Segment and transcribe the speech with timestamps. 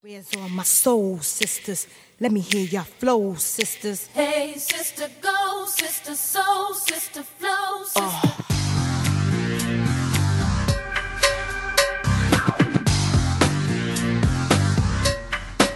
[0.00, 1.88] Where's all my soul sisters?
[2.20, 4.08] Let me hear your flow, sisters.
[4.14, 8.28] Hey, sister, go, sister, soul, sister, flow, sister.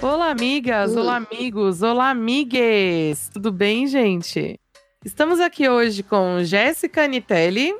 [0.00, 0.96] Olá, amigas!
[0.96, 1.82] Olá, amigos!
[1.82, 3.29] Olá, amigues!
[3.32, 4.61] Tudo bem, gente?
[5.04, 7.75] Estamos aqui hoje com Jéssica Nitelli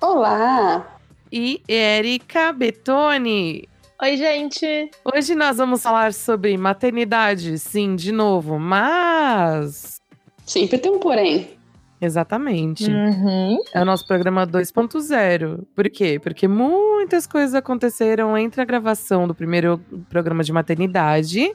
[0.00, 0.96] Olá!
[1.32, 3.68] e Erika Betoni.
[4.02, 4.90] Oi, gente.
[5.02, 10.02] Hoje nós vamos falar sobre maternidade, sim, de novo, mas.
[10.44, 11.56] Sempre tem um porém.
[11.98, 12.90] Exatamente.
[12.90, 13.58] Uhum.
[13.72, 15.64] É o nosso programa 2.0.
[15.74, 16.20] Por quê?
[16.22, 19.78] Porque muitas coisas aconteceram entre a gravação do primeiro
[20.10, 21.54] programa de maternidade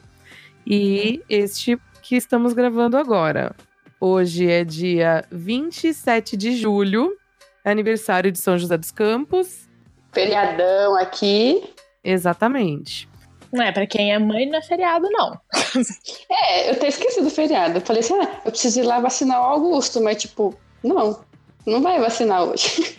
[0.66, 3.54] e este que estamos gravando agora.
[4.00, 7.16] Hoje é dia 27 de julho,
[7.64, 9.68] é aniversário de São José dos Campos.
[10.12, 11.62] Feriadão aqui.
[12.04, 13.08] Exatamente.
[13.52, 15.38] Não é, pra quem é mãe não é feriado, não.
[16.30, 17.78] É, eu até esqueci do feriado.
[17.78, 21.20] Eu falei assim, ah, eu preciso ir lá vacinar o Augusto, mas tipo, não,
[21.66, 22.96] não vai vacinar hoje.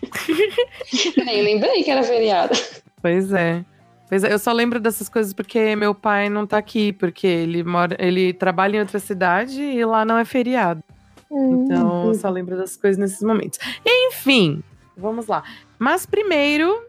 [1.26, 2.54] Nem lembrei que era feriado.
[3.02, 3.64] Pois é.
[4.10, 7.64] Pois é, eu só lembro dessas coisas porque meu pai não tá aqui, porque ele
[7.64, 10.84] mora, ele trabalha em outra cidade e lá não é feriado.
[11.32, 13.58] Então, eu só lembro das coisas nesses momentos.
[13.84, 14.64] Enfim,
[14.96, 15.44] vamos lá.
[15.80, 16.80] Mas primeiro,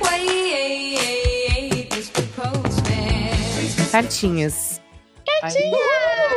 [0.00, 2.22] wait, Mr.
[2.34, 3.90] Postman.
[3.90, 4.80] cartinhas.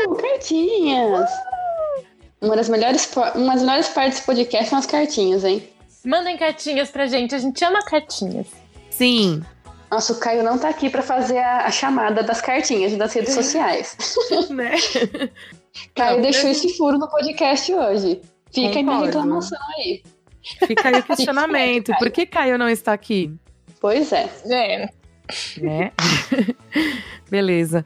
[0.07, 1.29] Uh, cartinhas!
[2.41, 5.67] Uma das, melhores, uma das melhores partes desse podcast são as cartinhas, hein?
[6.03, 8.47] Mandem cartinhas pra gente, a gente ama cartinhas.
[8.89, 9.43] Sim,
[9.89, 13.33] Nossa, o Caio não tá aqui pra fazer a, a chamada das cartinhas das redes
[13.35, 13.95] sociais.
[14.49, 14.71] né?
[15.95, 18.21] Caio Não, deixou esse furo no podcast hoje.
[18.53, 19.05] Fica a minha Concordo.
[19.05, 20.03] reclamação aí.
[20.67, 21.93] Fica aí o questionamento.
[21.97, 23.33] Por que Caio não está aqui?
[23.79, 24.29] Pois é.
[24.49, 24.89] É.
[25.57, 25.91] Né?
[27.29, 27.85] Beleza.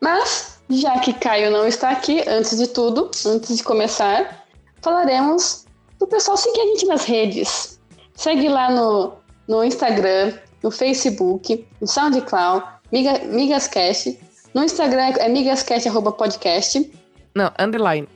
[0.00, 4.44] Mas, já que Caio não está aqui, antes de tudo, antes de começar,
[4.82, 5.64] falaremos
[5.98, 7.80] do pessoal seguir a gente nas redes.
[8.14, 9.14] Segue lá no,
[9.48, 14.18] no Instagram, no Facebook, no SoundCloud, Miga, Migascast.
[14.52, 16.92] No Instagram é migascast.podcast.
[17.34, 18.06] Não, underline.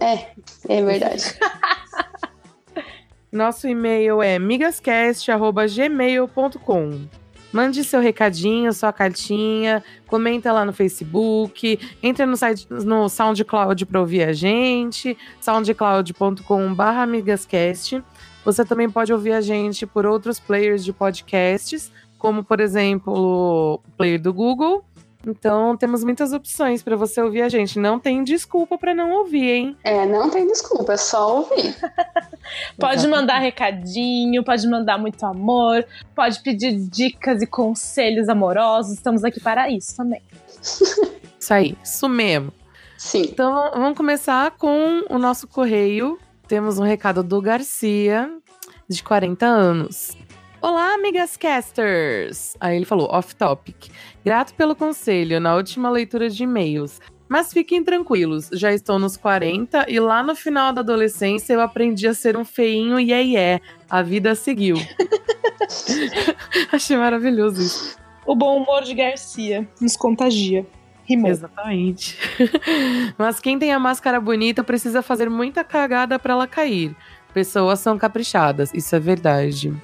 [0.00, 0.28] É,
[0.68, 1.38] é verdade.
[3.32, 7.08] Nosso e-mail é migascast.gmail.com.
[7.52, 14.00] Mande seu recadinho, sua cartinha, comenta lá no Facebook, entra no site no SoundCloud para
[14.00, 18.02] ouvir a gente, soundcloud.com.br migascast.
[18.44, 23.78] Você também pode ouvir a gente por outros players de podcasts, como por exemplo o
[23.96, 24.84] player do Google.
[25.26, 27.78] Então temos muitas opções para você ouvir a gente.
[27.78, 29.76] Não tem desculpa para não ouvir, hein?
[29.82, 31.74] É, não tem desculpa, é só ouvir.
[32.78, 35.84] Pode mandar recadinho, pode mandar muito amor,
[36.14, 38.92] pode pedir dicas e conselhos amorosos.
[38.92, 40.20] Estamos aqui para isso também.
[41.40, 42.50] Isso aí, isso mesmo.
[42.96, 43.20] Sim.
[43.30, 46.18] Então vamos começar com o nosso correio.
[46.48, 48.30] Temos um recado do Garcia,
[48.88, 50.16] de 40 anos.
[50.62, 52.56] Olá, amigas casters!
[52.58, 53.90] Aí ele falou, off topic.
[54.24, 56.98] Grato pelo conselho na última leitura de e-mails.
[57.28, 62.06] Mas fiquem tranquilos, já estou nos 40 e lá no final da adolescência eu aprendi
[62.06, 63.60] a ser um feinho iê iê.
[63.88, 64.76] A vida seguiu.
[66.72, 67.98] Achei maravilhoso isso.
[68.26, 70.66] O bom humor de Garcia nos contagia.
[71.04, 71.30] Rimou.
[71.30, 72.18] Exatamente.
[73.18, 76.96] Mas quem tem a máscara bonita precisa fazer muita cagada pra ela cair.
[77.34, 79.74] Pessoas são caprichadas, isso é verdade.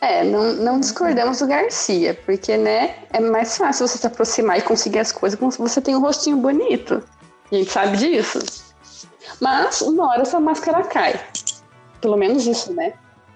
[0.00, 4.62] É, não, não discordamos do Garcia, porque, né, é mais fácil você se aproximar e
[4.62, 7.02] conseguir as coisas quando você tem um rostinho bonito.
[7.50, 8.38] A gente sabe disso.
[9.40, 11.18] Mas, uma hora essa máscara cai.
[12.00, 12.92] Pelo menos isso, né?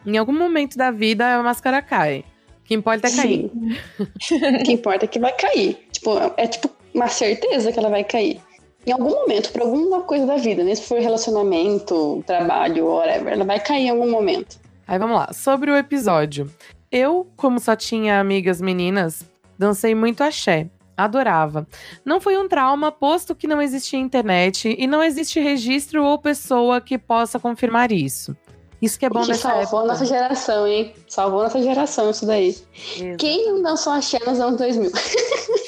[0.06, 2.24] Em algum momento da vida a máscara cai.
[2.60, 3.50] O que importa é cair.
[3.98, 5.88] O que importa é que vai cair.
[5.90, 8.40] Tipo, é tipo uma certeza que ela vai cair.
[8.86, 10.74] Em algum momento, por alguma coisa da vida, né?
[10.74, 14.61] Se for relacionamento, trabalho, whatever, ela vai cair em algum momento.
[14.92, 16.52] Aí vamos lá, sobre o episódio.
[16.90, 19.24] Eu, como só tinha amigas meninas,
[19.58, 20.68] dancei muito axé.
[20.94, 21.66] Adorava.
[22.04, 26.78] Não foi um trauma, posto que não existia internet e não existe registro ou pessoa
[26.78, 28.36] que possa confirmar isso.
[28.82, 29.86] Isso que é bom que nessa salvou época.
[29.86, 30.92] nossa geração, hein?
[31.08, 32.48] Salvou nossa geração isso daí.
[32.48, 33.16] Exato.
[33.16, 34.90] Quem não dançou axé nos anos 2000?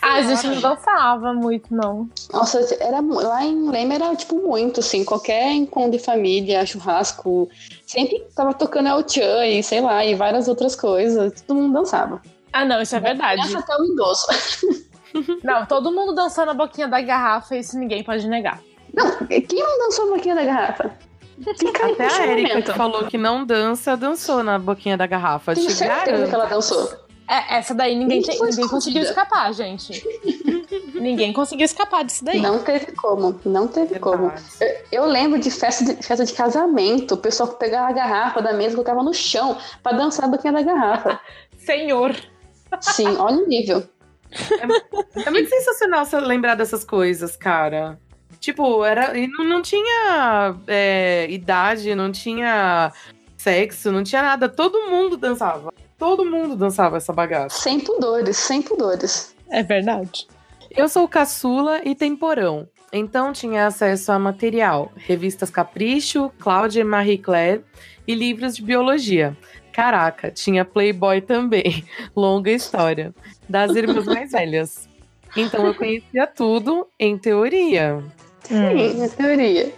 [0.00, 2.08] Ah, a gente não dançava muito, não.
[2.32, 7.48] Nossa, era, lá em Leme era tipo muito, assim, qualquer encontro de família, churrasco,
[7.86, 12.22] sempre tava tocando El Chan e sei lá, e várias outras coisas, todo mundo dançava.
[12.52, 13.42] Ah, não, isso é verdade.
[13.42, 14.26] Criança até o idoso.
[15.42, 18.60] Não, todo mundo dançando a boquinha da garrafa, isso ninguém pode negar.
[18.92, 20.90] Não, quem não dançou a boquinha da garrafa?
[21.58, 25.54] Fica Até a Erika que falou que não dança, dançou na boquinha da garrafa.
[25.54, 26.28] Tenho Te certeza garanto.
[26.30, 27.05] que ela dançou.
[27.28, 30.02] É, essa daí ninguém, tem- ninguém conseguiu escapar, gente.
[30.94, 32.40] ninguém conseguiu escapar disso daí.
[32.40, 34.28] Não teve como, não teve como.
[34.28, 34.44] Verdade.
[34.92, 38.52] Eu, eu lembro de festa, de festa de casamento, o pessoal pegava a garrafa da
[38.52, 41.20] mesa e colocava no chão pra dançar a boquinha da garrafa.
[41.58, 42.14] Senhor.
[42.80, 43.82] Sim, olha o nível.
[45.24, 47.98] É muito sensacional você lembrar dessas coisas, cara.
[48.38, 49.12] Tipo, era.
[49.14, 52.92] Não, não tinha é, idade, não tinha
[53.36, 54.48] sexo, não tinha nada.
[54.48, 55.72] Todo mundo dançava.
[55.98, 57.58] Todo mundo dançava essa bagaça.
[57.60, 59.34] Sem pudores, sem pudores.
[59.50, 60.26] É verdade.
[60.70, 62.68] Eu sou caçula e temporão.
[62.92, 67.64] Então tinha acesso a material, revistas Capricho, Cláudia e Marie Claire
[68.06, 69.36] e livros de biologia.
[69.72, 71.84] Caraca, tinha Playboy também.
[72.14, 73.14] Longa história.
[73.48, 74.88] Das irmãs mais velhas.
[75.36, 78.02] Então eu conhecia tudo em teoria.
[78.42, 79.72] Sim, na teoria.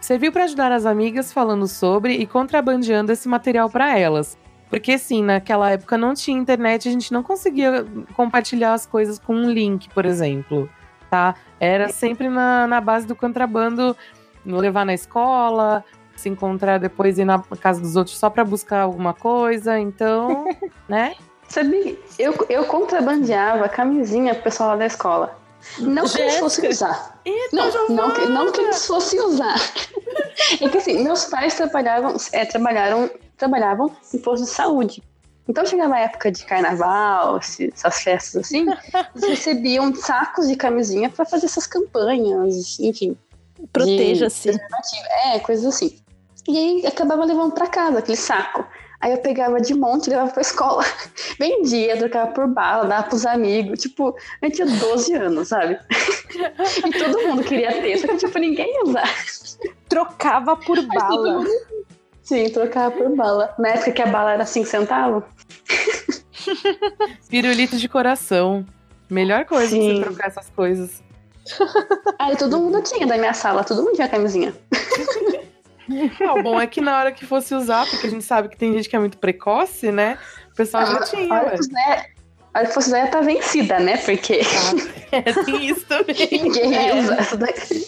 [0.00, 4.38] Serviu para ajudar as amigas falando sobre e contrabandeando esse material para elas.
[4.70, 9.34] Porque sim, naquela época não tinha internet, a gente não conseguia compartilhar as coisas com
[9.34, 10.68] um link, por exemplo,
[11.10, 11.34] tá?
[11.58, 13.96] Era sempre na, na base do contrabando,
[14.44, 15.84] levar na escola,
[16.16, 20.44] se encontrar depois ir na casa dos outros só para buscar alguma coisa, então,
[20.88, 21.14] né?
[21.48, 21.96] Sabia?
[22.18, 25.38] Eu, eu contrabandeava camisinha pro pessoal lá da escola.
[25.78, 27.20] Não que eles fossem usar.
[27.52, 29.56] Não, não, que, não que eles fossem usar.
[30.62, 35.02] É que assim, meus pais trabalhavam, é, trabalharam, trabalhavam em posto de saúde.
[35.48, 38.66] Então chegava a época de carnaval, essas festas assim,
[39.16, 43.16] eles recebiam sacos de camisinha pra fazer essas campanhas, enfim.
[43.72, 44.50] Proteja-se.
[45.26, 45.96] É, coisas assim.
[46.46, 48.64] E aí acabava levando pra casa aquele saco.
[49.00, 50.82] Aí eu pegava de monte e levava pra escola.
[51.38, 53.80] Vendia, trocava por bala, dava pros amigos.
[53.80, 55.78] Tipo, eu tinha 12 anos, sabe?
[56.86, 59.08] E todo mundo queria ter, só que tipo, ninguém ia usar.
[59.88, 61.38] Trocava por Mas todo bala.
[61.38, 61.50] mundo-
[62.28, 63.54] Sim, trocava por bala.
[63.58, 65.24] Na época que a bala era 5 centavos.
[67.30, 68.66] Pirulito de coração.
[69.10, 69.96] Melhor coisa Sim.
[69.96, 71.02] você trocar essas coisas.
[72.18, 74.54] Aí todo mundo tinha da minha sala, todo mundo tinha camisinha.
[76.20, 78.58] Ah, o bom é que na hora que fosse usar, porque a gente sabe que
[78.58, 80.18] tem gente que é muito precoce, né?
[80.52, 82.06] O pessoal já tinha, A hora que usar-
[82.52, 83.96] a hora que fosse usar, ia tá vencida, né?
[83.96, 84.42] Porque
[85.10, 86.28] É, tem isso também.
[86.30, 87.86] ninguém ia usar isso daqui.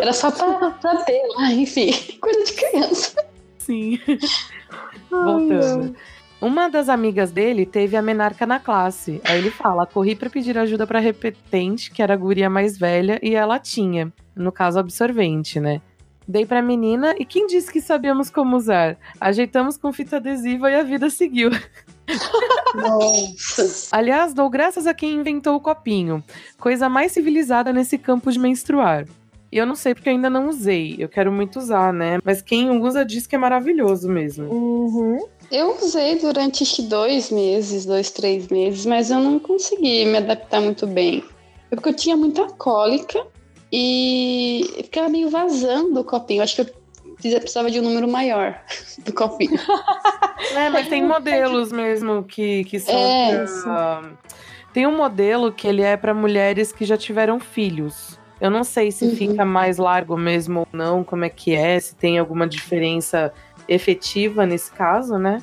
[0.00, 1.90] Era só pra, pra ter lá, enfim.
[2.20, 3.16] Coisa de criança.
[3.68, 4.00] Sim.
[5.10, 5.94] Voltando.
[6.40, 9.20] Uma das amigas dele teve a menarca na classe.
[9.24, 13.20] Aí ele fala: corri pra pedir ajuda pra repetente, que era a guria mais velha,
[13.22, 14.10] e ela tinha.
[14.34, 15.82] No caso, absorvente, né?
[16.26, 18.96] Dei pra menina e quem disse que sabíamos como usar?
[19.20, 21.50] Ajeitamos com fita adesiva e a vida seguiu.
[22.74, 23.96] Nossa.
[23.96, 26.22] Aliás, dou graças a quem inventou o copinho.
[26.58, 29.06] Coisa mais civilizada nesse campo de menstruar.
[29.50, 30.96] E eu não sei porque eu ainda não usei.
[30.98, 32.18] Eu quero muito usar, né?
[32.22, 34.44] Mas quem usa diz que é maravilhoso mesmo.
[34.52, 35.18] Uhum.
[35.50, 40.18] Eu usei durante acho que dois meses, dois, três meses, mas eu não consegui me
[40.18, 41.24] adaptar muito bem.
[41.70, 43.26] É porque eu tinha muita cólica
[43.72, 46.40] e ficava meio vazando o copinho.
[46.40, 46.66] Eu acho que eu
[47.14, 48.60] precisa- precisava de um número maior
[49.04, 49.58] do copinho.
[50.54, 52.94] É, mas tem modelos mesmo que, que são.
[52.94, 54.02] É, pra-
[54.72, 58.17] Tem um modelo que ele é para mulheres que já tiveram filhos.
[58.40, 59.16] Eu não sei se Uhum.
[59.16, 63.32] fica mais largo mesmo ou não, como é que é, se tem alguma diferença
[63.68, 65.38] efetiva nesse caso, né?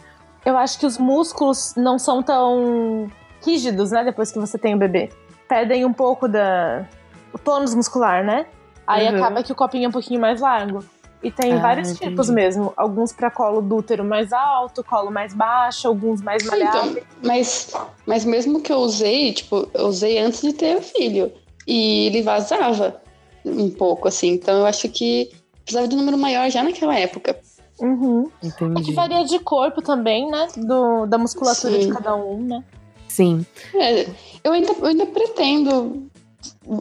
[0.46, 3.10] Eu acho que os músculos não são tão
[3.46, 4.04] rígidos, né?
[4.04, 5.10] Depois que você tem o bebê.
[5.48, 6.86] Perdem um pouco da.
[7.34, 8.46] o tônus muscular, né?
[8.88, 9.16] Aí Uhum.
[9.18, 10.84] acaba que o copinho é um pouquinho mais largo.
[11.24, 12.12] E tem Ah, vários entendi.
[12.12, 12.72] tipos mesmo.
[12.78, 16.92] Alguns pra colo do útero mais alto, colo mais baixo, alguns mais malhados.
[16.92, 17.74] Então, mas,
[18.06, 21.32] mas mesmo que eu usei, tipo, eu usei antes de ter o filho.
[21.68, 23.02] E ele vazava
[23.46, 24.30] um pouco, assim.
[24.30, 25.30] Então eu acho que
[25.64, 27.38] precisava de um número maior já naquela época.
[27.80, 28.30] Uhum.
[28.42, 28.94] É que Entendi.
[28.94, 30.48] varia de corpo também, né?
[30.56, 31.88] Do, da musculatura Sim.
[31.88, 32.64] de cada um, né?
[33.08, 33.46] Sim.
[33.74, 34.08] É,
[34.44, 36.08] eu, ainda, eu ainda pretendo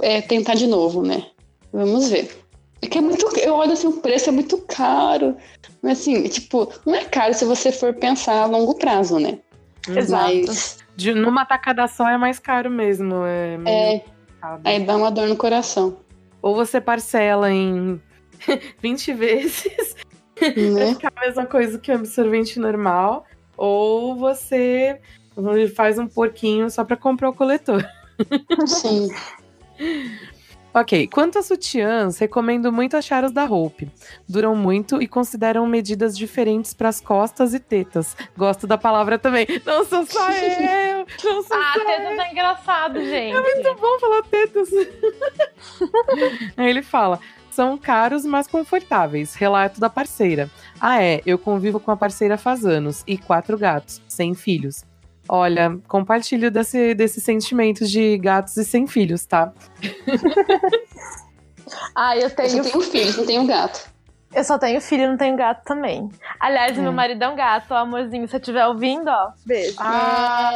[0.02, 1.26] é, tentar de novo, né?
[1.72, 2.44] Vamos ver.
[2.80, 3.26] É que é muito.
[3.38, 5.36] Eu olho assim, o preço é muito caro.
[5.82, 9.38] Mas assim, tipo, não é caro se você for pensar a longo prazo, né?
[9.88, 10.34] Exato.
[10.46, 13.24] Mas De- numa tacada só é mais caro mesmo.
[13.24, 14.04] É, meio é,
[14.50, 14.66] complicado.
[14.66, 15.96] aí dá uma dor no coração.
[16.42, 18.00] Ou você parcela em
[18.80, 19.96] 20 vezes,
[20.38, 20.92] vai Né?
[20.94, 23.24] ficar a mesma coisa que o absorvente normal.
[23.56, 25.00] Ou você
[25.74, 27.84] faz um porquinho só pra comprar o coletor.
[28.66, 29.08] Sim.
[30.74, 33.88] Ok, quanto a sutiãs, recomendo muito achar os da Hope.
[34.28, 38.16] Duram muito e consideram medidas diferentes pras costas e tetas.
[38.36, 39.46] Gosto da palavra também.
[39.64, 41.06] Não sou só eu!
[41.22, 41.86] Não sou Ah, só eu!
[41.86, 43.34] teta tá engraçado, gente.
[43.40, 44.68] Muito bom falar tetas.
[46.56, 47.20] Aí ele fala:
[47.52, 49.34] São caros, mas confortáveis.
[49.36, 50.50] Relato da parceira.
[50.80, 54.84] Ah, é, eu convivo com a parceira faz anos e quatro gatos, sem filhos.
[55.28, 59.52] Olha, compartilho desse, desse sentimento de gatos e sem filhos, tá?
[61.96, 62.62] Ah, eu Eu só tenho.
[62.62, 63.88] tenho filho, não tenho gato.
[64.34, 66.08] Eu só tenho filho e não tenho gato também.
[66.38, 66.80] Aliás, É.
[66.82, 68.26] meu marido é um gato, ó, amorzinho.
[68.26, 69.74] Se você estiver ouvindo, ó, beijo.
[69.78, 70.52] Ah,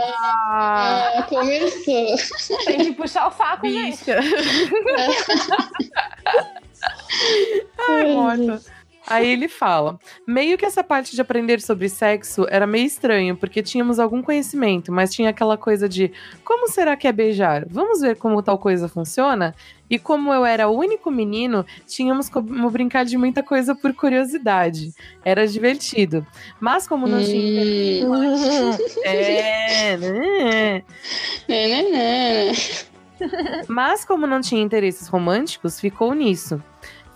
[1.17, 1.81] Ah, começou.
[2.67, 3.99] Tem que puxar o saco, gente.
[4.05, 4.21] bicha.
[7.89, 8.61] Ai, morta.
[9.09, 13.63] Aí ele fala: meio que essa parte de aprender sobre sexo era meio estranho, porque
[13.63, 16.13] tínhamos algum conhecimento, mas tinha aquela coisa de
[16.45, 17.67] como será que é beijar?
[17.69, 19.55] Vamos ver como tal coisa funciona?
[19.91, 24.93] E como eu era o único menino, tínhamos como brincar de muita coisa por curiosidade.
[25.25, 26.27] Era divertido.
[26.61, 28.07] Mas como não tinha.
[28.07, 30.85] Hum, É, né?
[31.49, 32.53] né, né, né.
[33.67, 36.63] Mas como não tinha interesses românticos, ficou nisso.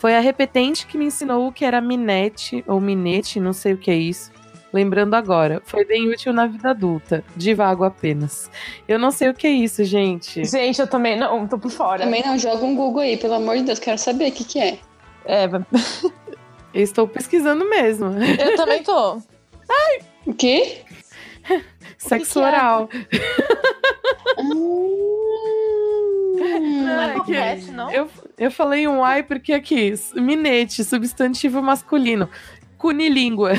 [0.02, 3.78] Foi a repetente que me ensinou o que era minete ou minete, não sei o
[3.78, 4.32] que é isso.
[4.72, 8.50] Lembrando agora, foi bem útil na vida adulta, divago apenas.
[8.88, 10.44] Eu não sei o que é isso, gente.
[10.44, 12.02] Gente, eu também não, tô por fora.
[12.02, 14.58] Também não, joga um Google aí, pelo amor de Deus, quero saber o que, que
[14.58, 14.78] é.
[15.24, 15.44] É,
[16.74, 18.06] Eu estou pesquisando mesmo.
[18.40, 19.18] eu também tô.
[20.26, 20.78] O quê?
[21.96, 22.42] Sexo que é?
[22.42, 22.88] oral.
[24.36, 25.22] Hum,
[26.84, 27.90] Não é Ai, que- não?
[27.90, 28.08] Eu,
[28.42, 32.28] eu falei um ai porque aqui, minete, substantivo masculino.
[32.76, 33.52] Cunilíngua.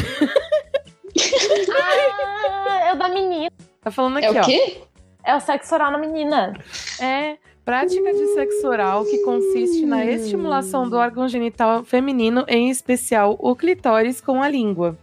[2.66, 3.52] Ah, é o da menina.
[3.82, 4.44] Tá falando é aqui, o ó.
[4.44, 4.82] quê?
[5.24, 6.54] É o sexo oral na menina.
[7.00, 13.38] É prática de sexo oral que consiste na estimulação do órgão genital feminino, em especial
[13.40, 14.98] o clitóris, com a língua.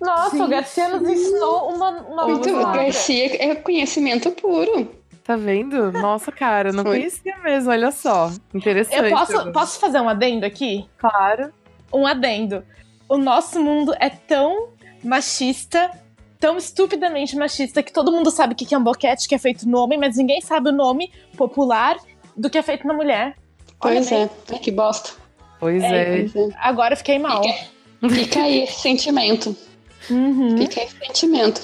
[0.00, 2.84] Nossa, o Garcia nos ensinou uma, uma Muito palavra.
[2.84, 4.97] Garcia é conhecimento puro.
[5.28, 5.92] Tá vendo?
[5.92, 7.00] Nossa, cara, não Foi.
[7.00, 8.32] conhecia mesmo, olha só.
[8.54, 8.96] Interessante.
[8.96, 10.88] Eu posso, posso fazer um adendo aqui?
[10.96, 11.52] Claro.
[11.92, 12.64] Um adendo.
[13.06, 14.70] O nosso mundo é tão
[15.04, 15.90] machista,
[16.40, 19.68] tão estupidamente machista, que todo mundo sabe o que é um boquete que é feito
[19.68, 21.98] no homem, mas ninguém sabe o nome popular
[22.34, 23.36] do que é feito na mulher.
[23.78, 24.30] Pois é.
[24.50, 25.10] Ai, que bosta.
[25.60, 26.24] Pois É, é.
[26.24, 26.28] É.
[26.56, 27.42] Agora eu fiquei mal.
[28.08, 29.54] Fica aí esse sentimento.
[30.08, 30.56] Uhum.
[30.56, 31.60] Fica aí esse sentimento.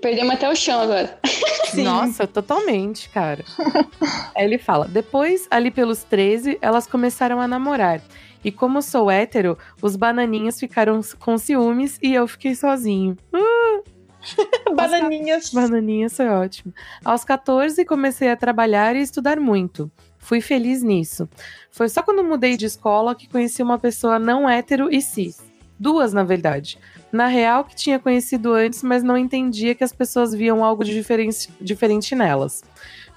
[0.00, 1.18] Perdemos até o chão agora.
[1.66, 1.84] Sim.
[1.84, 3.44] Nossa, totalmente, cara.
[4.36, 8.00] Aí ele fala: depois, ali pelos 13, elas começaram a namorar.
[8.44, 13.16] E como sou hétero, os bananinhas ficaram com ciúmes e eu fiquei sozinho.
[14.74, 15.50] Bananinhas.
[15.50, 16.72] Bananinhas foi ótimo.
[17.04, 19.90] Aos 14, comecei a trabalhar e estudar muito.
[20.18, 21.28] Fui feliz nisso.
[21.70, 25.51] Foi só quando mudei de escola que conheci uma pessoa não hétero e cis.
[25.82, 26.78] Duas, na verdade.
[27.10, 30.94] Na real, que tinha conhecido antes, mas não entendia que as pessoas viam algo de
[30.94, 32.62] diferente, diferente nelas.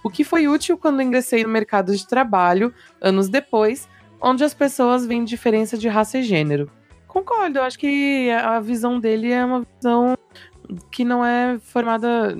[0.03, 3.88] O que foi útil quando ingressei no mercado de trabalho, anos depois,
[4.19, 6.67] onde as pessoas veem diferença de raça e gênero.
[7.07, 10.17] Concordo, eu acho que a visão dele é uma visão
[10.91, 12.36] que não é formada.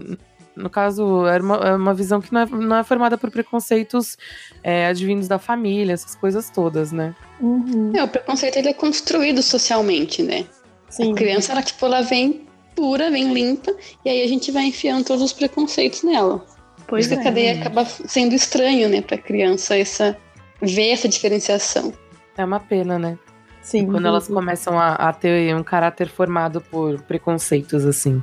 [0.55, 4.17] No caso, era uma, é uma visão que não é, não é formada por preconceitos
[4.63, 7.13] é, advindos da família, essas coisas todas, né?
[7.41, 7.91] Uhum.
[7.95, 10.45] É, o preconceito ele é construído socialmente, né?
[10.89, 11.12] Sim.
[11.12, 12.45] A criança, ela, tipo, ela vem
[12.75, 16.39] pura, vem limpa, e aí a gente vai enfiando todos os preconceitos nela.
[16.77, 17.21] Por Pois isso que é.
[17.21, 20.17] a cadeia acaba sendo estranho, né, pra criança, essa,
[20.62, 21.93] ver essa diferenciação.
[22.38, 23.17] É uma pena, né?
[23.65, 23.88] Sim.
[23.88, 28.21] Quando elas começam a, a ter um caráter formado por preconceitos, assim.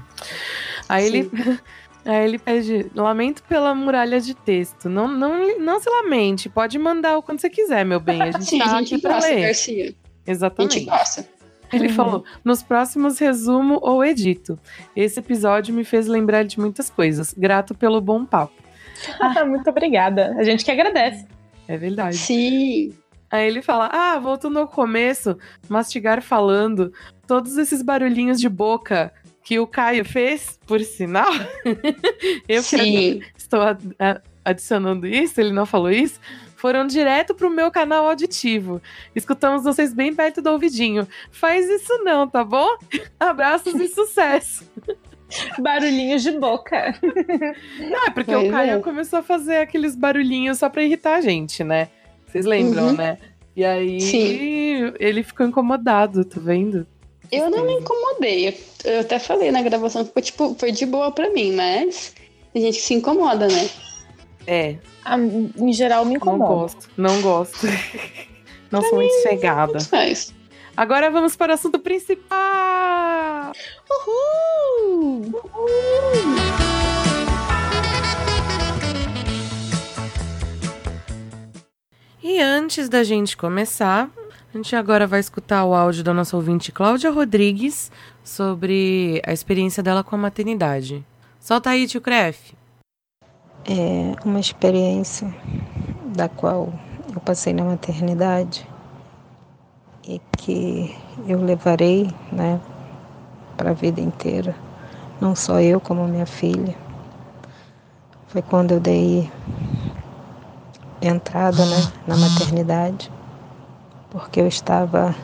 [0.88, 1.30] Aí ele.
[2.04, 4.88] Aí ele pede, lamento pela muralha de texto.
[4.88, 8.20] Não, não, não se lamente, pode mandar o quando você quiser, meu bem.
[8.20, 9.40] A gente Sim, tá a gente aqui pra gosta, ler.
[9.42, 9.82] Garcia.
[9.82, 10.80] A gente Exatamente.
[10.84, 11.28] gosta.
[11.72, 11.94] Ele Uhum.
[11.94, 14.58] falou: nos próximos resumo ou edito.
[14.96, 17.32] Esse episódio me fez lembrar de muitas coisas.
[17.32, 18.52] Grato pelo bom papo.
[19.46, 20.34] Muito obrigada.
[20.38, 21.26] A gente que agradece.
[21.68, 22.16] É verdade.
[22.16, 22.92] Sim.
[23.30, 26.92] Aí ele fala: Ah, voltando ao começo, mastigar falando,
[27.26, 29.10] todos esses barulhinhos de boca
[29.44, 31.30] que o Caio fez, por sinal.
[32.48, 33.22] eu que Sim.
[33.36, 33.60] estou
[34.44, 36.20] adicionando isso, ele não falou isso.
[36.56, 38.80] Foram direto pro meu canal auditivo.
[39.16, 41.08] Escutamos vocês bem perto do ouvidinho.
[41.32, 42.68] Faz isso não, tá bom?
[43.18, 44.64] Abraços e sucesso.
[45.58, 46.94] Barulhinhos de boca.
[47.80, 48.80] Não, é porque Pois o Caio é.
[48.80, 51.88] começou a fazer aqueles barulhinhos só pra irritar a gente, né?
[52.26, 52.92] Vocês lembram, Uhum.
[52.96, 53.18] né?
[53.56, 54.92] E aí Sim.
[55.00, 56.86] ele ficou incomodado, tá vendo?
[57.32, 58.56] Eu não me incomodei.
[58.84, 62.12] Eu, até falei na gravação que foi, tipo, foi de boa pra mim, mas
[62.52, 63.70] tem gente que se incomoda, né?
[64.46, 66.54] É, Ah, em geral, me não incomoda.
[66.54, 67.66] gosto, não gosto.
[68.70, 69.78] não sou muito chegada.
[69.90, 70.34] Mas
[70.76, 73.52] Agora vamos para o assunto principal!
[73.90, 75.32] Uhul!
[82.22, 84.08] E antes da gente começar,
[84.52, 87.90] a gente agora vai escutar o áudio da nossa ouvinte Cláudia Rodrigues
[88.22, 91.02] sobre a experiência dela com a maternidade.
[91.40, 92.52] Solta aí, tio Cref.
[93.64, 95.34] É uma experiência
[96.14, 96.70] da qual
[97.14, 98.68] eu passei na maternidade
[100.06, 100.94] e que
[101.26, 102.60] eu levarei né,
[103.56, 104.54] para a vida inteira,
[105.18, 106.76] não só eu, como minha filha.
[108.26, 109.30] Foi quando eu dei
[111.00, 113.10] entrada né, na maternidade,
[114.12, 115.14] porque eu estava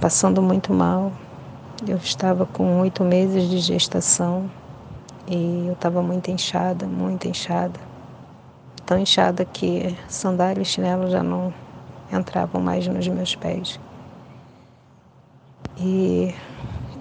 [0.00, 1.12] passando muito mal.
[1.86, 4.48] Eu estava com oito meses de gestação
[5.26, 7.78] e eu estava muito inchada, muito inchada.
[8.86, 11.52] Tão inchada que sandália e chinelo já não
[12.12, 13.80] entravam mais nos meus pés.
[15.76, 16.32] E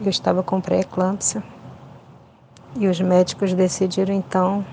[0.02, 1.44] eu estava com pré-eclâmpsia.
[2.76, 4.66] E os médicos decidiram então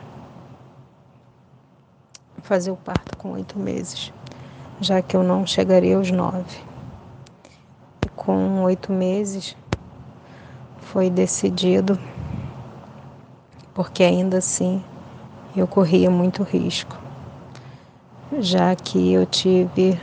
[2.43, 4.13] fazer o parto com oito meses,
[4.85, 6.63] já que eu não chegaria aos nove.
[8.05, 9.57] E com oito meses
[10.79, 11.99] foi decidido,
[13.73, 14.85] porque ainda assim
[15.57, 16.97] eu corria muito risco,
[18.39, 19.99] já que eu tive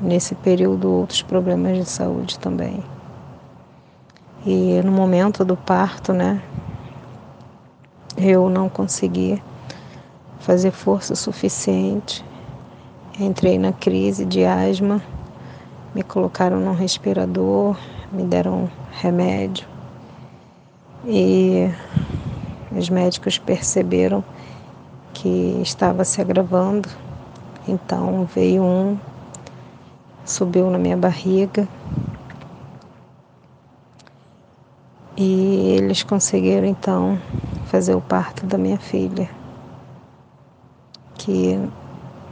[0.00, 2.82] nesse período outros problemas de saúde também.
[4.46, 6.40] E no momento do parto, né,
[8.16, 9.42] eu não consegui
[10.38, 12.24] fazer força suficiente.
[13.20, 15.02] Entrei na crise de asma,
[15.94, 17.76] me colocaram num respirador,
[18.10, 19.68] me deram remédio
[21.04, 21.70] e
[22.74, 24.24] os médicos perceberam
[25.12, 26.88] que estava se agravando.
[27.68, 28.98] Então veio um,
[30.24, 31.68] subiu na minha barriga
[35.18, 37.20] e eles conseguiram então
[37.66, 39.28] fazer o parto da minha filha
[41.14, 41.60] que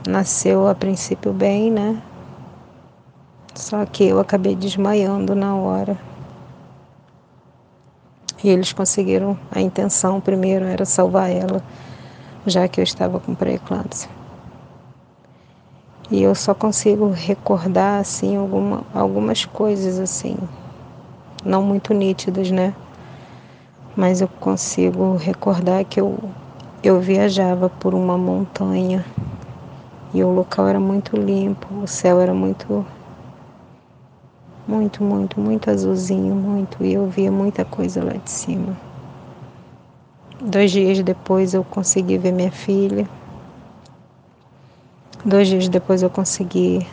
[0.07, 2.01] nasceu a princípio bem, né?
[3.55, 5.99] Só que eu acabei desmaiando na hora.
[8.43, 11.63] E eles conseguiram, a intenção primeiro era salvar ela,
[12.47, 14.09] já que eu estava com pré-eclâmpsia.
[16.11, 20.37] E eu só consigo recordar assim alguma, algumas coisas assim,
[21.45, 22.75] não muito nítidas, né?
[23.95, 26.19] Mas eu consigo recordar que eu
[26.83, 29.05] eu viajava por uma montanha
[30.13, 32.85] e o local era muito limpo, o céu era muito,
[34.67, 38.77] muito, muito, muito azulzinho, muito, e eu via muita coisa lá de cima.
[40.41, 43.09] Dois dias depois eu consegui ver minha filha.
[45.25, 46.87] Dois dias depois eu consegui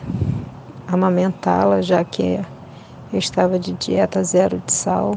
[0.87, 2.39] amamentá-la, já que
[3.11, 5.15] eu estava de dieta zero de sal.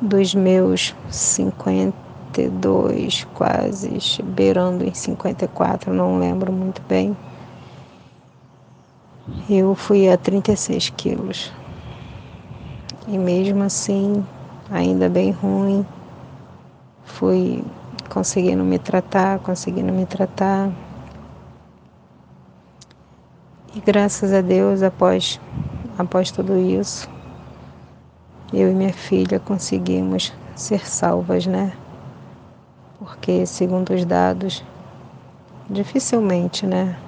[0.00, 2.05] Dos meus 50
[2.36, 7.16] 52, quase beirando em 54, não lembro muito bem.
[9.48, 11.52] Eu fui a 36 quilos.
[13.08, 14.24] E mesmo assim,
[14.70, 15.86] ainda bem ruim,
[17.04, 17.64] fui
[18.10, 20.70] conseguindo me tratar, conseguindo me tratar.
[23.74, 25.40] E graças a Deus, após,
[25.98, 27.08] após tudo isso,
[28.52, 31.72] eu e minha filha conseguimos ser salvas, né?
[33.06, 34.64] Porque, segundo os dados,
[35.70, 36.98] dificilmente, né?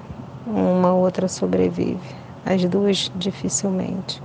[0.47, 1.99] Uma outra sobrevive.
[2.47, 4.23] As duas, dificilmente.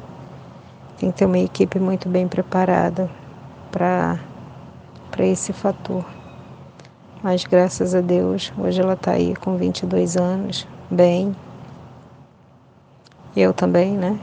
[1.00, 3.10] Tem que ter uma equipe muito bem preparada
[3.72, 4.20] para
[5.18, 6.06] esse fator.
[7.24, 11.36] Mas graças a Deus, hoje ela está aí com 22 anos, bem.
[13.36, 14.20] Eu também, né?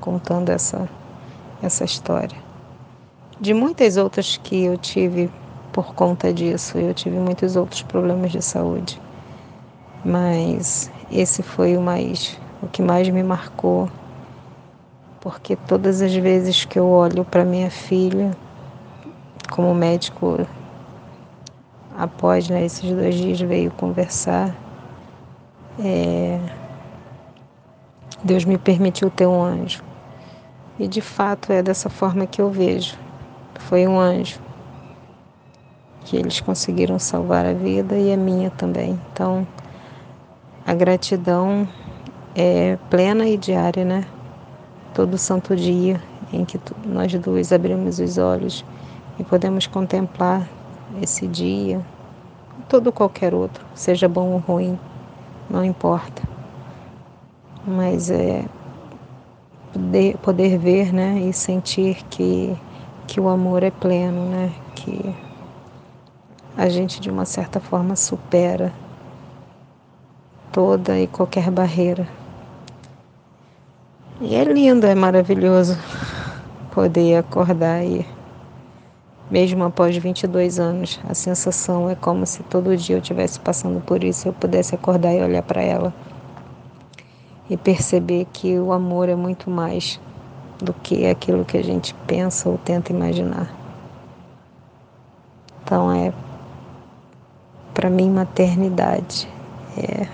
[0.00, 0.86] Contando essa,
[1.62, 2.36] essa história.
[3.40, 5.30] De muitas outras que eu tive
[5.72, 6.78] por conta disso.
[6.78, 9.00] Eu tive muitos outros problemas de saúde,
[10.04, 13.88] mas esse foi o mais, o que mais me marcou,
[15.20, 18.36] porque todas as vezes que eu olho para minha filha,
[19.50, 20.46] como médico,
[21.96, 24.54] após né, esses dois dias veio conversar,
[25.78, 26.38] é,
[28.22, 29.82] Deus me permitiu ter um anjo.
[30.78, 32.96] E de fato é dessa forma que eu vejo.
[33.54, 34.40] Foi um anjo
[36.04, 38.98] que eles conseguiram salvar a vida e a minha também.
[39.12, 39.46] Então,
[40.66, 41.68] a gratidão
[42.34, 44.04] é plena e diária, né?
[44.94, 46.00] Todo santo dia
[46.32, 48.64] em que nós dois abrimos os olhos
[49.18, 50.48] e podemos contemplar
[51.00, 51.80] esse dia,
[52.68, 54.78] todo qualquer outro, seja bom ou ruim,
[55.48, 56.22] não importa.
[57.66, 58.44] Mas é
[59.72, 62.56] poder, poder ver, né, e sentir que
[63.06, 64.50] que o amor é pleno, né?
[64.74, 65.14] Que
[66.56, 68.72] a gente de uma certa forma supera
[70.52, 72.06] toda e qualquer barreira.
[74.20, 75.78] E é lindo, é maravilhoso
[76.70, 78.06] poder acordar e
[79.30, 84.04] mesmo após 22 anos, a sensação é como se todo dia eu estivesse passando por
[84.04, 85.92] isso eu pudesse acordar e olhar para ela
[87.48, 89.98] e perceber que o amor é muito mais
[90.58, 93.50] do que aquilo que a gente pensa ou tenta imaginar.
[95.62, 96.12] Então é
[97.74, 99.28] para mim maternidade
[99.76, 100.08] é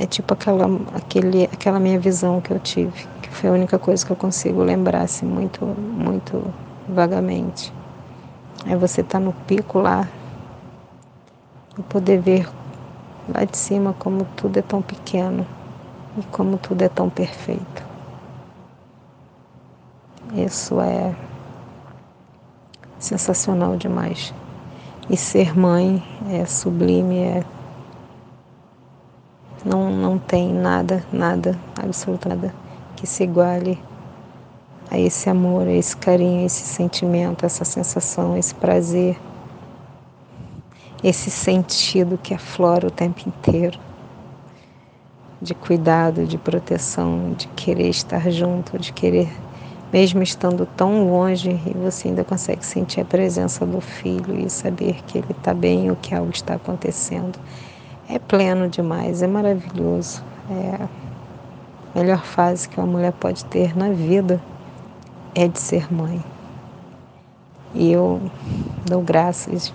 [0.00, 3.08] é tipo aquela aquele aquela minha visão que eu tive
[3.40, 6.52] foi a única coisa que eu consigo lembrar, assim, muito, muito
[6.86, 7.72] vagamente.
[8.66, 10.06] É você estar tá no pico lá
[11.78, 12.46] e poder ver
[13.26, 15.46] lá de cima como tudo é tão pequeno
[16.18, 17.82] e como tudo é tão perfeito.
[20.34, 21.14] Isso é
[23.00, 24.32] sensacional demais.
[25.08, 27.44] E ser mãe é sublime, é
[29.64, 33.82] não, não tem nada, nada, absolutamente nada que se iguale
[34.90, 39.18] a esse amor, a esse carinho, a esse sentimento, essa sensação, esse prazer,
[41.02, 43.78] esse sentido que aflora o tempo inteiro
[45.40, 49.30] de cuidado, de proteção, de querer estar junto, de querer,
[49.92, 55.02] mesmo estando tão longe, e você ainda consegue sentir a presença do filho e saber
[55.06, 57.38] que ele está bem ou que algo está acontecendo.
[58.08, 60.22] É pleno demais, é maravilhoso.
[60.50, 60.88] É
[61.94, 64.40] melhor fase que uma mulher pode ter na vida
[65.34, 66.22] é de ser mãe.
[67.74, 68.20] E eu
[68.84, 69.72] dou graças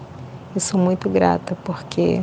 [0.55, 2.21] e sou muito grata porque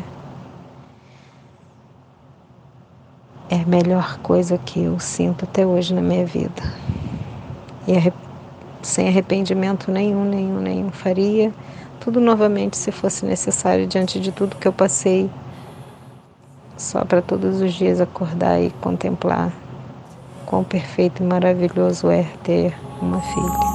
[3.49, 6.63] é a melhor coisa que eu sinto até hoje na minha vida.
[7.87, 8.13] E
[8.83, 11.53] sem arrependimento nenhum, nenhum, nenhum faria
[12.01, 15.31] tudo novamente se fosse necessário diante de tudo que eu passei.
[16.77, 19.53] Só para todos os dias acordar e contemplar
[20.47, 23.72] quão perfeito e maravilhoso é ter uma filha.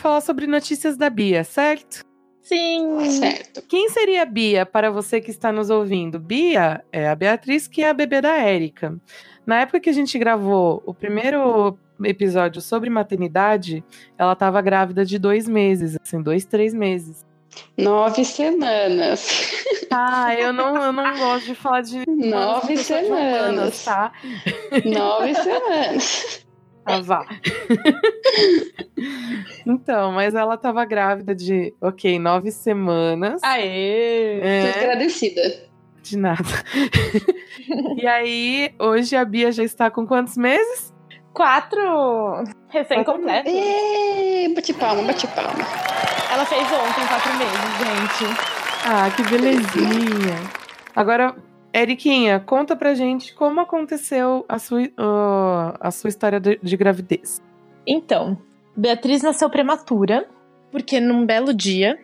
[0.00, 2.04] Falar sobre notícias da Bia, certo?
[2.42, 3.08] Sim.
[3.10, 3.62] Certo.
[3.68, 6.18] Quem seria Bia para você que está nos ouvindo?
[6.18, 8.98] Bia é a Beatriz, que é a bebê da Érica.
[9.46, 13.84] Na época que a gente gravou o primeiro episódio sobre maternidade,
[14.18, 17.24] ela estava grávida de dois meses, assim, dois, três meses.
[17.76, 19.50] Nove semanas.
[19.90, 24.12] Ah, eu não, eu não gosto de falar de nove semanas, tá?
[24.84, 26.46] Nove semanas.
[26.84, 27.26] Ah, vá.
[29.66, 33.42] então, mas ela estava grávida de, ok, nove semanas.
[33.42, 34.40] Aê!
[34.40, 35.70] É, agradecida.
[36.02, 36.42] De nada.
[37.96, 40.92] e aí, hoje a Bia já está com quantos meses?
[41.32, 43.52] Quatro recém-completos.
[44.54, 45.64] Bate palma, bate palma.
[46.32, 48.36] Ela fez ontem quatro meses, gente.
[48.84, 50.36] Ah, que belezinha.
[50.96, 51.36] Agora,
[51.72, 57.40] Eriquinha, conta pra gente como aconteceu a sua, uh, a sua história de, de gravidez.
[57.86, 58.36] Então,
[58.76, 60.28] Beatriz nasceu prematura,
[60.72, 61.98] porque num belo dia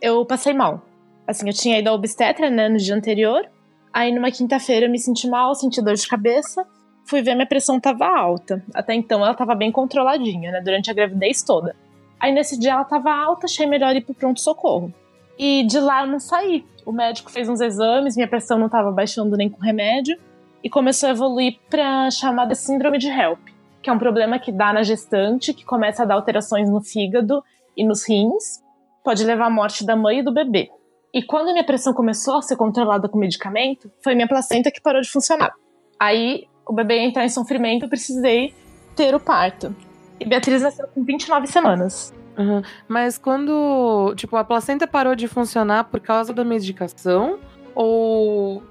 [0.00, 0.84] eu passei mal.
[1.26, 3.48] Assim, eu tinha ido ao obstetra, né, no dia anterior.
[3.92, 6.66] Aí numa quinta-feira eu me senti mal, senti dor de cabeça
[7.04, 8.62] fui ver minha pressão tava alta.
[8.74, 10.60] Até então ela tava bem controladinha, né?
[10.60, 11.76] Durante a gravidez toda.
[12.18, 14.92] Aí nesse dia ela tava alta, achei melhor ir pro pronto-socorro.
[15.38, 16.64] E de lá eu não saí.
[16.84, 20.18] O médico fez uns exames, minha pressão não tava baixando nem com remédio.
[20.62, 23.38] E começou a evoluir pra chamada síndrome de HELP,
[23.82, 27.42] que é um problema que dá na gestante, que começa a dar alterações no fígado
[27.76, 28.62] e nos rins.
[29.02, 30.70] Pode levar à morte da mãe e do bebê.
[31.12, 35.02] E quando minha pressão começou a ser controlada com medicamento, foi minha placenta que parou
[35.02, 35.52] de funcionar.
[36.00, 38.54] Aí o bebê ia entrar em sofrimento, eu precisei
[38.96, 39.74] ter o parto.
[40.18, 42.12] E Beatriz nasceu com 29 semanas.
[42.36, 42.62] Uhum.
[42.88, 47.38] Mas quando, tipo, a placenta parou de funcionar por causa da medicação
[47.74, 48.62] ou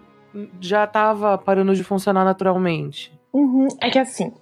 [0.60, 3.18] já estava parando de funcionar naturalmente?
[3.32, 3.68] Uhum.
[3.82, 4.34] É que assim,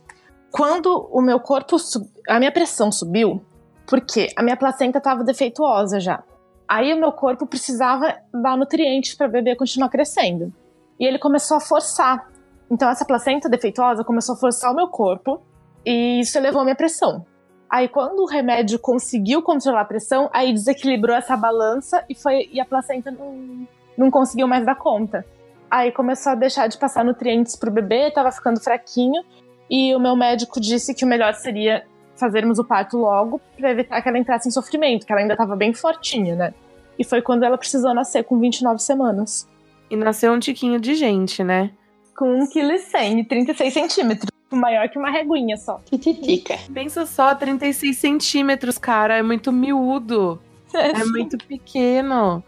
[0.52, 2.06] quando o meu corpo, sub...
[2.28, 3.42] a minha pressão subiu,
[3.88, 6.24] porque a minha placenta estava defeituosa já.
[6.68, 10.54] Aí o meu corpo precisava dar nutrientes para o bebê continuar crescendo.
[11.00, 12.32] E ele começou a forçar
[12.72, 15.42] então essa placenta defeituosa começou a forçar o meu corpo
[15.86, 17.26] e isso elevou a minha pressão.
[17.72, 22.60] Aí quando o remédio conseguiu controlar a pressão, aí desequilibrou essa balança e foi e
[22.60, 23.66] a placenta não,
[23.98, 25.26] não conseguiu mais dar conta.
[25.70, 29.24] Aí começou a deixar de passar nutrientes pro bebê, tava ficando fraquinho
[29.70, 31.86] e o meu médico disse que o melhor seria
[32.18, 35.56] fazermos o parto logo para evitar que ela entrasse em sofrimento, que ela ainda estava
[35.56, 36.54] bem fortinha, né?
[37.00, 39.48] E foi quando ela precisou nascer com 29 semanas.
[39.90, 41.72] E nasceu um tiquinho de gente, né?
[42.18, 44.31] Com 1,1 kg e 36 centímetros.
[44.56, 45.80] Maior que uma reguinha só.
[45.90, 46.58] Tititica.
[46.74, 49.18] Pensa só, 36 centímetros, cara.
[49.18, 50.42] É muito miúdo.
[50.74, 52.42] É muito pequeno.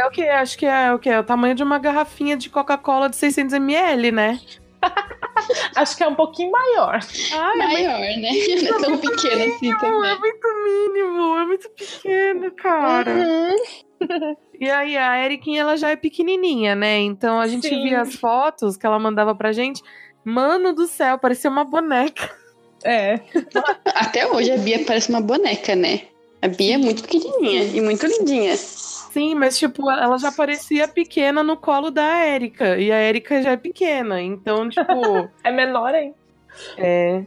[0.00, 0.22] É o que?
[0.26, 1.10] Acho que é o que?
[1.10, 4.40] É o tamanho de uma garrafinha de Coca-Cola de 600ml, né?
[5.76, 6.98] Acho que é um pouquinho maior.
[7.32, 8.30] Ai, é Maior, né?
[8.62, 10.10] Não é tão pequeno assim mínimo, também.
[10.10, 13.10] é muito mínimo, é muito pequeno, cara.
[13.12, 14.36] Uhum.
[14.58, 16.98] E aí, a Eriquinha, ela já é pequenininha, né?
[17.00, 17.82] Então a gente Sim.
[17.82, 19.82] via as fotos que ela mandava pra gente.
[20.24, 22.30] Mano do céu, parecia uma boneca.
[22.84, 23.20] É.
[23.94, 26.02] Até hoje a Bia parece uma boneca, né?
[26.40, 28.56] A Bia é muito pequenininha e muito lindinha.
[28.56, 32.76] Sim, mas tipo, ela já parecia pequena no colo da Erika.
[32.78, 34.20] E a Erika já é pequena.
[34.20, 36.16] Então, tipo, É menor ainda.
[36.78, 37.24] é.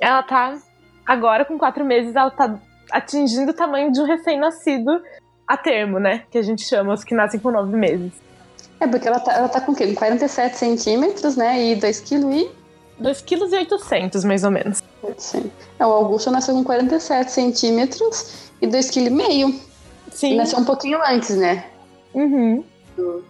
[0.00, 0.58] Ela tá.
[1.06, 2.58] Agora, com quatro meses, ela tá
[2.90, 5.00] atingindo o tamanho de um recém-nascido
[5.46, 6.24] a termo, né?
[6.30, 8.12] Que a gente chama os que nascem com nove meses.
[8.82, 9.86] É, porque ela tá, ela tá com o quê?
[9.86, 11.62] Com 47 centímetros, né?
[11.72, 12.50] E 2 quilos e...
[13.00, 14.82] 2,8 kg, mais ou menos.
[15.18, 15.50] Sim.
[15.78, 18.92] É, o Augusto nasceu com 47 centímetros e 2,5
[19.50, 19.60] kg.
[20.10, 20.36] Sim.
[20.36, 21.64] Nasceu um pouquinho antes, né?
[22.12, 22.64] Uhum.
[22.96, 23.24] do-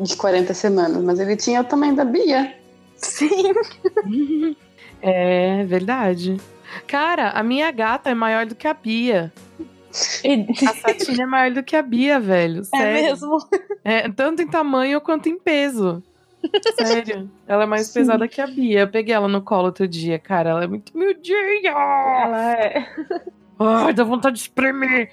[0.00, 1.02] De 40 semanas.
[1.02, 2.54] Mas ele tinha o tamanho da Bia.
[2.96, 3.28] Sim.
[5.02, 6.40] É verdade.
[6.86, 9.30] Cara, a minha gata é maior do que a Bia.
[10.24, 12.60] E- A Satina é maior do que a Bia, velho.
[12.60, 13.02] É Sério.
[13.04, 13.38] mesmo.
[13.84, 16.02] É, tanto em tamanho quanto em peso.
[16.76, 17.30] Sério.
[17.46, 18.80] Ela é mais pesada que a Bia.
[18.80, 20.50] Eu peguei ela no colo outro dia, cara.
[20.50, 21.70] Ela é muito miudinha.
[21.70, 22.86] Ela é.
[23.58, 25.10] Ai, dá vontade de espremer.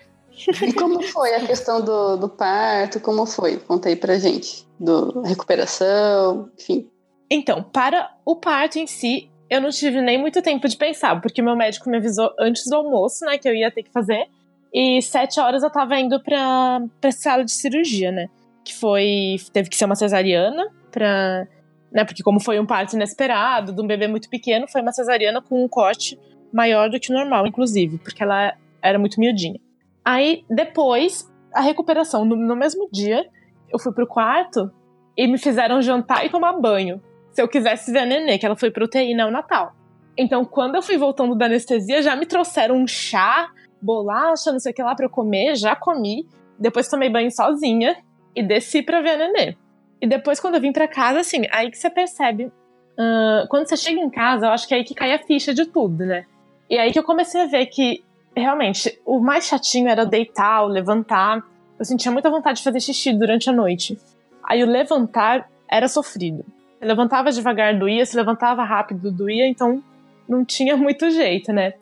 [0.62, 3.00] E como foi a questão do, do parto?
[3.00, 3.58] Como foi?
[3.58, 4.66] Conta aí pra gente.
[4.80, 6.90] Do recuperação, enfim.
[7.30, 11.42] Então, para o parto em si, eu não tive nem muito tempo de pensar, porque
[11.42, 14.26] meu médico me avisou antes do almoço, né, que eu ia ter que fazer.
[14.74, 18.28] E sete horas eu tava indo pra, pra sala de cirurgia, né?
[18.66, 19.36] Que foi.
[19.52, 21.48] Teve que ser uma cesariana, pra.
[21.92, 25.40] Né, porque como foi um parto inesperado, de um bebê muito pequeno, foi uma cesariana
[25.44, 26.20] com um corte
[26.52, 29.60] maior do que o normal, inclusive, porque ela era muito miudinha.
[30.04, 32.26] Aí, depois, a recuperação.
[32.26, 33.24] No, no mesmo dia,
[33.72, 34.72] eu fui pro quarto
[35.16, 37.00] e me fizeram jantar e tomar banho.
[37.32, 39.76] Se eu quisesse ver a nenê, que ela foi pro UTI Natal.
[40.18, 43.50] Então, quando eu fui voltando da anestesia, já me trouxeram um chá,
[43.84, 46.28] bolacha, não sei o que lá pra eu comer, já comi.
[46.58, 47.98] Depois tomei banho sozinha
[48.36, 49.56] e desci pra ver a nenê.
[50.02, 52.52] E depois, quando eu vim pra casa, assim, aí que você percebe.
[52.98, 55.54] ah, quando você chega em casa, eu acho que é aí que cai a ficha
[55.54, 56.26] de tudo, né?
[56.70, 58.04] E aí que eu comecei a ver que,
[58.36, 61.44] realmente, o mais chatinho era deitar, o levantar.
[61.78, 63.98] Eu sentia muita vontade de fazer xixi durante a noite.
[64.44, 66.46] Aí o levantar era sofrido.
[66.80, 69.82] Eu levantava devagar, doía, se levantava rápido, doía, então
[70.28, 71.74] não tinha muito jeito, né?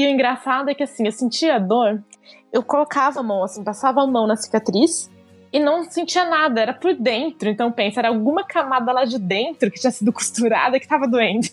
[0.00, 2.02] E o engraçado é que assim, eu sentia dor,
[2.50, 5.10] eu colocava a mão, assim, passava a mão na cicatriz
[5.52, 7.50] e não sentia nada, era por dentro.
[7.50, 11.48] Então pensa, era alguma camada lá de dentro que tinha sido costurada que tava doendo.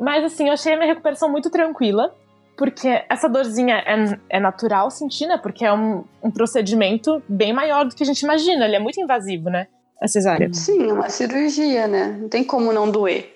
[0.00, 2.12] Mas assim, eu achei a minha recuperação muito tranquila,
[2.56, 5.38] porque essa dorzinha é, é natural sentir, né?
[5.38, 9.00] Porque é um, um procedimento bem maior do que a gente imagina, ele é muito
[9.00, 9.68] invasivo, né?
[10.02, 10.52] A cesárea.
[10.52, 12.18] Sim, uma cirurgia, né?
[12.20, 13.32] Não tem como não doer.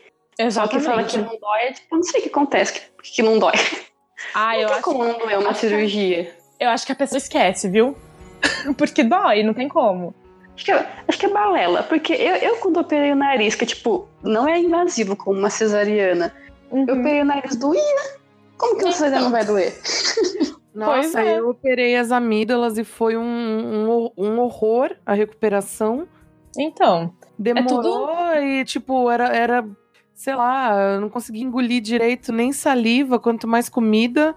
[0.51, 3.23] Só que fala que não dói, é tipo, não sei o que acontece, que, que
[3.23, 3.55] não dói.
[4.35, 6.35] Ah, eu acho, como não doer uma que- cirurgia.
[6.59, 7.97] eu acho que a pessoa esquece, viu?
[8.79, 10.15] Porque dói, não tem como.
[10.55, 13.67] Acho que, é- acho que é balela, porque eu, eu quando operei o nariz, que
[13.67, 16.33] tipo, não é invasivo como uma cesariana,
[16.71, 16.83] eu Uhum.
[16.85, 18.17] operei o nariz doía.
[18.57, 19.75] Como que uma cesariana não vai doer?
[20.75, 21.39] Nossa, é.
[21.39, 26.07] eu operei as amígdalas e foi um, um, um horror a recuperação.
[26.59, 29.65] Então, Demorou e, tipo, era, era,
[30.17, 34.35] sei lá, eu não conseguia engolir direito nem saliva, quanto mais comida.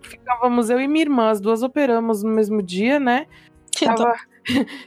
[0.00, 3.26] Ficávamos eu e minha irmã, as duas operamos no mesmo dia, né?
[3.76, 4.14] Ficava,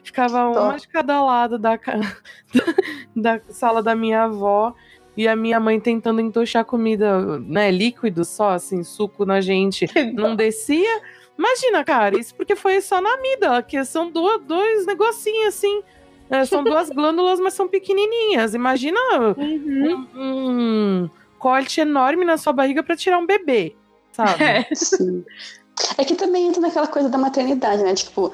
[0.04, 1.78] ficava uma de cada lado da,
[3.15, 4.73] da sala da minha avó
[5.15, 9.86] e a minha mãe tentando entochar comida, né, líquido só, assim, suco na gente.
[10.13, 11.02] Não descia.
[11.38, 15.82] Imagina, cara, isso porque foi só na amígdala, que são do- dois negocinhos assim.
[16.29, 18.53] É, são duas glândulas, mas são pequenininhas.
[18.53, 18.99] Imagina
[19.37, 20.07] Uhum.
[20.15, 20.19] um,
[21.03, 23.75] um corte enorme na sua barriga pra tirar um bebê,
[24.11, 24.43] sabe?
[24.43, 24.67] É.
[24.75, 25.25] Sim.
[25.97, 27.93] É que também entra naquela coisa da maternidade, né?
[27.95, 28.31] Tipo,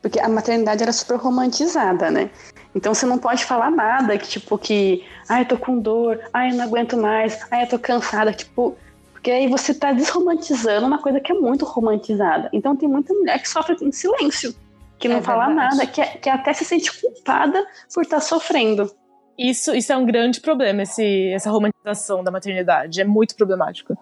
[0.00, 2.30] porque a maternidade era super romantizada, né?
[2.74, 6.50] Então você não pode falar nada que, tipo, que, ai, eu tô com dor, ai,
[6.50, 8.76] eu não aguento mais, ai, eu tô cansada, tipo,
[9.12, 12.48] porque aí você tá desromantizando uma coisa que é muito romantizada.
[12.52, 14.54] Então tem muita mulher que sofre em silêncio,
[15.02, 15.76] que não É fala verdade.
[15.76, 18.90] nada, que, é- que até se sente culpada por estar sofrendo.
[19.36, 23.00] Isso, isso é um grande problema, esse, essa romantização da maternidade.
[23.00, 23.96] É muito problemático.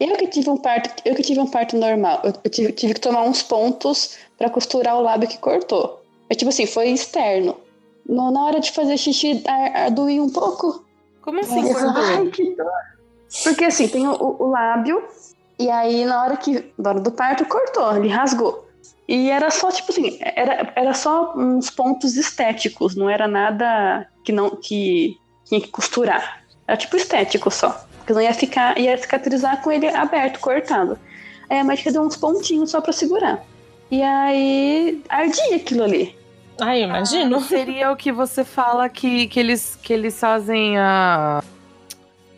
[0.00, 2.94] Eu que tive um parto, eu que tive um parto normal, eu, eu tive, tive
[2.94, 6.02] que tomar uns pontos pra costurar o lábio que cortou.
[6.28, 7.56] É tipo assim, foi externo.
[8.08, 9.42] no- na hora de fazer xixi,
[9.92, 10.84] doía um pouco.
[11.22, 11.60] Como assim?
[11.60, 11.74] Aí
[12.18, 12.66] ai, que dor.
[13.44, 15.02] Porque assim, tem o, o- o lábio,
[15.58, 16.72] e aí na hora que.
[16.78, 18.65] Na hora do parto, cortou, ele rasgou.
[19.08, 24.32] E era só, tipo assim, era, era só uns pontos estéticos, não era nada que
[24.32, 26.42] não que tinha que costurar.
[26.66, 27.86] Era tipo estético só.
[27.98, 30.98] Porque não ia ficar, ia cicatrizar com ele aberto, cortado.
[31.48, 33.44] Aí a médica deu uns pontinhos só pra segurar.
[33.90, 36.16] E aí ardia aquilo ali.
[36.60, 37.40] Ai, eu imagino.
[37.40, 41.42] Seria o que você fala que, que, eles, que eles fazem a,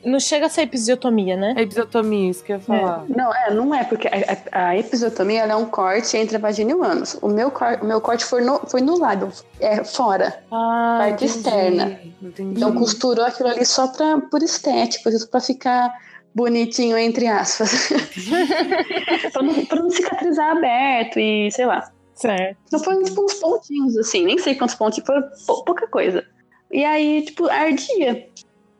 [0.05, 1.55] Não chega a ser episiotomia, né?
[1.57, 3.05] a episiotomia, isso que eu ia falar.
[3.09, 4.13] Não, é, não é, porque a,
[4.53, 7.19] a- a episiotomia ela é um corte entre a vagina e o ânus.
[7.21, 9.31] O meu, cor- o meu corte foi no, foi no lábio,
[9.61, 10.43] é fora.
[10.53, 12.01] Ah, Parte entendi, externa.
[12.23, 12.57] Entendi.
[12.57, 15.93] Então costurou aquilo ali só pra, por estético, pra ficar
[16.35, 17.89] bonitinho, entre aspas.
[19.33, 21.91] pra, não, pra não cicatrizar aberto e sei lá.
[22.15, 22.57] Certo.
[22.73, 26.25] Não foram tipo uns pontinhos assim, nem sei quantos pontos, pou- pouca coisa.
[26.71, 28.27] E aí, tipo, ardia.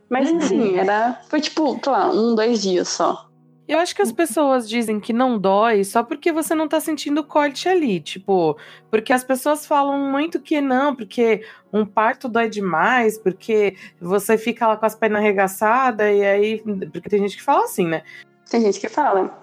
[0.09, 1.19] Mas assim, era.
[1.29, 3.27] Foi tipo, sei lá, um, dois dias só.
[3.67, 7.23] Eu acho que as pessoas dizem que não dói só porque você não tá sentindo
[7.23, 7.99] corte ali.
[7.99, 8.57] Tipo,
[8.89, 14.67] porque as pessoas falam muito que não, porque um parto dói demais, porque você fica
[14.67, 16.63] lá com as pernas arregaçadas, e aí.
[16.91, 18.01] Porque tem gente que fala assim, né?
[18.49, 19.37] Tem gente que fala.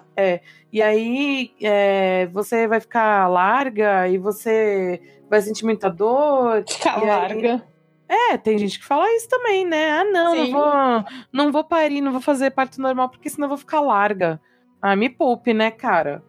[0.73, 4.99] E aí é, você vai ficar larga e você
[5.29, 6.65] vai sentir muita dor.
[6.67, 7.63] Ficar E aí- larga.
[8.09, 9.99] É, tem gente que fala isso também, né?
[9.99, 13.49] Ah, não, não vou, não vou parir, não vou fazer parto normal, porque senão eu
[13.49, 14.39] vou ficar larga.
[14.81, 16.23] Ah, me poupe, né, cara?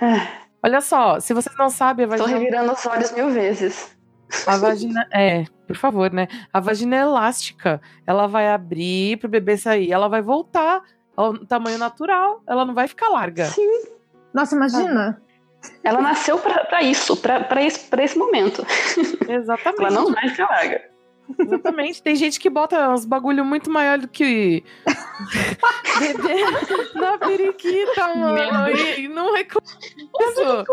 [0.00, 0.26] Ah,
[0.62, 3.96] Olha só, se vocês não sabem, a Tô vagina, revirando os olhos mil vezes.
[4.46, 5.06] a vagina.
[5.12, 6.26] É, por favor, né?
[6.52, 7.80] A vagina é elástica.
[8.06, 10.82] Ela vai abrir pro bebê sair, ela vai voltar
[11.16, 13.44] ao tamanho natural, ela não vai ficar larga.
[13.46, 13.68] Sim.
[14.34, 15.22] Nossa, imagina.
[15.82, 18.64] Ela nasceu pra, pra isso, pra, pra, esse, pra esse momento.
[19.28, 19.80] Exatamente.
[19.80, 20.82] Ela não ficar larga.
[21.38, 22.02] Exatamente.
[22.02, 24.64] Tem gente que bota uns bagulho muito maior do que
[26.00, 26.44] bebê
[26.94, 28.70] na periquita, mano.
[28.70, 30.64] E, e não reconheço.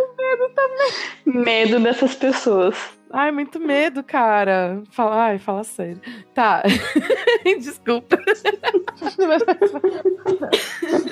[1.25, 2.75] Medo dessas pessoas.
[3.11, 4.81] Ai, muito medo, cara.
[4.91, 6.01] Fala, ai, fala sério.
[6.33, 6.63] Tá.
[7.59, 8.17] Desculpa.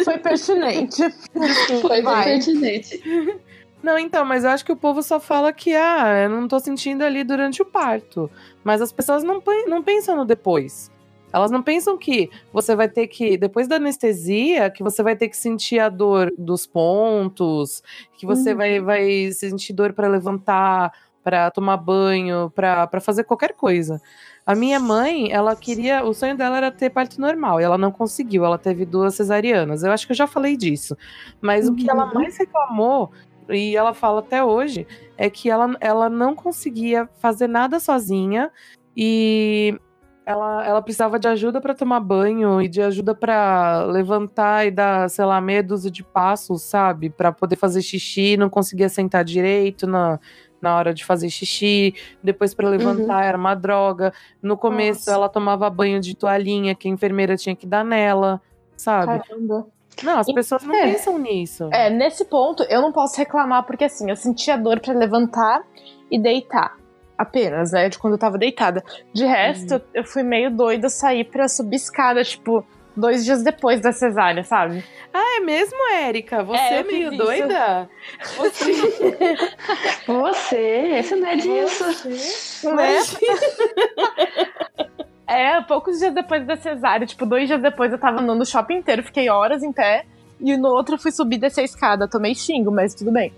[0.04, 1.02] Foi pertinente.
[1.82, 2.24] Foi Vai.
[2.26, 3.02] pertinente.
[3.84, 6.58] Não, então, mas eu acho que o povo só fala que, ah, eu não tô
[6.58, 8.32] sentindo ali durante o parto.
[8.64, 10.90] Mas as pessoas não, não pensam no depois.
[11.34, 15.28] Elas não pensam que você vai ter que, depois da anestesia, que você vai ter
[15.28, 17.84] que sentir a dor dos pontos,
[18.16, 20.94] que você vai, vai sentir dor pra levantar,
[21.24, 24.00] pra tomar banho, pra fazer qualquer coisa.
[24.46, 27.92] A minha mãe, ela queria, o sonho dela era ter parto normal, e ela não
[27.92, 29.84] conseguiu, ela teve duas cesarianas.
[29.84, 30.96] Eu acho que eu já falei disso.
[31.42, 33.12] Mas o que ela mais reclamou,
[33.50, 38.52] e ela fala até hoje, é que ela, ela não conseguia fazer nada sozinha
[38.96, 39.78] e
[40.26, 45.10] ela, ela precisava de ajuda para tomar banho e de ajuda para levantar e dar,
[45.10, 47.10] sei lá, meia dúzia de passos, sabe?
[47.10, 50.20] Para poder fazer xixi, não conseguia sentar direito na,
[50.62, 51.94] na hora de fazer xixi.
[52.24, 54.14] Depois, para levantar, era uma droga.
[54.42, 55.12] No começo, Nossa.
[55.12, 58.42] ela tomava banho de toalhinha que a enfermeira tinha que dar nela,
[58.78, 59.20] sabe?
[59.20, 59.68] Caramba.
[60.02, 60.92] Não, as pessoas não É.
[60.92, 61.70] pensam nisso.
[61.72, 65.62] É, nesse ponto eu não posso reclamar, porque assim, eu sentia dor pra levantar
[66.10, 66.78] e deitar.
[67.18, 67.90] Apenas, né?
[67.90, 68.84] De quando eu tava deitada.
[69.14, 72.66] De resto, eu fui meio doida sair pra subir escada, tipo,
[72.98, 74.84] dois dias depois da cesárea, sabe?
[75.14, 76.44] É mesmo, Érica?
[76.44, 77.24] Você É, é, meio isso.
[77.24, 77.88] doida?
[78.36, 78.74] Você...
[80.08, 80.58] Você,
[80.98, 81.86] esse não é disso.
[82.76, 82.98] Né?
[85.38, 88.76] é, poucos dias depois da cesárea, tipo, dois dias depois eu tava andando o shopping
[88.78, 90.06] inteiro, fiquei horas em pé.
[90.40, 92.08] E no outro eu fui subir e descer a escada.
[92.08, 93.32] Tomei xingo, mas tudo bem.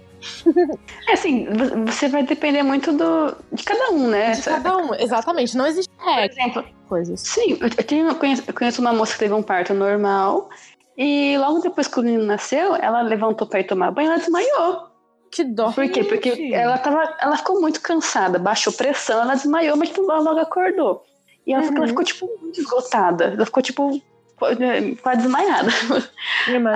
[1.08, 4.32] É assim, vo- você vai depender muito do, de cada um, né?
[4.32, 5.56] De cada um, exatamente.
[5.56, 6.32] Não existe Por regra.
[6.42, 7.20] exemplo, Coisas.
[7.22, 10.50] sim, eu, tenho, eu conheço, eu conheço uma moça que teve um parto normal
[10.98, 14.18] e logo depois que o menino nasceu, ela levantou pra ir tomar banho e ela
[14.20, 14.88] desmaiou.
[15.32, 15.72] Que dó.
[15.72, 16.04] Por quê?
[16.04, 21.04] Porque ela, tava, ela ficou muito cansada, baixou pressão, ela desmaiou, mas logo acordou.
[21.46, 23.26] E ela, ficou- ela ficou, tipo, muito esgotada.
[23.26, 24.02] Ela ficou, tipo,
[24.38, 25.70] quase desmaiada.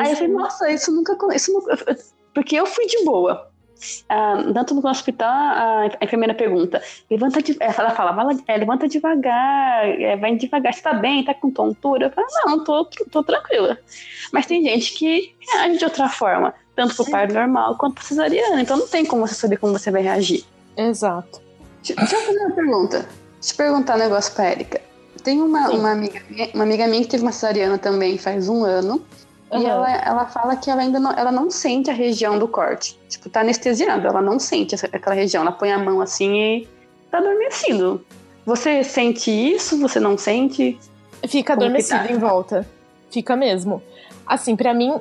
[0.03, 1.17] Aí eu falei, nossa, isso nunca.
[1.36, 1.78] Isso nunca
[2.34, 3.49] porque eu fui de boa.
[4.09, 8.89] Ah, tanto no hospital, a, enfermeira pergunta: levanta de, ela fala, "Vai lá- é, levanta
[8.89, 12.07] devagar, é, vai devagar, você tá bem, tá com tontura?
[12.07, 13.78] Eu falo, não, tô, tô tranquila.
[14.34, 18.59] Mas tem gente que reage de outra forma, tanto pro parto normal quanto pro cesariano,
[18.59, 20.43] então não tem como você saber como você vai reagir.
[20.76, 21.41] Exato.
[21.82, 23.07] Deixa eu fazer uma pergunta.
[23.39, 24.81] Deixa eu perguntar um negócio pra Erika.
[25.23, 25.77] Tem uma, Sim.
[25.77, 29.01] uma, amiga, minha- uma amiga minha que teve uma cesariana também faz um ano.
[29.51, 29.67] E Aham.
[29.67, 32.97] ela, ela fala que ela ainda não, ela não sente a região do corte.
[33.09, 35.41] Tipo, tá anestesiada, ela não sente essa- aquela região.
[35.41, 36.67] Ela põe a mão assim e
[37.09, 38.05] tá adormecido.
[38.45, 39.79] Você sente isso?
[39.79, 40.79] Você não sente?
[41.27, 42.11] Fica Como adormecido tá?
[42.11, 42.67] em volta.
[43.09, 43.81] Fica mesmo.
[44.25, 44.95] Assim, pra mim,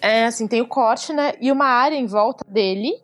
[0.00, 1.34] é assim, tem o corte, né?
[1.40, 2.94] E uma área em volta dele,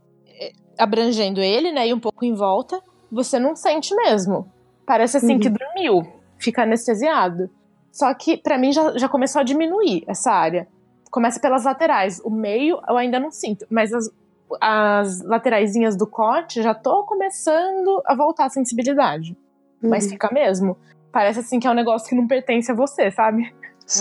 [0.41, 1.87] eh, abrangendo ele, né?
[1.89, 2.81] E um pouco em volta,
[3.13, 4.51] você não sente mesmo.
[4.87, 5.41] Parece assim Uhum.
[5.41, 6.03] que dormiu,
[6.39, 7.51] fica anestesiado.
[7.93, 10.69] Só que pra mim já, já começou a diminuir essa área.
[11.11, 12.21] Começa pelas laterais.
[12.25, 14.09] O meio eu ainda não sinto, mas as,
[14.61, 19.37] as lateraisinhas do corte já tô começando a voltar a sensibilidade.
[19.83, 20.11] Mas Uhum.
[20.11, 20.77] fica mesmo.
[21.11, 23.53] Parece assim que é um negócio que não pertence a você, sabe?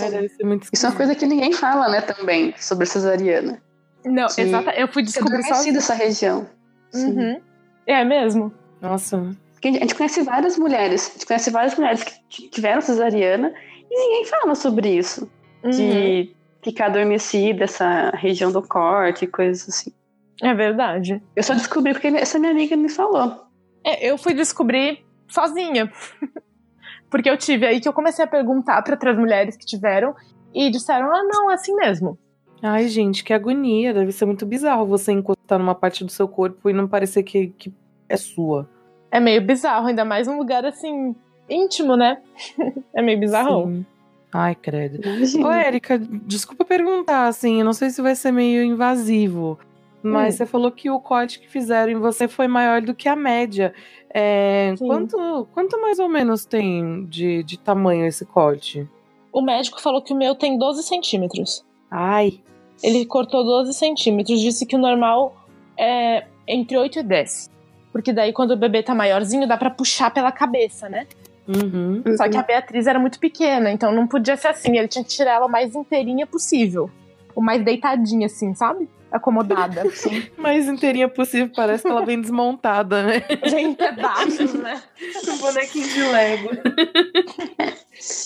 [0.09, 3.61] Deve ser muito Isso é uma coisa que ninguém fala, né, também, sobre cesariana.
[4.03, 4.71] Não, exata.
[4.75, 5.77] Eu fui É descobrir sozinha.
[5.77, 6.47] essa região.
[6.93, 7.39] Uhum.
[7.87, 8.51] É mesmo?
[8.81, 9.29] Nossa.
[9.55, 13.53] Porque a gente- conhece várias mulheres, a gente conhece várias mulheres que tiveram cesariana
[13.89, 15.29] e ninguém fala sobre isso.
[15.63, 15.71] Uhum.
[15.71, 19.91] De ficar adormecida, essa região do corte, coisas assim.
[20.43, 21.23] É verdade.
[21.35, 23.45] Eu só descobri porque essa minha amiga me falou.
[23.83, 25.91] É, eu fui descobrir sozinha.
[27.09, 30.13] Porque eu tive aí que eu comecei a perguntar para outras mulheres que tiveram
[30.53, 32.17] e disseram: ah, não, é assim mesmo.
[32.61, 33.93] Ai, gente, que agonia.
[33.93, 37.47] Deve ser muito bizarro você encostar numa parte do seu corpo e não parecer que,
[37.49, 37.71] que
[38.09, 38.67] é sua.
[39.15, 41.15] É meio bizarro, ainda mais num lugar assim,
[41.49, 42.17] íntimo, né?
[42.93, 43.65] é meio bizarro.
[43.67, 43.85] Sim.
[44.33, 44.99] Ai, credo.
[45.07, 45.47] Imagina.
[45.47, 49.57] Ô, Érica, desculpa perguntar, assim, eu não sei se vai ser meio invasivo,
[50.03, 50.37] mas Hum.
[50.39, 53.73] você falou que o corte que fizeram em você foi maior do que a média.
[54.13, 58.85] É, quanto, quanto mais ou menos tem de, de tamanho esse corte?
[59.31, 61.63] O médico falou que o meu tem 12 centímetros.
[61.89, 62.41] Ai,
[62.83, 65.37] Ele cortou 12 centímetros, disse que o normal
[65.79, 67.54] é entre 8 e 10.
[67.95, 71.07] Porque daí, quando o bebê tá maiorzinho, dá pra puxar pela cabeça, né?
[71.47, 72.03] uhum.
[72.17, 74.77] Só que a Beatriz era muito pequena, então não podia ser assim.
[74.77, 76.89] Ele tinha que tirar ela o mais inteirinha possível.
[77.33, 78.89] O mais deitadinha, assim, sabe?
[79.09, 79.83] Acomodada.
[80.37, 83.23] mais inteirinha possível, parece que ela vem desmontada, né?
[83.47, 84.81] Já em pedaços, né?
[85.29, 86.49] Um bonequinho de Lego.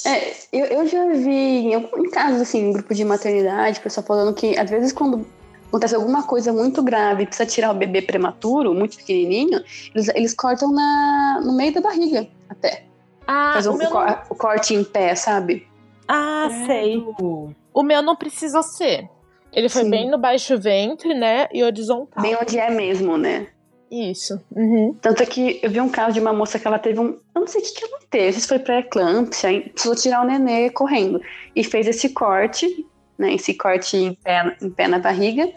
[0.04, 1.30] É, eu, eu já vi
[1.68, 5.28] em, algum- em casos, assim, em grupo de maternidade, pessoal falando que às vezes quando
[5.70, 9.64] acontece alguma coisa muito grave, precisa tirar o bebê prematuro, muito pequenininho,
[9.96, 12.84] eles, eles cortam na, no meio da barriga até.
[13.26, 13.90] Ah, Faz o o, meu
[14.30, 15.68] o corte em pé, sabe?
[16.08, 17.02] ah sei.
[17.02, 17.56] Credo.
[17.72, 19.08] O meu não precisou ser.
[19.54, 19.90] Ele foi Sim.
[19.90, 21.48] bem no baixo ventre, né?
[21.54, 22.22] E horizontal.
[22.22, 23.48] Bem onde é mesmo, né?
[23.92, 24.40] Isso.
[24.56, 24.96] Uhum.
[25.02, 27.18] Tanto é que eu vi um caso de uma moça que ela teve um.
[27.34, 30.28] Eu não sei o que, que ela teve, se foi pré-eclâmpsia, aí precisou tirar o
[30.28, 31.20] nenê correndo.
[31.56, 32.86] E fez esse corte,
[33.20, 33.34] né?
[33.34, 35.52] Esse corte em pé, em pé na barriga.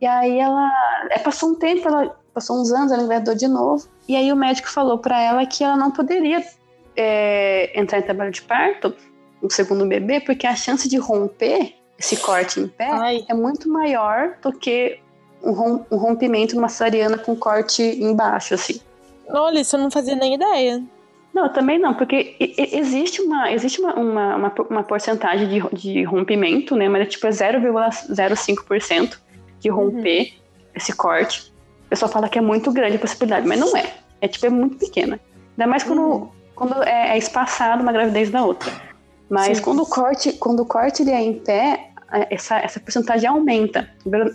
[0.00, 0.70] E aí ela.
[1.10, 3.86] é, passou um tempo, ela passou uns anos, ela engravidou de novo.
[4.08, 6.44] E aí o médico falou pra ela que ela não poderia
[6.96, 8.94] é, entrar em trabalho de parto,
[9.42, 13.24] um segundo bebê, porque a chance de romper esse corte em pé Ai.
[13.28, 14.98] é muito maior do que
[15.42, 18.80] um, rom- um rompimento numa cesariana com corte embaixo, assim.
[19.28, 20.82] Olha, isso eu não fazia nem ideia.
[21.34, 26.76] Não, também não, porque existe uma, existe uma, uma, uma, uma porcentagem de, de rompimento,
[26.76, 26.88] né?
[26.88, 29.18] Mas é tipo é 0,05%
[29.60, 30.34] de romper
[30.74, 31.52] esse corte.
[31.86, 33.92] O pessoal fala que é muito grande a possibilidade, mas não é.
[34.20, 35.18] É tipo, é muito pequena.
[35.52, 38.70] Ainda mais quando, quando é, é espaçado uma gravidez da outra.
[39.28, 39.62] Mas Sim.
[39.64, 43.88] quando o corte, quando o corte ele é em pé, a- essa, essa porcentagem aumenta.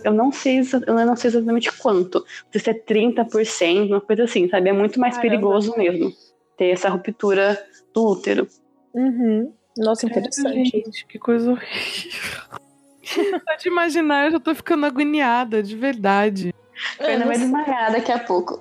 [0.04, 2.18] Eu- não sei, eu não sei exatamente quanto.
[2.18, 4.68] Não sei se é 30%, uma coisa assim, sabe?
[4.68, 5.30] É muito mais Caramba.
[5.36, 6.12] perigoso mesmo
[6.58, 7.58] ter essa ruptura
[7.94, 8.46] do útero.
[8.92, 9.52] Uhum.
[9.78, 10.70] Nossa, interessante.
[10.70, 12.58] Gente, que coisa horrível.
[13.48, 16.54] Só de imaginar, eu já tô ficando agoniada, de verdade.
[16.96, 18.60] Foi Eu na não, vai desmaiar daqui a pouco.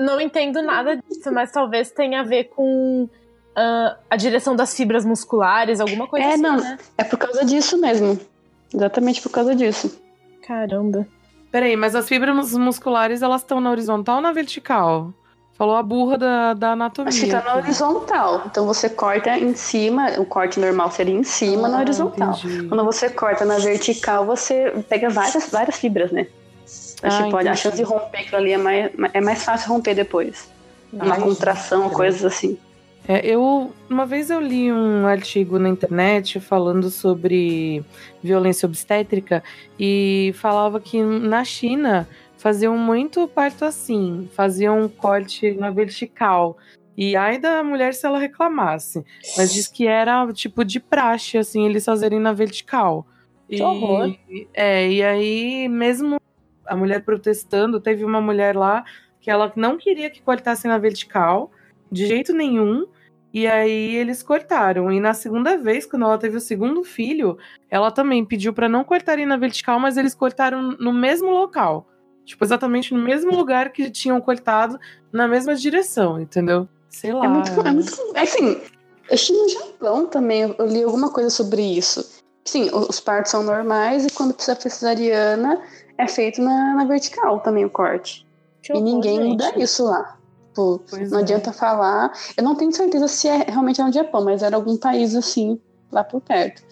[0.00, 3.08] não entendo nada disso, mas talvez tenha a ver com
[3.54, 6.56] ah, a direção das fibras musculares, alguma coisa É, assim, não.
[6.56, 6.78] né?
[6.96, 8.18] É por causa disso mesmo.
[8.72, 10.00] Exatamente por causa disso.
[10.46, 11.06] Caramba.
[11.52, 15.12] Peraí, mas as fibras musculares, elas estão na horizontal ou na vertical?
[15.60, 17.10] Falou a burra da, da anatomia.
[17.10, 18.44] Acho que tá na horizontal.
[18.46, 22.30] Então você corta em cima, o corte normal seria em cima, na Ah, horizontal.
[22.30, 22.66] entendi.
[22.66, 26.28] Quando você corta na vertical, você pega várias, várias fibras, né?
[27.02, 27.58] Mas, Ah, tipo, a entendi.
[27.58, 30.48] chance de romper aquilo ali é mais, é mais fácil romper depois.
[30.90, 32.56] Uma Ai, contração, gente, coisas assim.
[33.06, 37.84] É, eu uma vez eu li um artigo na internet falando sobre
[38.22, 39.44] violência obstétrica
[39.78, 42.08] e falava que na China
[42.40, 46.56] faziam muito parto assim, faziam um corte na vertical.
[46.96, 49.04] E ai da mulher se ela reclamasse.
[49.36, 53.06] Mas diz que era tipo de praxe, assim, eles fazerem na vertical.
[53.48, 54.16] Que horror.
[54.54, 56.18] É, e aí, mesmo
[56.66, 58.84] a mulher protestando, teve uma mulher lá
[59.20, 61.50] que ela não queria que cortassem na vertical,
[61.92, 62.86] de jeito nenhum.
[63.32, 64.90] E aí eles cortaram.
[64.90, 67.38] E na segunda vez, quando ela teve o segundo filho,
[67.70, 71.86] ela também pediu pra não cortarem na vertical, mas eles cortaram no mesmo local.
[72.30, 74.78] Tipo, exatamente no mesmo lugar que tinham cortado,
[75.12, 76.68] na mesma direção, entendeu?
[76.88, 77.24] Sei lá.
[77.24, 77.92] É muito, é muito.
[78.14, 78.60] é Assim,
[79.10, 82.22] acho que no Japão também eu li alguma coisa sobre isso.
[82.44, 85.60] Sim, os partos são normais e quando precisa fazer cesariana
[85.98, 88.24] é feito na, na vertical também o corte.
[88.62, 89.28] Que e horror, ninguém gente.
[89.30, 90.16] muda isso lá.
[90.50, 91.22] Tipo, Pois não é.
[91.22, 92.12] adianta falar.
[92.36, 95.60] Eu não tenho certeza se é realmente é no Japão, mas era algum país assim,
[95.90, 96.62] lá por perto.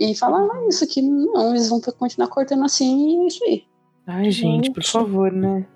[0.00, 3.64] E falava isso, que não, eles vão continuar cortando assim e é isso aí.
[4.06, 5.66] Ai, gente, por favor, né?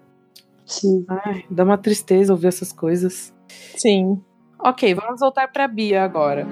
[0.64, 1.05] Sim.
[1.09, 3.35] Ai, dá uma tristeza ouvir essas coisas.
[3.76, 4.22] Sim.
[4.57, 6.47] Ok, vamos voltar pra Bia agora.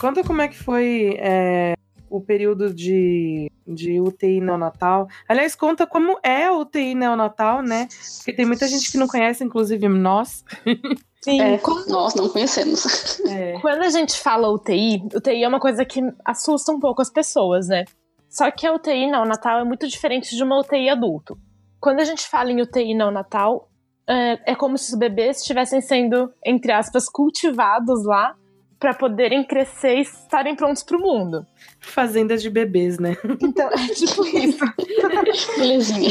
[0.00, 1.73] Conta como é que foi é,
[2.16, 5.08] o período de, de UTI neonatal.
[5.28, 7.88] Aliás, conta como é a UTI neonatal, né?
[8.18, 10.44] Porque tem muita gente que não conhece, inclusive nós.
[11.20, 11.40] Sim.
[11.40, 13.18] É, Quando, nós não conhecemos.
[13.26, 13.58] É.
[13.62, 17.66] quando a gente fala UTI, UTI é uma coisa que assusta um pouco as pessoas,
[17.66, 17.84] né?
[18.28, 21.36] Só que a UTI neonatal é muito diferente de uma UTI adulto.
[21.80, 23.68] Quando a gente fala em UTI neonatal,
[24.08, 28.36] é, é como se os bebês estivessem sendo, entre aspas, cultivados lá
[28.84, 31.46] para poderem crescer e estarem prontos para o mundo.
[31.80, 33.16] Fazenda de bebês, né?
[33.40, 34.62] Então, é tipo isso.
[35.56, 36.10] Belezinha.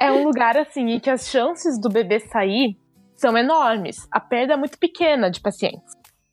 [0.00, 2.74] é um lugar assim em que as chances do bebê sair
[3.14, 4.08] são enormes.
[4.10, 5.92] A perda é muito pequena de pacientes.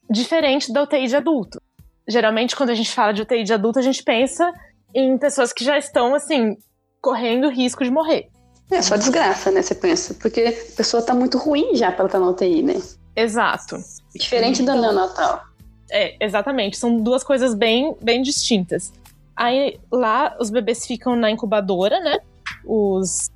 [0.09, 1.61] Diferente da UTI de adulto.
[2.07, 4.49] Geralmente, quando a gente fala de UTI de adulto, a gente pensa
[4.95, 6.55] em pessoas que já estão, assim,
[7.01, 8.29] correndo risco de morrer.
[8.71, 9.61] É só desgraça, né?
[9.61, 10.13] Você pensa.
[10.13, 12.81] Porque a pessoa tá muito ruim já pra estar na UTI, né?
[13.17, 13.77] Exato.
[14.15, 15.52] Diferente da neonatal.
[15.93, 16.75] É, exatamente.
[16.75, 18.91] São duas coisas bem, bem distintas.
[19.35, 22.17] Aí lá os bebês ficam na incubadora, né?
[22.65, 23.29] Os,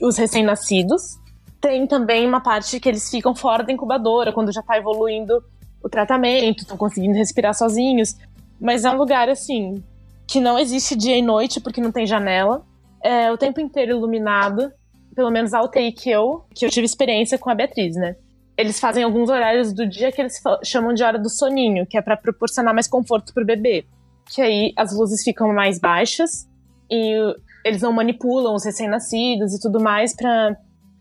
[0.00, 1.18] os recém-nascidos.
[1.60, 5.42] Tem também uma parte que eles ficam fora da incubadora, quando já tá evoluindo
[5.82, 8.14] o tratamento, estão conseguindo respirar sozinhos.
[8.60, 9.82] Mas é um lugar, assim,
[10.28, 12.64] que não existe dia e noite, porque não tem janela.
[13.02, 14.70] É o tempo inteiro iluminado.
[15.16, 18.14] Pelo menos a UTI que eu, que eu tive experiência com a Beatriz, né?
[18.56, 22.02] Eles fazem alguns horários do dia que eles chamam de hora do soninho, que é
[22.02, 23.84] para proporcionar mais conforto pro bebê.
[24.32, 26.48] Que aí as luzes ficam mais baixas
[26.90, 27.34] e o-
[27.64, 30.56] eles não manipulam os recém-nascidos e tudo mais para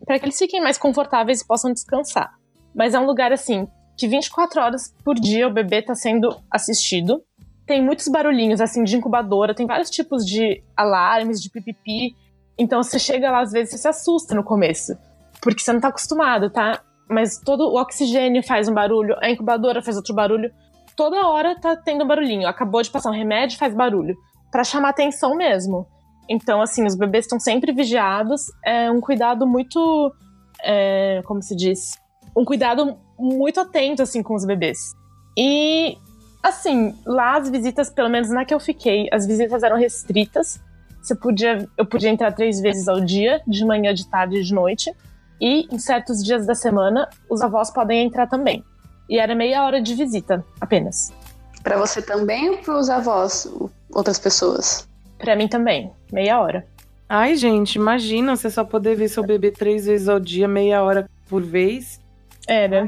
[0.05, 2.33] para que eles fiquem mais confortáveis e possam descansar.
[2.75, 3.65] Mas é um lugar assim
[3.97, 7.23] que 24 horas por dia o bebê tá sendo assistido.
[7.65, 12.13] Tem muitos barulhinhos assim de incubadora, tem vários tipos de alarmes, de pipipi.
[12.57, 14.97] Então você chega lá às vezes você se assusta no começo,
[15.41, 16.81] porque você não tá acostumado, tá?
[17.09, 20.51] Mas todo o oxigênio faz um barulho, a incubadora faz outro barulho.
[20.95, 22.47] Toda hora tá tendo um barulhinho.
[22.47, 24.15] Acabou de passar um remédio, faz barulho.
[24.51, 25.87] Pra chamar atenção mesmo.
[26.29, 28.43] Então, assim, os bebês estão sempre vigiados.
[28.63, 30.13] É um cuidado muito.
[30.63, 31.97] é, como se diz?
[32.35, 34.93] Um cuidado muito atento, assim, com os bebês.
[35.37, 35.97] E,
[36.41, 40.61] assim, lá as visitas, pelo menos na que eu fiquei, as visitas eram restritas.
[41.01, 44.53] Você podia, eu podia entrar três vezes ao dia, de manhã, de tarde e de
[44.53, 44.93] noite.
[45.45, 48.63] E em certos dias da semana, os avós podem entrar também.
[49.09, 51.11] E era meia hora de visita, apenas.
[51.61, 54.87] Pra você também ou pros avós, o- outras pessoas?
[55.17, 56.65] Pra mim também, meia hora.
[57.09, 61.09] Ai, gente, imagina você só poder ver seu bebê três vezes ao dia, meia hora
[61.29, 61.99] por vez.
[62.47, 62.87] Era.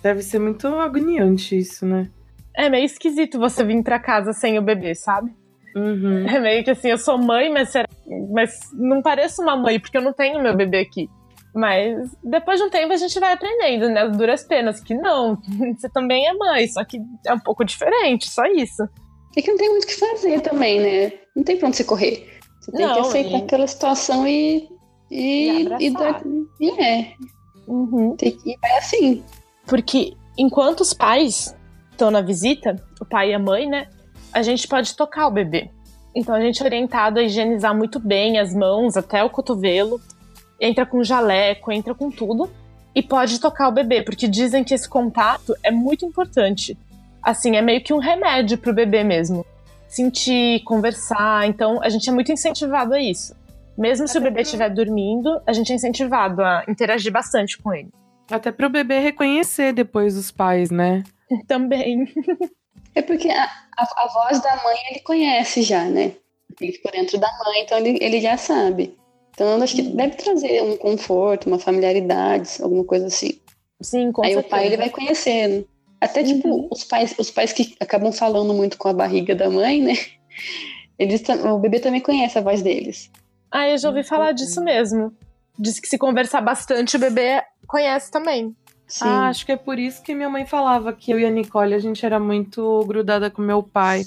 [0.00, 2.08] Deve ser muito agoniante isso, né?
[2.54, 5.34] É meio esquisito você vir pra casa sem o bebê, sabe?
[5.74, 6.24] Uhum.
[6.28, 7.88] É meio que assim, eu sou mãe, mas, será-
[8.32, 11.10] mas não pareço uma mãe, porque eu não tenho meu bebê aqui.
[11.56, 14.02] Mas depois de um tempo a gente vai aprendendo, né?
[14.02, 15.38] As duras penas, que não,
[15.74, 18.82] você também é mãe, só que é um pouco diferente, só isso.
[19.34, 21.12] É que não tem muito o que fazer também, né?
[21.34, 22.38] Não tem pra onde você correr.
[22.60, 24.68] Você tem que Não, aceitar e- aquela situação e.
[25.10, 26.22] E, E e, dar-
[26.60, 27.12] e é,
[27.66, 28.16] Uhum.
[28.16, 29.22] tem que ir é assim.
[29.66, 31.56] Porque enquanto os pais
[31.90, 33.88] estão na visita, o pai e a mãe, né?
[34.32, 35.70] A gente pode tocar o bebê.
[36.14, 40.00] Então a gente é orientado a higienizar muito bem as mãos até o cotovelo.
[40.60, 42.50] Entra com jaleco, entra com tudo.
[42.94, 46.78] E pode tocar o bebê, porque dizem que esse contato é muito importante.
[47.22, 49.44] Assim, é meio que um remédio pro bebê mesmo.
[49.86, 51.46] Sentir, conversar.
[51.46, 53.34] Então a gente é muito incentivado a isso.
[53.76, 57.90] Mesmo se o bebê estiver dormindo, a gente é incentivado a interagir bastante com ele.
[58.30, 61.04] Até pro bebê reconhecer depois os pais, né?
[61.46, 62.06] Também.
[62.94, 66.12] É porque a, a, a voz da mãe ele conhece já, né?
[66.60, 68.96] Ele ficou dentro da mãe, então ele, ele já sabe.
[69.36, 73.38] Então eu acho que deve trazer um conforto, uma familiaridade, alguma coisa assim.
[73.82, 74.46] Sim, com Aí certeza.
[74.46, 75.68] o pai ele vai conhecendo.
[76.00, 76.68] Até tipo, Uhum.
[76.72, 79.92] os pais, os pais que acabam falando muito com a barriga da mãe, né?
[80.98, 83.10] Eles, o bebê também conhece a voz deles.
[83.52, 85.12] Ah, eu já ouvi Muito falar disso mesmo.
[85.58, 88.56] Diz que se conversar bastante, o bebê conhece também.
[88.86, 89.04] Sim.
[89.06, 91.74] Ah, acho que é por isso que minha mãe falava que eu e a Nicole,
[91.74, 94.04] a gente era muito grudada com meu pai.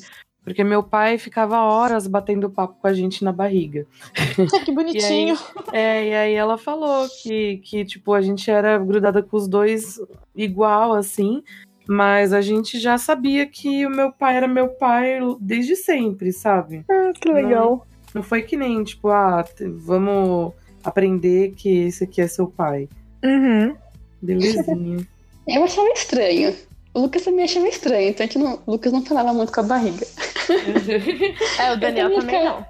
[0.50, 3.86] Porque meu pai ficava horas batendo papo com a gente na barriga.
[4.66, 5.38] que bonitinho.
[5.72, 10.02] É, e aí ela falou que, que, tipo, a gente era grudada com os dois
[10.36, 11.44] igual, assim.
[11.88, 16.84] Mas a gente já sabia que o meu pai era meu pai desde sempre, sabe?
[16.90, 17.86] Ah, que legal.
[18.12, 19.46] Não foi que nem, tipo, ah,
[19.86, 22.90] vamos aprender que esse aqui é seu pai.
[23.24, 23.76] Uhum.
[24.20, 25.08] Belezinha.
[25.48, 26.56] Eu achava estranho.
[26.92, 29.60] O Lucas também achava estranho, então a gente não, o Lucas não falava muito com
[29.60, 30.08] a barriga.
[31.60, 32.46] É, o Daniel também quero.
[32.46, 32.66] não.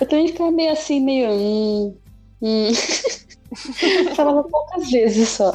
[0.00, 1.30] Eu também ficava meio assim, meio.
[1.30, 1.96] Hum,
[2.42, 2.72] hum.
[4.14, 5.52] falava poucas vezes só.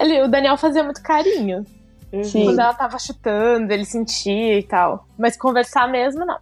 [0.00, 1.64] Ele, o Daniel fazia muito carinho.
[2.24, 2.44] Sim.
[2.44, 5.06] Quando ela tava chutando, ele sentia e tal.
[5.18, 6.38] Mas conversar mesmo, não.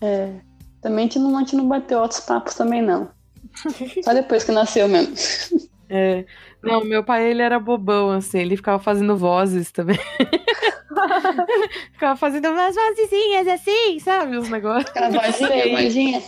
[0.00, 0.32] É.
[0.80, 3.08] Também a gente, não, a gente não bateu altos papos também, não.
[4.02, 5.14] Só depois que nasceu mesmo.
[5.88, 6.24] É.
[6.62, 9.98] Não, meu pai, ele era bobão, assim, ele ficava fazendo vozes também.
[11.92, 14.36] ficava fazendo umas vozezinhas assim, sabe?
[14.36, 14.90] Os negócios.
[14.90, 16.22] Aquela vozinha.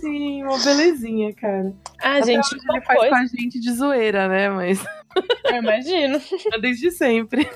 [0.00, 1.74] Sim, uma belezinha, cara.
[2.02, 4.48] Ah, Até gente, ele faz coisa, com a gente de zoeira, né?
[4.48, 4.82] Mas
[5.44, 6.20] eu imagino.
[6.60, 7.48] desde sempre.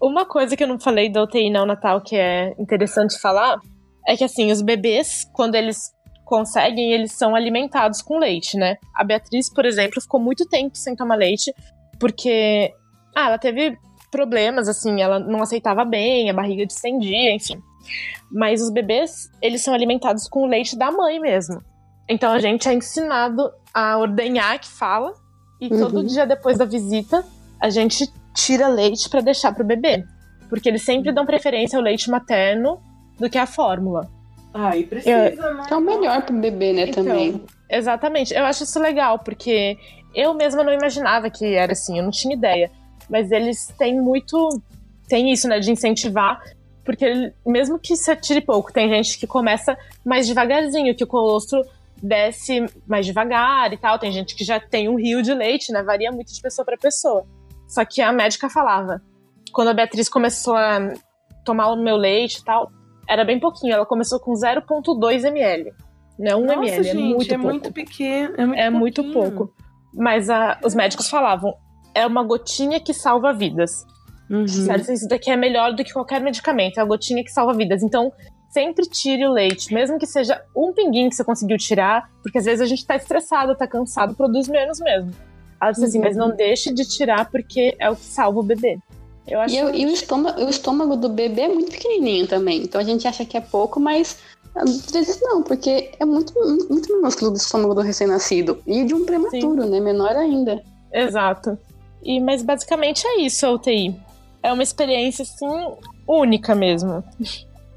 [0.00, 3.58] Uma coisa que eu não falei da UTI neonatal que é interessante falar
[4.06, 5.92] é que, assim, os bebês, quando eles
[6.26, 8.76] conseguem, eles são alimentados com leite, né?
[8.94, 11.54] A Beatriz, por exemplo, ficou muito tempo sem tomar leite
[11.98, 12.70] porque
[13.14, 13.78] ah, ela teve
[14.10, 17.58] problemas, assim, ela não aceitava bem, a barriga distendia, enfim.
[18.30, 21.62] Mas os bebês, eles são alimentados com o leite da mãe mesmo.
[22.08, 25.12] Então a gente é ensinado a ordenhar, que fala,
[25.60, 26.04] e todo Uhum.
[26.06, 27.24] dia depois da visita,
[27.60, 30.04] a gente tira leite pra deixar pro bebê.
[30.48, 32.80] Porque eles sempre dão preferência ao leite materno
[33.18, 34.08] do que a fórmula.
[34.58, 35.64] Ah, e precisa, né?
[35.66, 37.44] Que é o melhor pro bebê, né, Então, também.
[37.68, 38.32] Exatamente.
[38.32, 39.76] Eu acho isso legal, porque
[40.14, 42.70] eu mesma não imaginava que era assim, eu não tinha ideia.
[43.08, 44.48] Mas eles têm muito.
[45.08, 46.40] Tem isso, né, de incentivar.
[46.84, 51.06] Porque ele- mesmo que você tire pouco, tem gente que começa mais devagarzinho, que o
[51.06, 51.62] colostro
[52.02, 53.98] desce mais devagar e tal.
[53.98, 55.82] Tem gente que já tem um rio de leite, né?
[55.82, 57.26] Varia muito de pessoa para pessoa.
[57.68, 59.02] Só que a médica falava,
[59.52, 60.92] quando a Beatriz começou a
[61.44, 62.70] tomar o meu leite e tal,
[63.08, 63.74] era bem pouquinho.
[63.74, 65.72] Ela começou com 0,2 ml.
[66.18, 66.34] Né?
[66.34, 66.82] 1 Nossa, ml.
[66.82, 67.44] gente, é muito é pouco.
[67.50, 68.34] muito pequeno.
[68.36, 69.52] É muito, É muito pouco.
[69.94, 71.54] Mas a- os médicos falavam,
[71.94, 73.84] é uma gotinha que salva vidas.
[74.30, 74.44] Uhum.
[74.44, 76.78] Isso daqui é melhor do que qualquer medicamento.
[76.78, 77.82] É a gotinha que salva vidas.
[77.82, 78.12] Então,
[78.50, 79.72] sempre tire o leite.
[79.72, 82.10] Mesmo que seja um pinguinho que você conseguiu tirar.
[82.22, 85.12] Porque às vezes a gente tá estressado, tá cansado, produz menos mesmo.
[85.60, 86.04] Ela disse assim, Uhum.
[86.04, 88.78] mas não deixe de tirar porque é o que salva o bebê.
[89.26, 92.62] Eu acho E, eu- e o, estômago, o estômago do bebê é muito pequenininho também.
[92.62, 94.18] Então a gente acha que é pouco, mas
[94.54, 96.32] às vezes não, porque é muito,
[96.70, 98.62] muito minúsculo do estômago do recém-nascido.
[98.66, 99.80] E de um prematuro, né?
[99.80, 100.62] Menor ainda.
[100.92, 101.58] Exato.
[102.02, 103.94] E, mas basicamente é isso a UTI.
[104.42, 105.46] É uma experiência, assim,
[106.06, 107.02] única mesmo.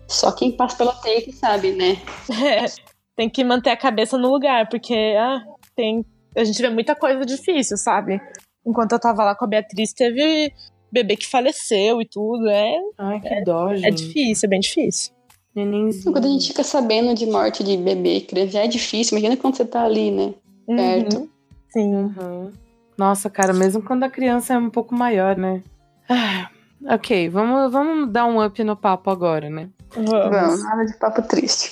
[0.07, 1.97] Só quem passa pela TI que sabe, né?
[2.29, 2.65] É,
[3.17, 5.41] tem que manter a cabeça no lugar, porque ah,
[5.75, 6.05] tem,
[6.37, 8.21] a gente vê muita coisa difícil, sabe?
[8.65, 10.53] Enquanto eu tava lá com a Beatriz, teve
[10.91, 12.47] bebê que faleceu e tudo.
[12.49, 14.05] É, Ai, que dó, é gente.
[14.07, 15.13] difícil, é bem difícil.
[15.55, 16.13] Nenenzinho.
[16.13, 19.17] Quando a gente fica sabendo de morte de bebê, criança, já é difícil.
[19.17, 20.33] Imagina quando você tá ali, né?
[20.67, 21.27] Uhum,
[21.69, 21.95] Sim.
[21.95, 22.51] Uhum.
[22.97, 25.63] Nossa, cara, mesmo quando a criança é um pouco maior, né?
[26.07, 26.49] Ah,
[26.93, 29.69] ok, vamos, vamos dar um up no papo agora, né?
[29.95, 30.11] Vamos.
[30.11, 31.71] Vamos, nada de papo triste.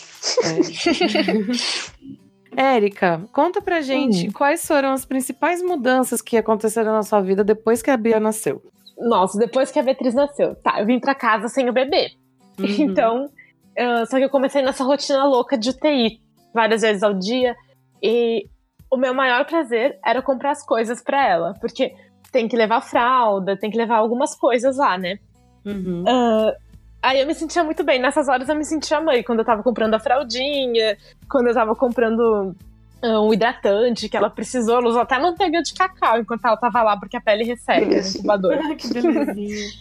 [2.55, 2.57] É.
[2.75, 7.83] Érica, conta pra gente quais foram as principais mudanças que aconteceram na sua vida depois
[7.83, 8.63] que a Bia nasceu.
[8.97, 10.55] Nossa, depois que a Beatriz nasceu.
[10.55, 12.11] Tá, eu vim pra casa sem o bebê.
[12.59, 12.65] Uhum.
[12.79, 13.29] Então,
[13.77, 16.19] ah, só que eu comecei nessa rotina louca de UTI,
[16.53, 17.55] várias vezes ao dia.
[18.01, 18.47] E
[18.91, 21.93] o meu maior prazer era comprar as coisas pra ela, porque
[22.31, 25.17] tem que levar fralda, tem que levar algumas coisas lá, né?
[25.65, 26.03] Uhum.
[26.07, 26.53] Ah,
[27.03, 27.99] aí eu me sentia muito bem.
[27.99, 30.97] Nessas horas eu me sentia mãe, quando eu tava comprando a fraldinha,
[31.29, 32.55] quando eu tava comprando
[33.03, 34.77] um hidratante que ela precisou.
[34.77, 37.87] Ela usou até manteiga de cacau enquanto ela tava lá, porque a pele resseca no
[37.89, 38.19] Belezinha.
[38.19, 38.57] incubador.
[38.61, 39.71] Ai, que belezinha.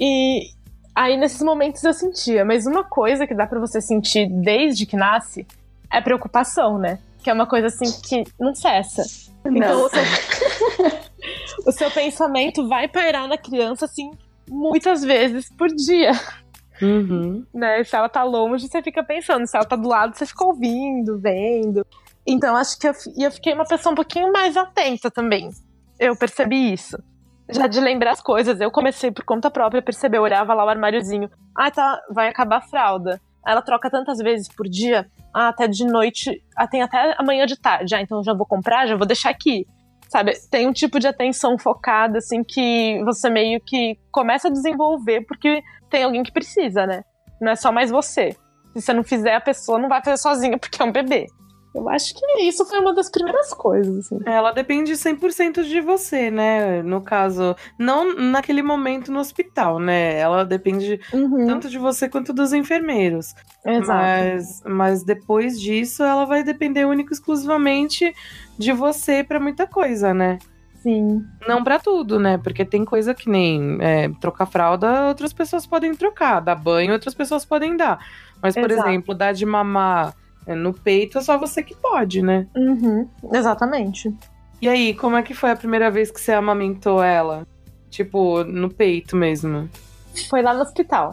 [0.00, 0.50] E
[0.94, 2.44] aí, nesses momentos, eu sentia.
[2.44, 5.46] Mas uma coisa que dá pra você sentir desde que nasce
[5.90, 6.98] é preocupação, né?
[7.22, 9.02] Que é uma coisa assim que não cessa.
[9.46, 9.86] Então, Não.
[9.86, 10.02] o seu...
[11.66, 14.10] o seu pensamento vai pairar na criança, assim,
[14.48, 16.12] muitas vezes por dia,
[16.82, 17.44] Uhum.
[17.54, 17.84] né?
[17.84, 19.46] Se ela tá longe, você fica pensando.
[19.46, 21.86] Se ela tá do lado, você fica ouvindo, vendo.
[22.26, 25.50] Então, acho que eu, eu fiquei uma pessoa um pouquinho mais atenta também.
[25.98, 26.96] Eu percebi isso.
[27.50, 28.60] Já de lembrar as coisas.
[28.60, 30.18] Eu comecei por conta própria a perceber.
[30.18, 31.30] Eu olhava lá o armáriozinho.
[31.56, 33.20] Ah, tá, vai acabar a fralda.
[33.46, 35.06] Ela troca tantas vezes por dia.
[35.32, 36.42] Ah, até de noite.
[36.56, 37.94] Ah, tem até amanhã de tarde.
[37.94, 39.66] Ah, então já vou comprar, já vou deixar aqui.
[40.08, 45.22] Sabe, tem um tipo de atenção focada, assim, que você meio que começa a desenvolver
[45.26, 45.60] porque
[45.90, 47.02] tem alguém que precisa, né?
[47.40, 48.30] Não é só mais você.
[48.72, 51.26] Se você não fizer, a pessoa não vai fazer sozinha porque é um bebê.
[51.74, 54.18] Eu acho que isso foi uma das primeiras coisas, assim.
[54.24, 56.82] Ela depende 100% de você, né?
[56.82, 60.16] No caso, não naquele momento no hospital, né?
[60.18, 63.34] Ela depende Uhum, tanto de você quanto dos enfermeiros.
[63.64, 63.98] exato.
[63.98, 68.14] Mas, mas depois disso, ela vai depender único e exclusivamente
[68.56, 70.38] de você pra muita coisa, né?
[70.80, 71.24] Sim.
[71.48, 72.38] Não pra tudo, né?
[72.38, 76.40] Porque tem coisa que nem é, trocar fralda, outras pessoas podem trocar.
[76.40, 77.98] Dar banho, outras pessoas podem dar.
[78.40, 78.88] Mas, por Exato.
[78.88, 80.14] exemplo, dar de mamar
[80.48, 82.46] no peito é só você que pode, né?
[82.56, 84.12] Uhum, exatamente.
[84.60, 87.46] E aí, como é que foi a primeira vez que você amamentou ela?
[87.90, 89.68] Tipo, no peito mesmo.
[90.28, 91.10] Foi lá no hospital.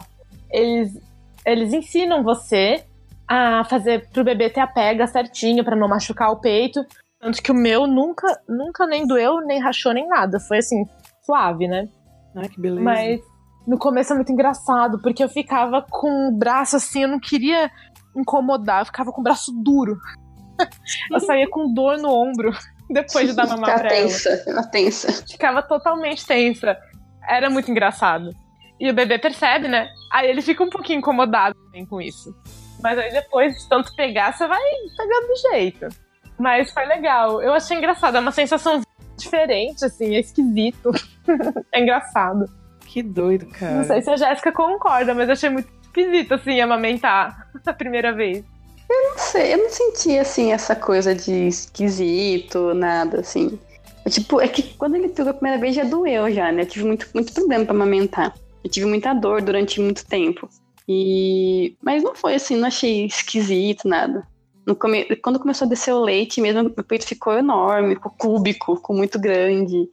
[0.50, 0.98] Eles,
[1.46, 2.84] eles ensinam você
[3.28, 6.84] a fazer pro bebê ter a pega certinho pra não machucar o peito.
[7.20, 10.40] Tanto que o meu nunca, nunca nem doeu, nem rachou, nem nada.
[10.40, 10.84] Foi assim,
[11.24, 11.88] suave, né?
[12.34, 12.82] Ai, que beleza.
[12.82, 13.20] Mas
[13.66, 17.70] no começo é muito engraçado, porque eu ficava com o braço assim, eu não queria
[18.16, 19.98] incomodar, eu ficava com o braço duro.
[21.10, 22.52] eu saía com dor no ombro
[22.90, 24.02] depois de dar mamar Ficar pra ela.
[24.06, 25.26] tensa, ficar tensa.
[25.30, 26.76] Ficava totalmente tensa.
[27.28, 28.30] Era muito engraçado.
[28.78, 29.88] E o bebê percebe, né?
[30.12, 32.34] Aí ele fica um pouquinho incomodado também com isso.
[32.82, 34.60] Mas aí depois de tanto pegar, você vai
[34.96, 35.88] pegando do jeito.
[36.38, 37.40] Mas foi legal.
[37.40, 38.16] Eu achei engraçado.
[38.16, 38.82] É uma sensação
[39.16, 40.90] diferente, assim, é esquisito.
[41.72, 42.46] é engraçado.
[42.84, 43.76] Que doido, cara.
[43.76, 48.12] Não sei se a Jéssica concorda, mas eu achei muito esquisito, assim, amamentar a primeira
[48.12, 48.44] vez.
[48.88, 53.58] Não sei, eu não senti assim essa coisa de esquisito, nada assim.
[54.04, 56.62] É, tipo, é que quando ele pegou a primeira vez já doeu já, né?
[56.62, 58.34] Eu tive muito, muito problema pra amamentar.
[58.62, 60.48] Eu tive muita dor durante muito tempo.
[60.86, 64.26] E mas não foi assim, não achei esquisito nada.
[64.66, 65.04] No come...
[65.16, 69.18] Quando começou a descer o leite mesmo, meu peito ficou enorme, ficou cúbico, ficou muito
[69.18, 69.88] grande.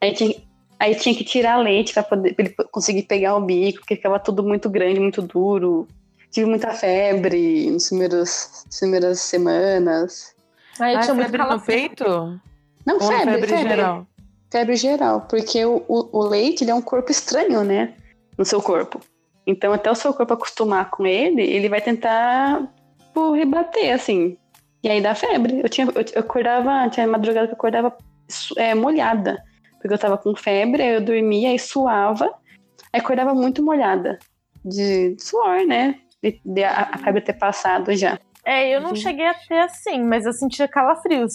[0.00, 0.34] Aí tinha,
[0.78, 4.18] aí tinha que tirar leite pra poder pra ele conseguir pegar o bico, porque ficava
[4.18, 5.86] tudo muito grande, muito duro.
[6.30, 10.34] Tive muita febre nas primeiras, nas primeiras semanas.
[10.78, 12.40] Aí eu Ah, tinha muito febre no peito?
[12.84, 14.06] Não, Ou febre, febre, febre, geral?
[14.50, 17.94] Febre geral, porque o, o, o leite ele é um corpo estranho, né?
[18.36, 19.00] No seu corpo.
[19.46, 22.68] Então, até o seu corpo acostumar com ele, ele vai tentar
[23.16, 24.36] tipo, rebater, assim.
[24.82, 25.60] E aí dá febre.
[25.62, 27.96] Eu, tinha, eu, eu acordava, tinha madrugada que eu acordava
[28.56, 29.42] é, molhada.
[29.86, 32.26] Porque eu tava com febre, aí eu dormia, aí suava.
[32.92, 34.18] Aí acordava muito molhada.
[34.64, 35.94] De suor, né?
[36.20, 38.18] De, de a, a febre ter passado já.
[38.44, 38.96] É, eu não Uhum.
[38.96, 41.34] cheguei a ter assim, mas eu sentia calafrios.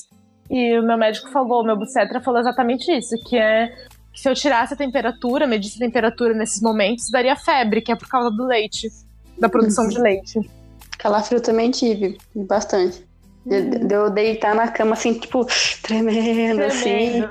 [0.49, 3.70] E o meu médico falou, o meu obstetra falou exatamente isso, que é
[4.12, 7.95] que se eu tirasse a temperatura, medisse a temperatura nesses momentos, daria febre, que é
[7.95, 8.89] por causa do leite,
[9.39, 10.41] da produção de leite.
[10.99, 13.10] Calafrio também tive, bastante.
[13.45, 15.45] De, de eu deitar na cama, assim, tipo,
[15.82, 17.24] tremendo, assim.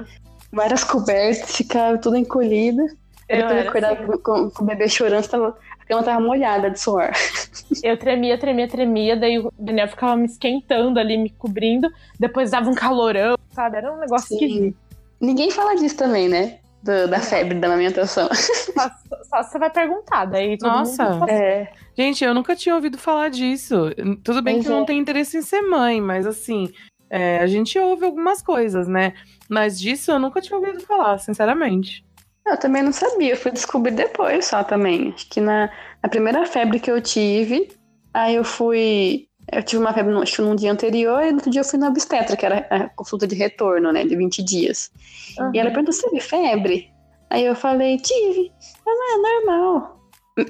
[0.52, 2.82] Várias cobertas, ficava tudo encolhida.
[3.28, 7.10] Eu depois acordava com, com o bebê chorando, tava, a cama tava molhada de suor.
[7.84, 11.88] Eu tremia, tremia, tremia, daí o Daniel ficava me esquentando ali, me cobrindo,
[12.18, 13.76] depois dava um calorão, sabe?
[13.76, 14.34] Era um negócio Sim.
[14.34, 14.76] esquisito.
[15.20, 16.58] Ninguém fala disso também, né?
[16.82, 18.28] Do- da febre, da amamentação.
[18.34, 18.90] Só,
[19.24, 21.10] só você vai perguntar, daí todo Nossa.
[21.10, 21.28] mundo...
[21.28, 23.90] É, Gente, eu nunca tinha ouvido falar disso.
[24.24, 24.78] Tudo bem Pois que eu é.
[24.78, 26.72] não tenho interesse em ser mãe, mas assim,
[27.10, 29.14] é, a gente ouve algumas coisas, né?
[29.48, 32.04] Mas disso eu nunca tinha ouvido falar, sinceramente.
[32.46, 35.12] eu também não sabia, fui descobrir depois só também.
[35.12, 35.68] Acho que na,
[36.00, 37.68] na primeira febre que eu tive,
[38.14, 39.26] aí eu fui.
[39.52, 41.64] Eu tive uma febre no, acho que num dia anterior, e no outro dia eu
[41.64, 44.04] fui na obstetra, que era a consulta de retorno, né?
[44.04, 44.92] De 20 dias.
[45.36, 45.50] Uhum.
[45.52, 46.92] E ela perguntou: você teve febre?
[47.28, 48.52] Aí eu falei: tive.
[48.86, 50.00] Ela, é normal.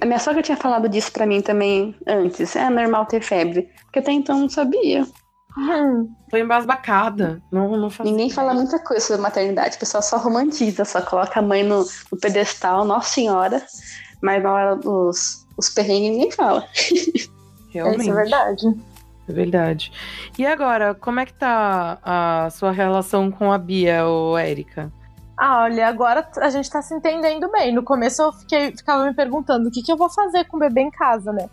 [0.02, 2.54] A minha sogra tinha falado disso pra mim também antes.
[2.54, 3.70] É normal ter febre.
[3.84, 5.06] Porque até então eu não sabia.
[5.58, 7.42] Hum, Tô embasbacada.
[7.50, 8.34] Não, não Ninguém ideia.
[8.34, 9.76] fala muita coisa sobre maternidade.
[9.76, 13.60] O pessoal só romantiza, só coloca a mãe no, no pedestal, Nossa Senhora.
[14.22, 16.66] Mas na hora dos os perrengues ninguém fala.
[17.70, 18.00] Realmente.
[18.02, 18.80] isso é verdade.
[19.28, 19.92] É verdade.
[20.38, 24.90] E agora, como é que tá a sua relação com a Bia ou Érica?
[25.36, 27.72] Ah, olha, agora a gente tá se entendendo bem.
[27.72, 30.60] No começo eu fiquei, ficava me perguntando o que, que eu vou fazer com o
[30.60, 31.48] bebê em casa, né?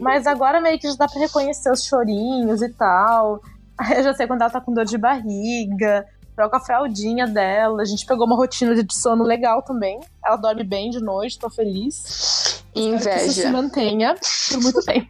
[0.00, 3.40] Mas agora meio que já dá pra reconhecer os chorinhos e tal.
[3.78, 7.82] Aí Eu já sei quando ela tá com dor de barriga, troca a fraldinha dela.
[7.82, 10.00] A gente pegou uma rotina de sono legal também.
[10.24, 12.62] Ela dorme bem de noite, tô feliz.
[12.72, 13.50] Que isso se Inveja.
[13.50, 14.14] mantenha
[14.50, 15.08] por muito tempo.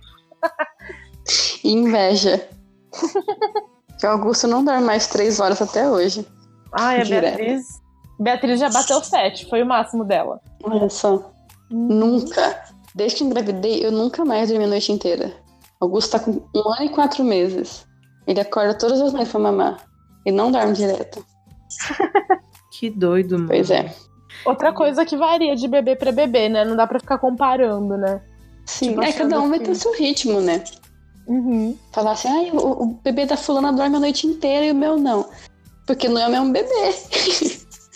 [1.65, 2.49] Inveja.
[3.99, 6.27] que o Augusto não dorme mais três horas até hoje.
[6.73, 7.37] Ai, a Direto.
[7.37, 7.67] Beatriz.
[8.21, 10.41] Beatriz já bateu sete, foi o máximo dela.
[10.65, 11.33] Olha só.
[11.71, 12.65] Nunca.
[12.99, 15.33] Desde que engravidei, eu nunca mais dormi a noite inteira.
[15.81, 17.87] Augusto tá com um ano e quatro meses.
[18.27, 19.89] Ele acorda todas as noites pra mamar.
[20.27, 21.25] E não dorme direto.
[22.73, 23.49] Que doido, mano.
[23.49, 23.93] Pois é.
[24.45, 26.65] Outra coisa que varia de bebê pra bebê, né?
[26.65, 28.23] Não dá pra ficar comparando, né?
[28.65, 30.63] Sim, Tipo, é, cada um vai ter o seu ritmo, né?
[31.27, 31.77] Uhum.
[31.91, 34.97] Falar assim, ai, o, o bebê da fulana dorme a noite inteira e o meu
[34.97, 35.29] não.
[35.89, 36.95] Porque não é o mesmo bebê.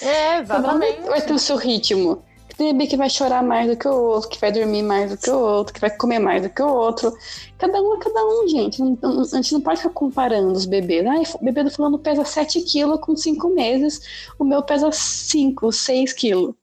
[0.00, 1.02] É, um exatamente.
[1.02, 2.24] vai ter o seu ritmo.
[2.62, 5.30] Bebê que vai chorar mais do que o outro, que vai dormir mais do que
[5.30, 7.12] o outro, que vai comer mais do que o outro.
[7.58, 8.82] Cada um é cada um, gente.
[8.82, 11.06] A gente não pode ficar comparando os bebês.
[11.06, 14.00] Ai, o bebê do fulano pesa 7 quilos com 5 meses,
[14.38, 16.54] o meu pesa 5, 6 quilos.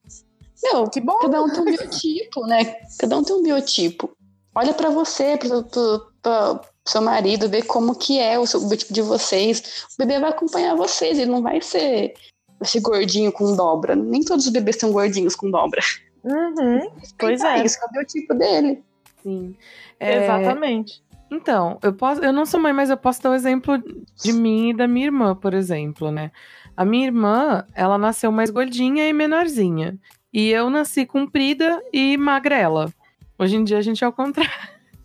[0.64, 1.18] Meu, Que bom.
[1.20, 2.76] cada um tem um biotipo, né?
[2.98, 4.12] Cada um tem um biotipo.
[4.56, 9.02] Olha pra você, pro seu marido, ver como que é o, seu, o biotipo de
[9.02, 9.86] vocês.
[9.94, 12.14] O bebê vai acompanhar vocês, ele não vai ser
[12.62, 13.96] esse gordinho com dobra.
[13.96, 15.82] Nem todos os bebês são gordinhos com dobra.
[16.24, 16.90] Uhum.
[17.18, 17.64] Pois é.
[17.64, 18.84] Isso é o biotipo dele.
[19.24, 19.56] Sim.
[20.00, 21.04] É, Exatamente.
[21.32, 23.78] Então, eu posso, eu não sou mãe, mas eu posso dar o exemplo
[24.22, 26.32] de mim e da minha irmã, por exemplo, né?
[26.76, 29.98] A minha irmã, ela nasceu mais gordinha e menorzinha.
[30.34, 32.92] E eu nasci comprida e magrela.
[33.38, 34.52] Hoje em dia a gente é ao contrário.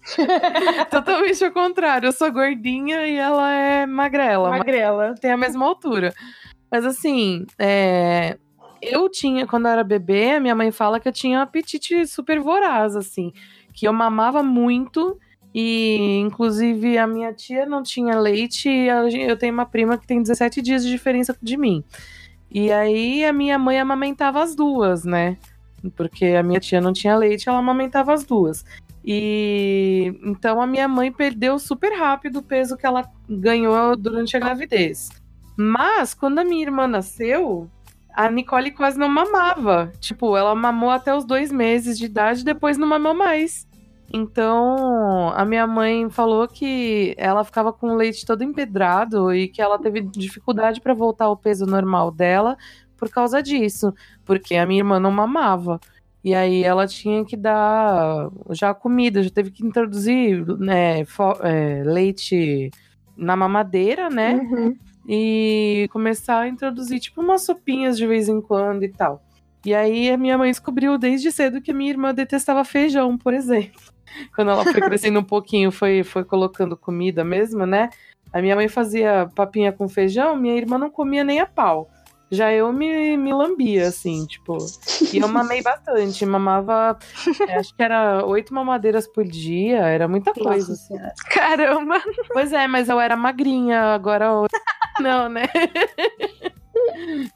[0.90, 2.08] Totalmente ao contrário.
[2.08, 4.50] Eu sou gordinha e ela é magrela.
[4.50, 5.14] Magrela.
[5.20, 6.12] tem a mesma altura.
[6.74, 8.36] Mas assim, é,
[8.82, 12.04] eu tinha, quando eu era bebê, a minha mãe fala que eu tinha um apetite
[12.04, 13.32] super voraz, assim.
[13.72, 15.16] Que eu mamava muito.
[15.54, 20.20] E, inclusive, a minha tia não tinha leite e eu tenho uma prima que tem
[20.20, 21.84] 17 dias de diferença de mim.
[22.50, 25.36] E aí, a minha mãe amamentava as duas, né?
[25.94, 28.64] Porque a minha tia não tinha leite, ela amamentava as duas.
[29.04, 34.40] E então a minha mãe perdeu super rápido o peso que ela ganhou durante a
[34.40, 35.10] gravidez.
[35.56, 37.70] Mas quando a minha irmã nasceu,
[38.14, 39.92] a Nicole quase não mamava.
[40.00, 43.66] Tipo, ela mamou até os dois meses de idade, depois não mamou mais.
[44.12, 49.60] Então, a minha mãe falou que ela ficava com o leite todo empedrado e que
[49.60, 52.56] ela teve dificuldade para voltar ao peso normal dela
[52.96, 53.92] por causa disso,
[54.24, 55.80] porque a minha irmã não mamava.
[56.22, 61.00] E aí ela tinha que dar já comida, já teve que introduzir né,
[61.42, 62.70] é, leite
[63.16, 64.34] na mamadeira, né?
[64.34, 64.76] Uhum.
[65.06, 69.22] E começar a introduzir tipo umas sopinhas de vez em quando e tal.
[69.64, 73.32] E aí a minha mãe descobriu desde cedo que a minha irmã detestava feijão, por
[73.32, 73.80] exemplo.
[74.34, 77.90] Quando ela foi crescendo um pouquinho, foi, foi colocando comida mesmo, né?
[78.32, 81.88] A minha mãe fazia papinha com feijão, minha irmã não comia nem a pau.
[82.30, 84.56] Já eu me, me lambia, assim, tipo.
[85.12, 86.24] E eu mamei bastante.
[86.24, 86.98] Mamava,
[87.48, 90.72] é, acho que era oito mamadeiras por dia, era muita coisa.
[90.72, 90.94] assim.
[91.30, 92.00] Caramba.
[92.32, 94.26] Pois é, mas eu era magrinha, agora
[95.00, 95.44] não, né?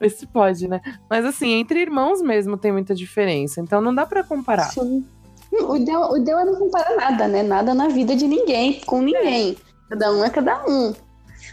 [0.00, 0.80] Vê se pode, né?
[1.08, 4.70] Mas assim, entre irmãos mesmo tem muita diferença, então não dá pra comparar.
[4.70, 5.06] Sim.
[5.50, 7.42] O ideal, o é não comparar nada, né?
[7.42, 9.56] Nada na vida de ninguém, com ninguém.
[9.88, 10.94] Cada um é cada um.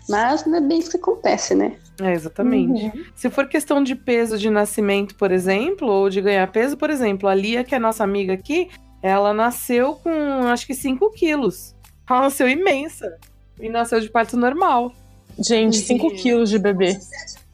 [0.10, 1.78] Mas não é bem isso que acontece, né?
[2.02, 2.92] É, exatamente.
[3.16, 7.30] Se for questão de peso de nascimento, por exemplo, ou de ganhar peso, por exemplo,
[7.30, 8.70] a Lia, que é nossa amiga aqui,
[9.02, 10.10] ela nasceu com
[10.48, 11.76] acho que 5 quilos.
[12.10, 13.18] Ela nasceu imensa.
[13.60, 14.94] E nasceu de parto normal.
[15.40, 16.98] Gente, 5 quilos de bebê.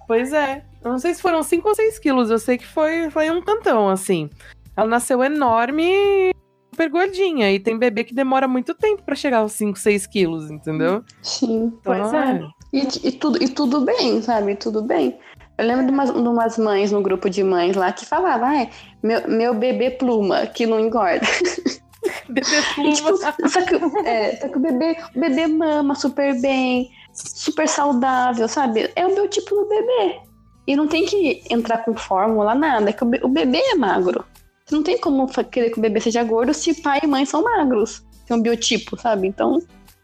[0.08, 0.64] Pois é.
[0.84, 2.30] Eu não sei se foram 5 ou 6 quilos.
[2.30, 4.30] Eu sei que foi, foi um tantão, assim.
[4.76, 6.32] Ela nasceu enorme e
[6.72, 7.52] super gordinha.
[7.52, 11.04] E tem bebê que demora muito tempo pra chegar aos 5, 6 quilos, entendeu?
[11.22, 11.66] Sim.
[11.80, 12.42] Então, Pois é.
[12.74, 14.56] E, e tudo, e tudo bem, sabe?
[14.56, 15.18] Tudo bem.
[15.58, 18.70] Eu lembro de umas, de umas mães no grupo de mães lá que falavam, ai,
[19.04, 21.26] meu, meu bebê pluma, que não engorda.
[22.28, 22.92] Bebê E, pluma.
[22.94, 23.76] tipo, só, que,
[24.08, 28.90] é, só que o bebê, o bebê mama super bem, super saudável, sabe?
[28.96, 30.20] É o meu tipo do bebê.
[30.66, 32.90] E não tem que entrar com fórmula, nada.
[32.90, 34.24] É que o, be- o bebê é magro.
[34.66, 37.44] Você não tem como querer que o bebê seja gordo se pai e mãe são
[37.44, 38.04] magros.
[38.26, 39.28] Tem um biotipo, sabe?
[39.28, 39.60] Então,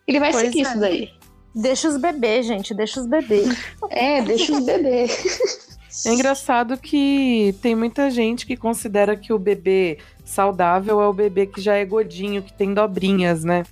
[0.06, 0.62] ele vai Pois seguir é.
[0.64, 1.10] isso daí.
[1.60, 2.74] Deixa os bebês, gente.
[2.74, 3.48] Deixa os bebês.
[3.90, 5.78] É, deixa os bebês.
[6.06, 11.48] É engraçado que tem muita gente que considera que o bebê saudável é o bebê
[11.48, 13.64] que já é gordinho, que tem dobrinhas, né?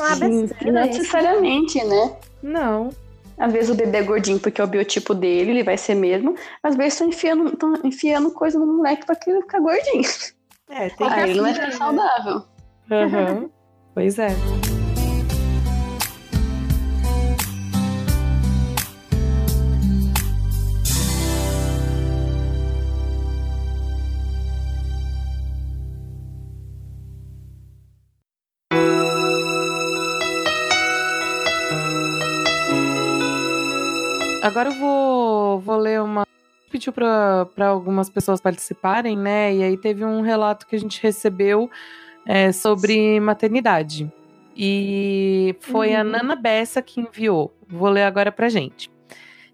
[0.00, 0.86] Ah, Não besteira.
[0.86, 0.98] isso.
[0.98, 2.16] necessariamente, né?
[2.42, 2.90] Não.
[3.38, 6.34] Às vezes o bebê é gordinho porque é o biotipo dele, ele vai ser mesmo.
[6.60, 10.02] Às vezes estão enfiando, tão enfiando coisa no moleque pra que ele ficar gordinho.
[10.68, 12.42] É, tem Aí ele não vai que ficar saudável.
[12.90, 13.48] Aham.
[13.94, 14.28] Pois é.
[34.48, 36.26] Agora eu vou, vou ler uma.
[36.70, 39.54] Pediu para algumas pessoas participarem, né?
[39.54, 41.70] E aí teve um relato que a gente recebeu
[42.24, 44.10] é, sobre maternidade.
[44.56, 47.54] E foi a Nana Bessa que enviou.
[47.68, 48.90] Vou ler agora pra gente.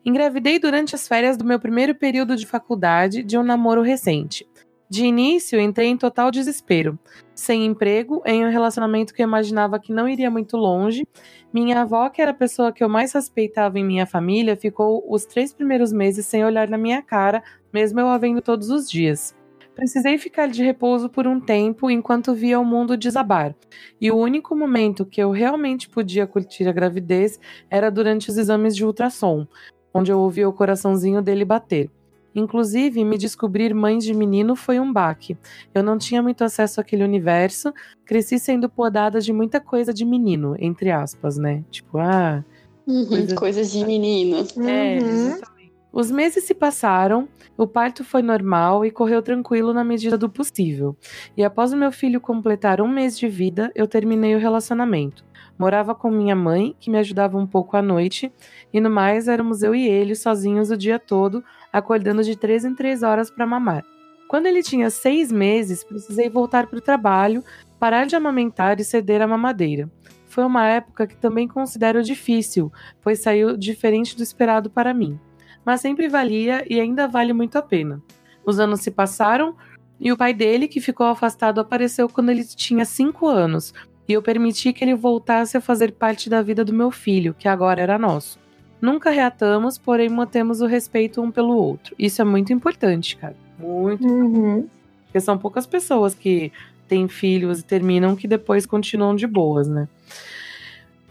[0.05, 4.47] Engravidei durante as férias do meu primeiro período de faculdade de um namoro recente.
[4.89, 6.99] De início, entrei em total desespero.
[7.35, 11.07] Sem emprego, em um relacionamento que eu imaginava que não iria muito longe.
[11.53, 15.25] Minha avó, que era a pessoa que eu mais respeitava em minha família, ficou os
[15.25, 19.35] três primeiros meses sem olhar na minha cara, mesmo eu a vendo todos os dias.
[19.75, 23.57] Precisei ficar de repouso por um tempo enquanto via o mundo desabar.
[24.01, 28.77] E o único momento que eu realmente podia curtir a gravidez era durante os exames
[28.77, 29.47] de ultrassom,
[29.93, 31.91] onde eu ouvia o coraçãozinho dele bater.
[32.35, 35.37] Inclusive, me descobrir mãe de menino foi um baque.
[35.75, 37.73] Eu não tinha muito acesso àquele universo,
[38.05, 41.63] cresci sendo podada de muita coisa de menino, entre aspas, né?
[41.71, 42.45] Tipo, ah.
[42.87, 44.37] Uhum, Coisa- Coisas de menino.
[44.69, 45.27] É, Uhum.
[45.29, 45.55] exatamente.
[45.93, 50.97] Os meses se passaram, o parto foi normal e correu tranquilo na medida do possível.
[51.37, 55.25] E após o meu filho completar um mês de vida, eu terminei o relacionamento.
[55.57, 58.33] Morava com minha mãe, que me ajudava um pouco à noite,
[58.73, 61.45] e no mais éramos eu e ele sozinhos o dia todo,
[61.75, 63.85] acordando de três em três horas para mamar.
[64.29, 67.43] Quando ele tinha seis meses, precisei voltar para o trabalho,
[67.81, 69.91] parar de amamentar e ceder à mamadeira.
[70.29, 72.73] Foi uma época que também considero difícil,
[73.03, 75.19] pois saiu diferente do esperado para mim.
[75.65, 78.01] Mas sempre valia e ainda vale muito a pena.
[78.47, 79.57] Os anos se passaram
[79.99, 83.75] e o pai dele, que ficou afastado, apareceu quando ele tinha 5 anos,
[84.09, 87.49] e eu permiti que ele voltasse a fazer parte da vida do meu filho, que
[87.49, 88.44] agora era nosso.
[88.85, 91.95] Nunca reatamos, porém mantemos o respeito um pelo outro.
[91.99, 93.35] Isso é muito importante, cara.
[93.59, 94.07] Muito.
[94.07, 94.69] Uhum.
[95.07, 96.53] Porque são poucas pessoas que
[96.87, 99.89] têm filhos e terminam que depois continuam de boas, né?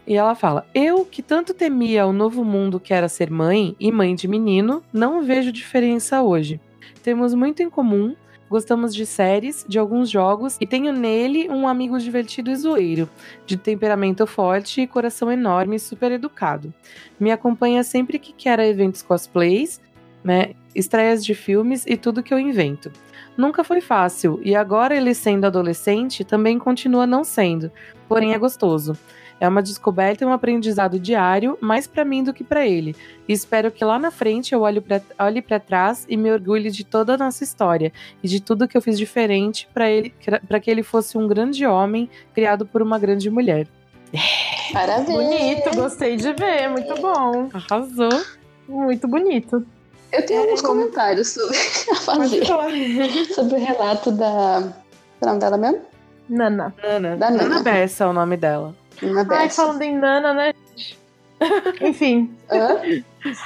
[0.06, 3.92] E ela fala: Eu, que tanto temia o novo mundo que era ser mãe e
[3.92, 6.62] mãe de menino, não vejo diferença hoje.
[7.02, 8.16] Temos muito em comum,
[8.50, 13.10] gostamos de séries, de alguns jogos e tenho nele um amigo divertido e zoeiro,
[13.46, 16.74] de temperamento forte e coração enorme e super educado.
[17.20, 19.82] Me acompanha sempre que quer a eventos cosplays,
[20.24, 22.92] né, estreias de filmes e tudo que eu invento.
[23.36, 27.72] Nunca foi fácil, e agora ele sendo adolescente também continua não sendo,
[28.08, 28.96] porém é gostoso.
[29.40, 32.96] É uma descoberta e um aprendizado diário, mais pra mim do que pra ele.
[33.28, 37.14] E espero que lá na frente eu olhe para trás e me orgulhe de toda
[37.14, 37.92] a nossa história
[38.24, 42.66] e de tudo que eu fiz diferente para que ele fosse um grande homem criado
[42.66, 43.68] por uma grande mulher.
[44.72, 45.10] Parabéns.
[45.10, 47.50] Bonito, gostei de ver, muito bom.
[47.54, 48.24] Arrasou.
[48.68, 49.66] Muito bonito.
[50.12, 51.58] Eu tenho alguns comentários sobre
[51.92, 52.46] a fazer.
[53.34, 54.74] sobre o relato da.
[55.20, 55.82] É o nome dela mesmo?
[56.30, 56.74] Nana.
[56.82, 57.18] Nana.
[57.18, 57.50] Da Nana.
[57.50, 58.76] Nana Bessa é o nome dela.
[59.02, 59.62] Ana Ai, Bessa.
[59.64, 61.00] falando em Nana, né, gente?
[61.82, 62.32] Enfim.
[62.52, 62.82] Hã?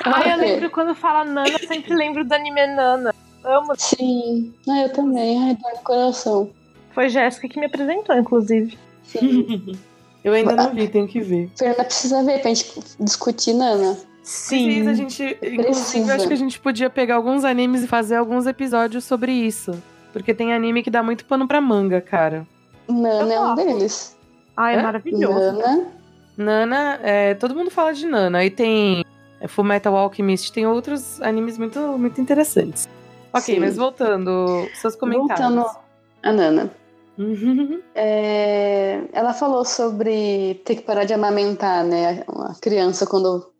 [0.05, 3.13] Ai, eu lembro quando fala Nana, eu sempre lembro do anime Nana.
[3.43, 3.73] Amo.
[3.77, 4.53] Sim.
[4.69, 5.41] Ah, eu também.
[5.43, 6.49] Ai, dói no coração.
[6.91, 8.77] Foi Jéssica que me apresentou, inclusive.
[9.03, 9.77] Sim.
[10.23, 11.49] Eu ainda não vi, tenho que ver.
[11.57, 13.97] Fernanda precisa ver pra gente discutir, Nana.
[14.23, 14.65] Sim.
[14.65, 15.37] Precisa, a gente.
[15.41, 19.71] Inclusive, acho que a gente podia pegar alguns animes e fazer alguns episódios sobre isso.
[20.11, 22.45] Porque tem anime que dá muito pano pra manga, cara.
[22.89, 24.16] Nana é um deles.
[24.57, 24.83] Ai, é Hã?
[24.83, 25.33] maravilhoso.
[25.57, 25.87] Nana.
[26.35, 28.39] Nana, é, todo mundo fala de Nana.
[28.39, 29.05] Aí tem
[29.39, 32.89] é, Fullmetal Alchemist, tem outros animes muito, muito interessantes.
[33.33, 33.59] Ok, Sim.
[33.59, 35.39] mas voltando, seus comentários.
[35.53, 35.77] Voltando
[36.23, 36.71] a Nana.
[37.17, 37.81] Uhum.
[37.95, 42.23] É, ela falou sobre ter que parar de amamentar, né?
[42.27, 43.51] Uma criança quando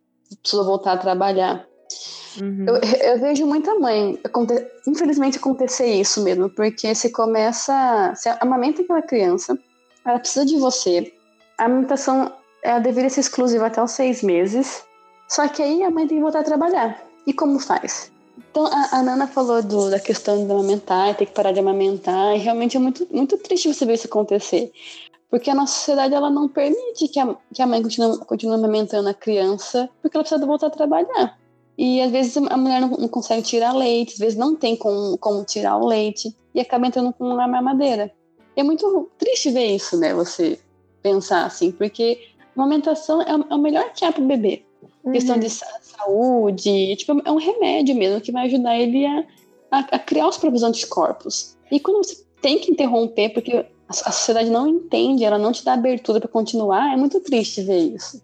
[0.42, 1.66] precisa voltar a trabalhar.
[2.40, 2.66] Uhum.
[2.68, 2.76] Eu,
[3.14, 9.02] eu vejo muita mãe, aconte- infelizmente acontecer isso mesmo, porque você começa, você amamenta aquela
[9.02, 9.58] criança,
[10.08, 11.14] ela precisa de você.
[11.58, 12.32] A amamentação
[12.64, 14.84] ela deveria ser exclusiva até os seis meses,
[15.28, 17.04] só que aí a mãe tem que voltar a trabalhar.
[17.26, 18.12] E como faz?
[18.52, 22.36] Então a, a Nana falou do- da questão de amamentar, ter que parar de amamentar,
[22.36, 24.72] e realmente é muito, muito triste você ver isso acontecer.
[25.30, 29.10] Porque a nossa sociedade ela não permite que a, que a mãe continue, continue amamentando
[29.10, 31.38] a criança, porque ela precisa voltar a trabalhar.
[31.78, 35.18] E às vezes a mulher não, não consegue tirar leite, às vezes não tem como,
[35.18, 38.12] como tirar o leite e acaba entrando com uma mamadeira.
[38.58, 40.14] É muito triste ver isso, né?
[40.14, 40.60] Você
[41.02, 42.20] pensar assim, porque
[42.56, 44.64] a amamentação é, o- é o melhor que há pro bebê.
[45.12, 49.24] Questão de sa- saúde, tipo, é um remédio mesmo que vai ajudar ele a,
[49.72, 51.56] a, a criar os próprios anticorpos.
[51.72, 55.64] E quando você tem que interromper, porque a, a sociedade não entende, ela não te
[55.64, 58.22] dá abertura para continuar, é muito triste ver isso.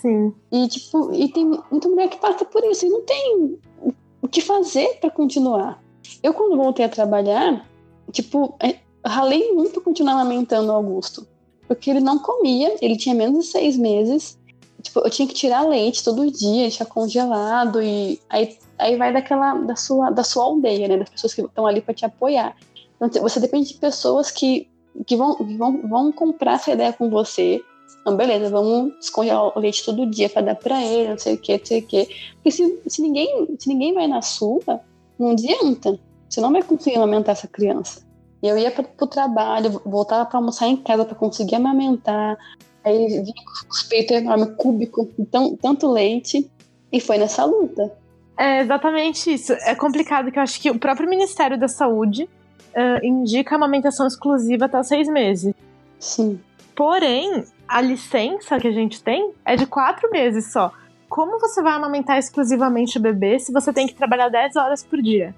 [0.00, 0.34] Sim.
[0.50, 4.28] E, tipo, e tem muita mulher que passa por isso e não tem o- o
[4.28, 5.80] que fazer pra continuar.
[6.22, 7.68] Eu, quando voltei a trabalhar,
[8.12, 8.76] tipo, é,
[9.10, 11.26] ralei muito continuar amamentando o Augusto.
[11.66, 14.38] Porque ele não comia, ele tinha menos de seis meses.
[14.82, 17.82] Tipo, eu tinha que tirar leite todo dia, deixar congelado.
[17.82, 20.98] E aí, aí vai daquela, da sua, da sua aldeia, né?
[20.98, 22.54] Das pessoas que estão ali pra te apoiar.
[23.00, 24.68] Então, você depende de pessoas que,
[25.06, 27.62] que, vão, que vão, vão comprar essa ideia com você.
[28.00, 31.38] Então, beleza, vamos descongelar o leite todo dia para dar para ele, não sei o
[31.38, 32.08] que, não sei o que.
[32.34, 34.80] Porque se, se, ninguém, se ninguém vai na sua,
[35.18, 35.98] não adianta.
[36.28, 38.04] Você não vai conseguir amamentar essa criança.
[38.44, 42.36] E eu ia para o trabalho, voltava para almoçar em casa para conseguir amamentar.
[42.84, 46.50] Aí vinha com os peitos enormes, cúbico, tão, tanto leite.
[46.92, 47.90] E foi nessa luta.
[48.36, 49.54] É exatamente isso.
[49.54, 54.66] É complicado que eu acho que o próprio Ministério da Saúde uh, indica amamentação exclusiva
[54.66, 55.54] até seis meses.
[55.98, 56.38] Sim.
[56.76, 60.70] Porém, a licença que a gente tem é de quatro meses só.
[61.08, 65.00] Como você vai amamentar exclusivamente o bebê se você tem que trabalhar 10 horas por
[65.00, 65.34] dia?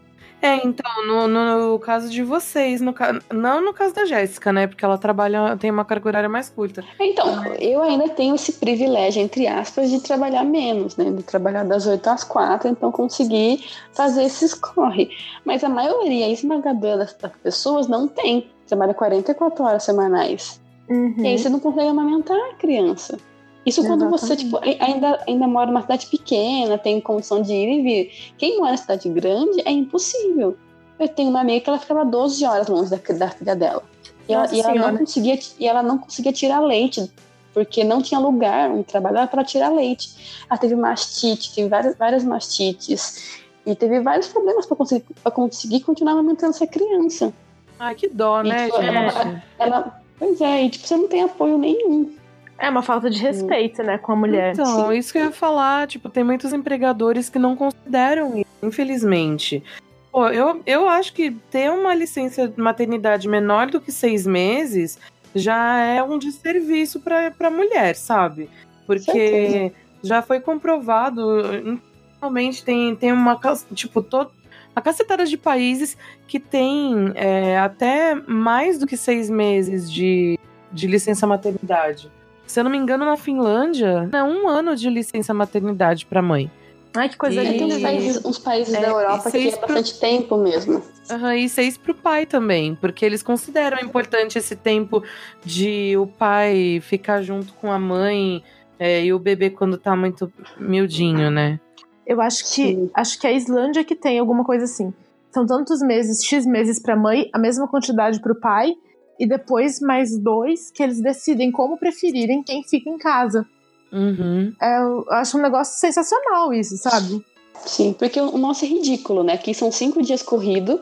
[0.46, 2.94] É, então, no, no caso de vocês, no,
[3.32, 4.66] não no caso da Jéssica, né?
[4.66, 6.84] Porque ela trabalha, tem uma carga horária mais curta.
[7.00, 11.10] Então, eu ainda tenho esse privilégio, entre aspas, de trabalhar menos, né?
[11.10, 15.10] De trabalhar das 8 às 4, então conseguir fazer esses corre.
[15.44, 18.48] Mas a maioria esmagadora das, das pessoas não tem.
[18.68, 20.60] Trabalha 44 horas semanais.
[20.88, 21.14] Uhum.
[21.18, 23.18] E aí você não consegue amamentar a criança.
[23.66, 27.82] Isso quando você tipo, ainda, ainda mora numa cidade pequena, tem condição de ir e
[27.82, 28.32] vir.
[28.38, 30.56] Quem mora em cidade grande é impossível.
[30.98, 33.82] Eu tenho uma amiga que ela ficava 12 horas longe da, da filha dela.
[34.28, 37.10] E ela, e ela, não conseguia, e ela não conseguia tirar leite,
[37.52, 40.44] porque não tinha lugar onde trabalhar para tirar leite.
[40.48, 43.40] Ela teve mastite, teve várias, várias mastites.
[43.66, 45.04] E teve vários problemas para conseguir,
[45.34, 47.34] conseguir continuar amamentando essa criança.
[47.80, 48.96] Ai, que dó, E, né, tipo, gente?
[48.96, 52.12] ela, ela- pois é, e tipo, você não tem apoio nenhum.
[52.58, 54.52] É uma falta de respeito, né, com a mulher.
[54.52, 59.62] Então, isso que eu ia falar, tipo, tem muitos empregadores que não consideram isso, infelizmente.
[60.10, 64.98] Pô, eu, eu acho que ter uma licença de maternidade menor do que seis meses
[65.34, 68.48] já é um desserviço pra, pra mulher, sabe?
[68.86, 69.72] Porque Certeza.
[70.02, 71.80] já foi comprovado,
[72.18, 73.38] realmente tem, tem uma,
[73.74, 74.30] tipo, todo,
[74.74, 80.38] uma cacetada de países que tem é, até mais do que seis meses de,
[80.72, 82.10] de licença maternidade.
[82.46, 86.50] Se eu não me engano, na Finlândia, é um ano de licença maternidade pra mãe.
[86.94, 87.88] Ai, que coisa E- Aí tem uns linda.
[87.88, 90.82] países, uns países É, da Europa que é pro- bastante tempo mesmo.
[91.10, 95.02] Aham, e seis pro pai também, porque eles consideram importante esse tempo
[95.44, 98.42] de o pai ficar junto com a mãe
[98.78, 101.60] é, e o bebê quando tá muito miudinho, né?
[102.06, 102.90] Eu acho que Sim.
[102.94, 104.92] acho que é a Islândia que tem alguma coisa assim.
[105.32, 108.74] São tantos meses, X meses pra mãe, a mesma quantidade pro pai,
[109.18, 113.46] e depois mais dois que eles decidem como preferirem quem fica em casa.
[113.92, 114.52] Uhum.
[114.60, 117.24] É, eu acho um negócio sensacional isso, sabe?
[117.64, 119.34] Sim, porque o nosso é ridículo, né?
[119.34, 120.80] Aqui são cinco dias corrido.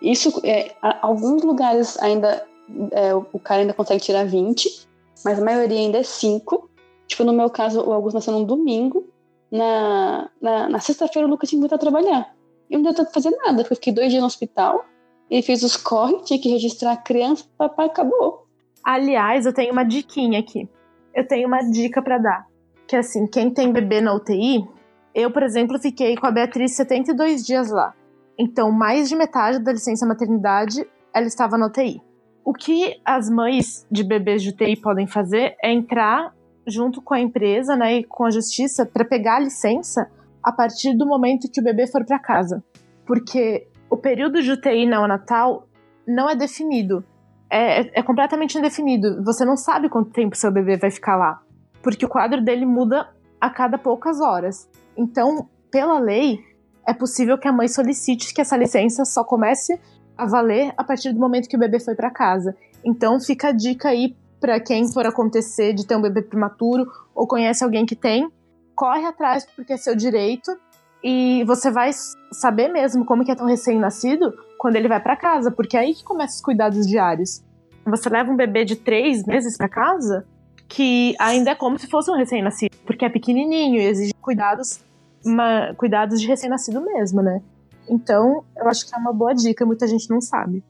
[0.00, 2.46] Isso, é, alguns lugares ainda
[2.92, 4.88] é, o cara ainda consegue tirar 20,
[5.24, 6.68] mas a maioria ainda é 5.
[7.06, 9.06] Tipo, no meu caso, o Augusto nasceu num domingo.
[9.50, 12.34] Na, na, na sexta-feira o Lucas tinha que voltar a trabalhar.
[12.68, 14.84] E não deu tempo de fazer nada, porque eu fiquei dois dias no hospital.
[15.30, 18.46] Ele fez os corre, tinha que registrar a criança, papai acabou.
[18.82, 20.68] Aliás, eu tenho uma diquinha aqui.
[21.14, 22.46] Eu tenho uma dica pra dar.
[22.86, 24.66] Que é assim, quem tem bebê na UTI,
[25.14, 27.92] eu, por exemplo, fiquei com a Beatriz 72 dias lá.
[28.38, 32.00] Então, mais de metade da licença maternidade, ela estava na UTI.
[32.44, 36.32] O que as mães de bebês de UTI podem fazer é entrar
[36.66, 40.10] junto com a empresa, né, e com a justiça para pegar a licença
[40.42, 42.64] a partir do momento que o bebê for para casa.
[43.06, 45.68] Porque o período de UTI neonatal
[46.06, 47.04] não é definido
[47.50, 49.22] é, é- é completamente indefinido.
[49.24, 51.40] Você não sabe quanto tempo seu bebê vai ficar lá.
[51.82, 53.08] Porque o quadro dele muda
[53.40, 54.68] a cada poucas horas.
[54.96, 56.40] Então, pela lei,
[56.86, 59.80] é possível que a mãe solicite que essa licença só comece
[60.16, 62.56] a valer a partir do momento que o bebê foi para casa.
[62.84, 67.26] Então, fica a dica aí para quem for acontecer de ter um bebê prematuro ou
[67.26, 68.28] conhece alguém que tem,
[68.74, 70.56] corre atrás porque é seu direito
[71.02, 71.90] e você vai
[72.32, 75.94] saber mesmo como que é tão recém-nascido quando ele vai para casa, porque é aí
[75.94, 77.42] que começam os cuidados diários.
[77.86, 80.26] Você leva um bebê de três meses para casa,
[80.68, 84.80] que ainda é como se fosse um recém-nascido, porque é pequenininho e exige cuidados,
[85.24, 87.40] uma- cuidados de recém-nascido mesmo, né?
[87.88, 90.62] Então, eu acho que é uma boa dica, muita gente não sabe.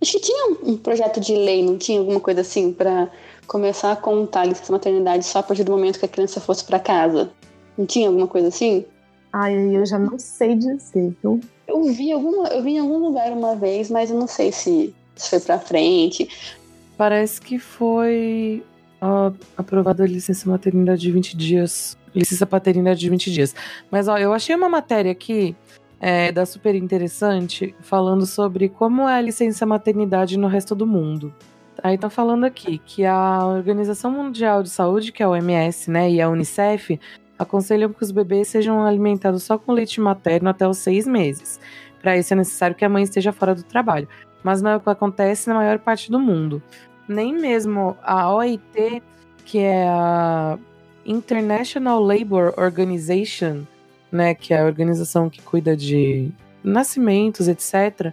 [0.00, 3.08] Acho que tinha um, projeto de lei, não tinha alguma coisa assim, pra
[3.46, 6.78] começar a contar licença maternidade só a partir do momento que a criança fosse pra
[6.78, 7.30] casa.
[7.78, 8.84] Não tinha alguma coisa assim?
[9.32, 11.40] Ai, eu já não sei dizer, viu?
[11.66, 14.94] Eu vi, alguma, eu vi em algum lugar uma vez, mas eu não sei se,
[15.14, 16.28] se foi pra frente.
[16.96, 18.62] Parece que foi
[19.56, 21.96] aprovada a licença maternidade de 20 dias.
[22.14, 23.54] Licença paternidade de 20 dias.
[23.90, 25.54] Mas ó, eu achei uma matéria aqui
[26.00, 31.32] é, da super interessante falando sobre como é a licença maternidade no resto do mundo.
[31.82, 36.10] Aí tá falando aqui que a Organização Mundial de Saúde, que é a OMS, né,
[36.10, 37.00] e a Unicef,
[37.40, 41.58] aconselham que os bebês sejam alimentados só com leite materno até os seis meses.
[42.02, 44.06] Para isso é necessário que a mãe esteja fora do trabalho.
[44.42, 46.62] Mas não é o que acontece na maior parte do mundo.
[47.08, 49.02] Nem mesmo a OIT,
[49.46, 50.58] que é a
[51.04, 53.62] International Labour Organization,
[54.12, 56.30] né, que é a organização que cuida de
[56.62, 58.12] nascimentos, etc.,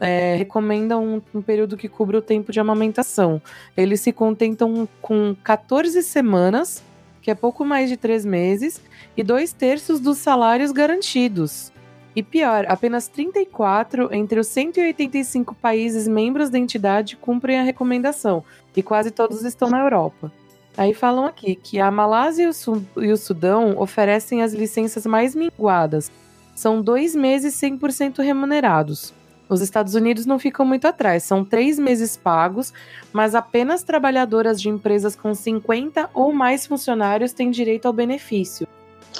[0.00, 3.42] é, recomendam um, um, período que cubra o tempo de amamentação.
[3.76, 6.84] Eles se contentam com 14 semanas,
[7.28, 8.80] que é pouco mais de três meses,
[9.14, 11.70] e dois terços dos salários garantidos.
[12.16, 18.42] E pior, apenas 34 entre os 185 países membros da entidade cumprem a recomendação,
[18.74, 20.32] e quase todos estão na Europa.
[20.74, 22.50] Aí falam aqui que a Malásia
[22.96, 26.10] e o, Sudão oferecem as licenças mais minguadas.
[26.54, 29.12] São dois meses 100% remunerados.
[29.48, 32.72] Os Estados Unidos não ficam muito atrás, são três meses pagos,
[33.12, 38.68] mas apenas trabalhadoras de empresas com 50 ou mais funcionários têm direito ao benefício.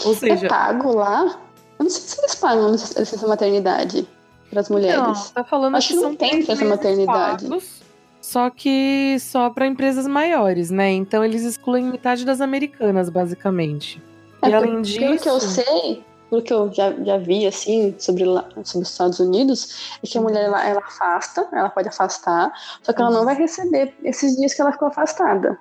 [0.04, 0.46] Ou seja.
[0.46, 1.40] É pago lá?
[1.78, 4.06] Eu não sei se eles pagam licença maternidade
[4.50, 4.98] para as mulheres.
[4.98, 7.48] Não, tá falando Acho que, que não tem licença maternidade.
[7.48, 7.80] Pagos,
[8.20, 10.90] só que só para empresas maiores, né?
[10.90, 14.02] Então eles excluem metade das americanas, basicamente.
[14.42, 14.98] É, e além disso.
[14.98, 18.24] Pelo que eu sei, pelo que eu já, já vi, assim, sobre,
[18.64, 22.52] sobre os Estados Unidos, é que a mulher, ela, ela afasta, ela pode afastar,
[22.82, 25.58] só que ela não vai receber esses dias que ela ficou afastada.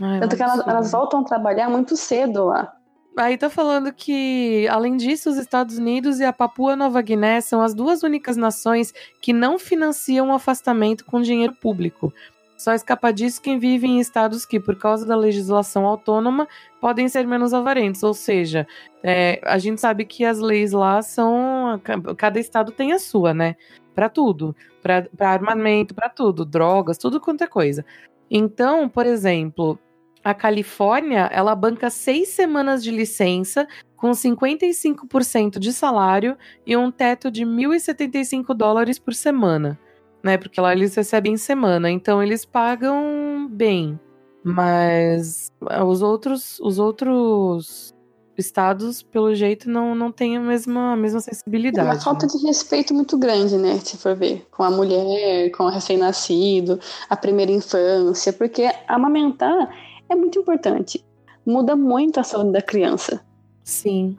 [0.00, 2.72] Ai, Tanto que elas, elas voltam a trabalhar muito cedo lá.
[3.16, 7.60] Aí tá falando que, além disso, os Estados Unidos e a Papua Nova Guiné são
[7.60, 12.12] as duas únicas nações que não financiam o afastamento com dinheiro público.
[12.58, 16.48] Só escapa disso quem vive em estados que, por causa da legislação autônoma,
[16.80, 18.02] podem ser menos avarentos.
[18.02, 18.66] Ou seja,
[19.00, 21.80] é, a gente sabe que as leis lá são.
[22.16, 23.54] Cada estado tem a sua, né?
[23.94, 24.56] Para tudo.
[24.82, 26.44] Para armamento, para tudo.
[26.44, 27.86] Drogas, tudo quanto é coisa.
[28.28, 29.78] Então, por exemplo,
[30.24, 36.36] a Califórnia, ela banca seis semanas de licença com 55% de salário
[36.66, 39.78] e um teto de 1.075 dólares por semana
[40.22, 40.36] né?
[40.36, 43.98] Porque lá eles recebem em semana, então eles pagam bem.
[44.42, 45.50] Mas
[45.86, 47.94] os outros, os outros
[48.36, 51.88] estados, pelo jeito, não, não têm a mesma, a mesma sensibilidade.
[51.88, 53.78] É uma falta de respeito muito grande, né?
[53.78, 56.78] Se for ver, com a mulher, com o recém-nascido,
[57.10, 59.68] a primeira infância, porque amamentar
[60.08, 61.04] é muito importante.
[61.44, 63.20] Muda muito a saúde da criança.
[63.64, 64.16] Sim.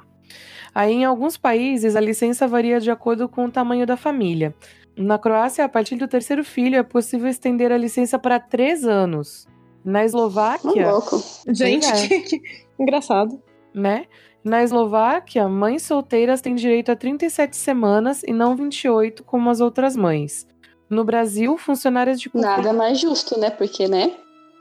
[0.76, 4.53] Aí, em alguns países, a licença varia de acordo com o tamanho da família.
[4.99, 9.47] Na Croácia, a partir do terceiro filho, é possível estender a licença para três anos.
[9.84, 10.91] Na Eslováquia.
[10.91, 11.23] louco.
[11.47, 12.07] Gente, é.
[12.07, 12.41] que, que
[12.77, 13.41] engraçado.
[13.73, 14.07] Né?
[14.43, 19.95] Na Eslováquia, mães solteiras têm direito a 37 semanas e não 28, como as outras
[19.95, 20.45] mães.
[20.89, 22.30] No Brasil, funcionárias de.
[22.34, 23.49] Nada mais justo, né?
[23.49, 24.11] Porque, né?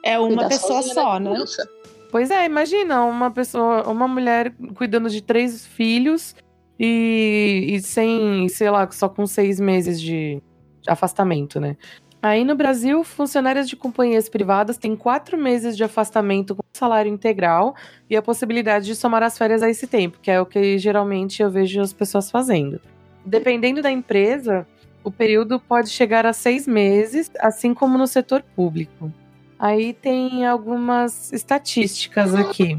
[0.04, 1.34] É uma pessoa só, né?
[2.12, 6.34] Pois é, imagina uma pessoa, uma mulher cuidando de três filhos
[6.78, 10.40] e, e sem, sei lá, só com seis meses de
[10.86, 11.76] afastamento, né?
[12.20, 17.76] Aí no Brasil, funcionárias de companhias privadas têm quatro meses de afastamento com salário integral
[18.10, 21.42] e a possibilidade de somar as férias a esse tempo, que é o que geralmente
[21.42, 22.80] eu vejo as pessoas fazendo.
[23.24, 24.66] Dependendo da empresa,
[25.04, 29.12] o período pode chegar a seis meses, assim como no setor público.
[29.56, 32.78] Aí tem algumas estatísticas aqui.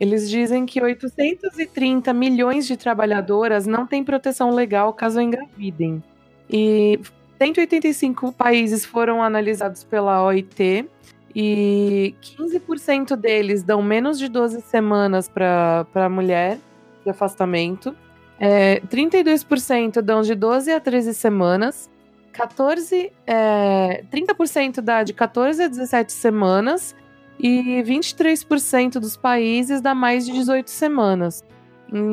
[0.00, 6.02] Eles dizem que 830 milhões de trabalhadoras não têm proteção legal caso engravidem.
[6.48, 7.00] E
[7.38, 10.88] 185 países foram analisados pela OIT
[11.34, 16.58] e 15% deles dão menos de 12 semanas para a mulher
[17.04, 17.94] de afastamento.
[18.40, 21.90] É, 32% dão de 12 a 13 semanas.
[22.32, 26.94] 14, é, 30% dá de 14 a 17 semanas
[27.38, 31.42] e 23% dos países dá mais de 18 semanas.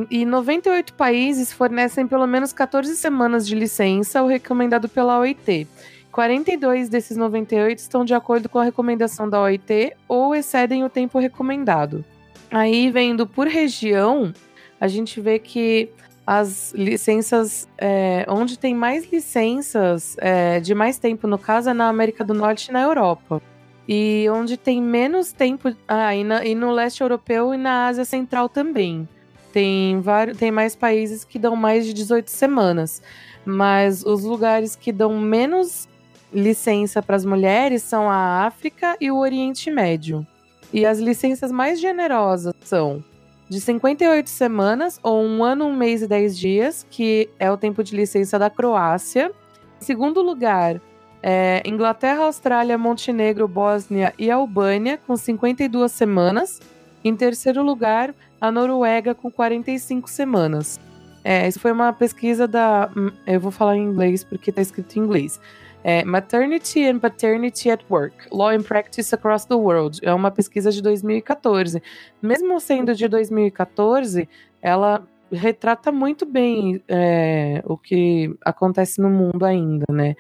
[0.10, 5.68] E 98 países fornecem pelo menos 14 semanas de licença, o recomendado pela OIT.
[6.12, 11.20] 42 desses 98 estão de acordo com a recomendação da OIT ou excedem o tempo
[11.20, 12.06] recomendado.
[12.50, 14.34] Aí, vendo por região,
[14.80, 15.90] a gente vê que
[16.26, 21.90] as licenças, é, onde tem mais licenças é, de mais tempo, no caso, é na
[21.90, 23.42] América do Norte e na Europa.
[23.88, 25.76] E onde tem menos tempo.
[25.88, 29.08] Ah, e, na, e no leste europeu e na Ásia Central também.
[29.54, 33.02] Tem, vários, tem mais países que dão mais de 18 semanas.
[33.46, 35.88] Mas os lugares que dão menos
[36.34, 40.26] licença para as mulheres são a África e o Oriente Médio.
[40.74, 43.04] E as licenças mais generosas são
[43.48, 47.84] de 58 semanas, ou um ano, um mês e 10 dias, que é o tempo
[47.84, 49.32] de licença da Croácia.
[49.80, 50.82] Em segundo lugar,
[51.28, 56.62] é, Inglaterra, Austrália, Montenegro, Bósnia e Albânia, com 52 semanas.
[57.04, 60.80] Em terceiro lugar, a Noruega, com 45 semanas.
[61.24, 62.92] É, isso foi uma pesquisa da.
[62.96, 65.42] Hum, eu vou falar em inglês porque está escrito em inglês.
[65.84, 70.00] É, Maternity and Paternity at Work, Law and Practice Across the World.
[70.04, 71.82] É uma pesquisa de 2014.
[72.22, 74.30] Mesmo sendo de 2014,
[74.62, 80.16] ela retrata muito bem é, o que acontece no mundo ainda, né?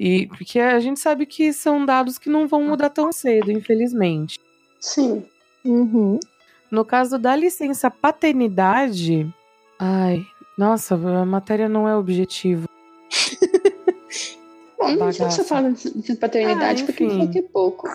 [0.00, 4.38] E porque a gente sabe que são dados que não vão mudar tão cedo, infelizmente.
[4.78, 5.24] Sim.
[5.64, 6.20] Uhum.
[6.70, 9.28] No caso da licença paternidade,
[9.78, 10.22] ai,
[10.56, 12.68] nossa, a matéria não é objetivo.
[14.78, 17.88] Bom, não sei você fala de paternidade, Ah, porque foi que pouco.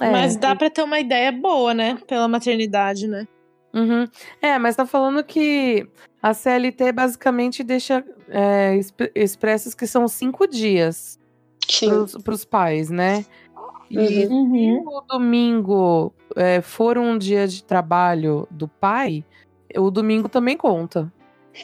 [0.00, 1.96] É, Mas dá pra ter uma ideia boa, né?
[2.08, 3.28] Pela maternidade, né?
[3.72, 4.08] Uhum.
[4.42, 5.86] É, mas tá falando que
[6.22, 11.18] a CLT basicamente deixa é, exp- expressos que são cinco dias
[11.66, 13.24] Pros, pros pais, né?
[13.90, 14.82] E se Uhum.
[14.86, 19.24] o domingo é, for um dia de trabalho do pai,
[19.76, 21.12] o domingo também conta.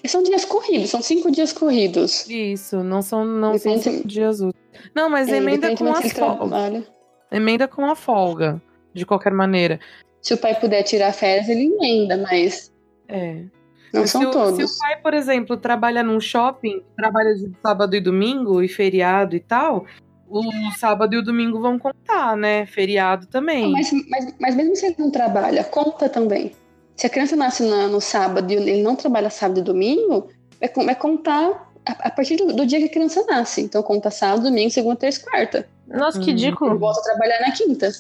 [0.07, 2.29] São dias corridos, são cinco dias corridos.
[2.29, 4.65] Isso, não são, não são Depende- cinco dias úteis.
[4.95, 6.15] Não, mas É, emenda com a folga.
[6.15, 6.87] trabalha.
[7.33, 8.63] Emenda com a folga,
[8.95, 9.81] de qualquer maneira.
[10.23, 12.71] Se o pai puder tirar férias, ele emenda, mas
[13.09, 13.43] É.
[13.93, 14.57] não se são o, todos.
[14.57, 19.35] Se o pai, por exemplo, trabalha num shopping, trabalha de sábado e domingo, e feriado
[19.37, 19.85] e tal,
[20.29, 20.43] o
[20.79, 22.67] sábado e o domingo vão contar, né?
[22.67, 23.73] Feriado também.
[23.73, 26.53] Mas, mas, mas mesmo se ele não trabalha, conta também.
[26.97, 30.29] Se a criança nasce na- no sábado e ele não trabalha sábado e domingo,
[30.61, 33.63] vai, con- vai contar a, a partir do, do dia que a criança nasce.
[33.63, 35.67] Então conta sábado, domingo, segunda, terça, quarta.
[35.89, 36.29] Nossa, que Hum.
[36.35, 36.79] Ele ridículo.
[36.79, 37.91] volta a trabalhar na quinta.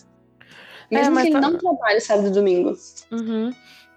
[0.90, 2.74] Mesmo mas que ele tá- não trabalhe sábado e domingo.
[3.10, 3.50] Uhum.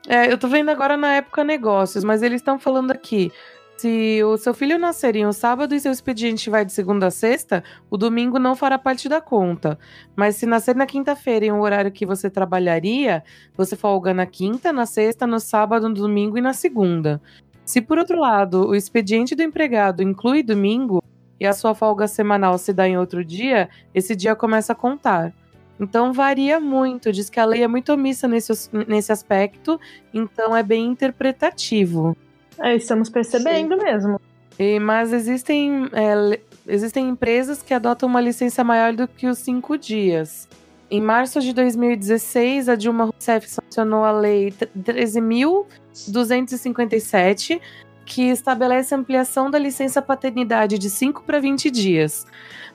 [0.08, 3.32] É, eu tô vendo agora na época negócios, mas eles estão falando aqui.
[3.78, 7.12] Se o seu filho nascer em um sábado e seu expediente vai de segunda a
[7.12, 9.80] sexta, o domingo não fará parte da conta.
[10.16, 13.24] Mas se nascer na quinta-feira em um horário que você trabalharia,
[13.58, 17.22] você folga na quinta, na sexta, no sábado, no domingo e na segunda.
[17.66, 21.02] Se por outro lado, o expediente do empregado inclui domingo
[21.40, 25.34] e a sua folga semanal se dá em outro dia, esse dia começa a contar.
[25.80, 28.52] Então varia muito, diz que a lei é muito omissa nesse,
[28.88, 29.80] nesse aspecto,
[30.14, 32.16] então é bem interpretativo.
[32.60, 34.22] É, estamos percebendo mesmo.
[34.60, 39.76] E- mas existem, é, existem empresas que adotam uma licença maior do que os cinco
[39.78, 40.48] dias.
[40.91, 47.60] Em março de 2016, a Dilma Rousseff sancionou a Lei 13.257,
[48.06, 52.28] que estabelece a ampliação da licença paternidade de 5 para 20 dias.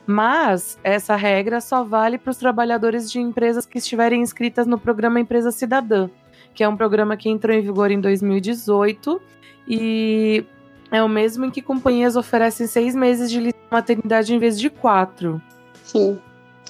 [0.09, 5.19] Mas essa regra só vale para os trabalhadores de empresas que estiverem inscritas no programa
[5.19, 6.09] Empresa Cidadã,
[6.55, 9.21] que é um programa que entrou em vigor em 2018
[9.67, 10.43] e
[10.91, 14.67] é o mesmo em que companhias oferecem seis meses de licença maternidade em vez de
[14.67, 15.39] quatro.
[15.83, 16.17] Sim.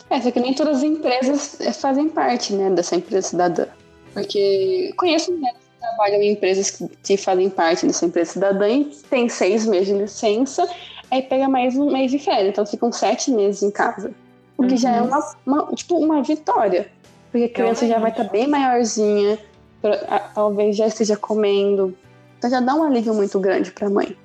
[0.10, 3.68] É, só que nem todas as empresas eh, fazem parte, né, dessa empresa cidadã.
[4.14, 9.30] Porque conheço mulheres que trabalham em empresas que, fazem parte dessa empresa cidadã e tem
[9.30, 10.68] seis meses de licença,
[11.12, 14.12] aí pega mais um mês de férias, então ficam sete meses em casa.
[14.58, 16.90] O que já é uma, uma- tipo, uma vitória.
[17.32, 19.38] Porque a criança já vai estar bem maiorzinha,
[19.82, 21.96] pra- a- talvez já esteja comendo.
[22.38, 24.16] Então já dá um alívio muito grande pra mãe.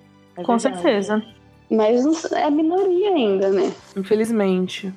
[0.45, 1.23] Com certeza.
[1.71, 3.73] Mas é a minoria ainda, né?
[3.97, 4.93] Infelizmente.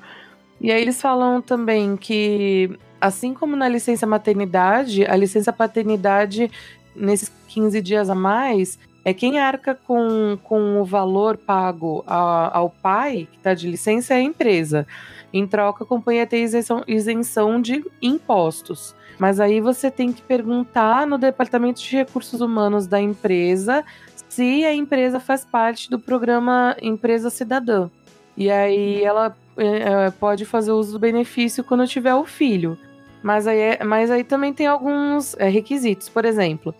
[0.59, 6.49] E aí eles falam também que, assim como na licença maternidade, a licença paternidade,
[6.95, 12.69] nesses 15 dias a mais, é quem arca com, com o valor pago a- ao
[12.69, 14.85] pai, que está de licença, é a empresa.
[15.31, 18.93] Em troca, a companhia tem isenção, isenção de impostos.
[19.17, 23.83] Mas aí você tem que perguntar no Departamento de Recursos Humanos da empresa
[24.27, 27.89] se a empresa faz parte do programa Empresa Cidadã.
[28.35, 32.77] E aí ela é, pode fazer uso do benefício quando tiver o filho.
[33.23, 36.09] Mas aí, é- mas aí também tem alguns é, requisitos.
[36.09, 36.75] Por exemplo,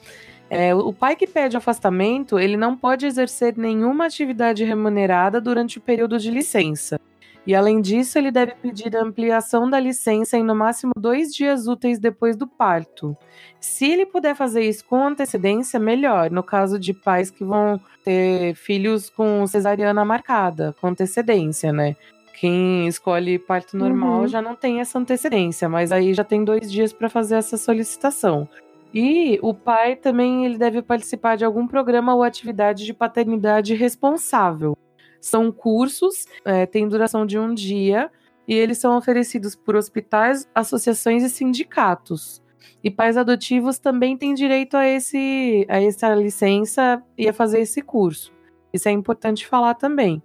[0.49, 5.81] é, o pai que pede afastamento, ele não pode exercer nenhuma atividade remunerada durante o
[5.81, 6.99] período de licença.
[7.45, 11.65] E além disso, ele deve pedir a ampliação da licença em no máximo dois dias
[11.65, 13.15] úteis depois do parto.
[13.59, 16.29] Se ele puder fazer isso com antecedência, melhor.
[16.29, 21.95] No caso de pais que vão ter filhos com cesariana marcada, com antecedência, né?
[22.37, 24.27] Quem escolhe parto normal Uhum.
[24.27, 28.47] já não tem essa antecedência, mas aí já tem dois dias para fazer essa solicitação.
[28.93, 34.77] E o pai também ele deve participar de algum programa ou atividade de paternidade responsável.
[35.19, 38.09] São cursos, é, tem duração de um dia,
[38.47, 42.41] e eles são oferecidos por hospitais, associações e sindicatos.
[42.83, 47.81] E pais adotivos também têm direito a, esse, a essa licença e a fazer esse
[47.81, 48.31] curso.
[48.71, 50.21] Isso é importante falar também.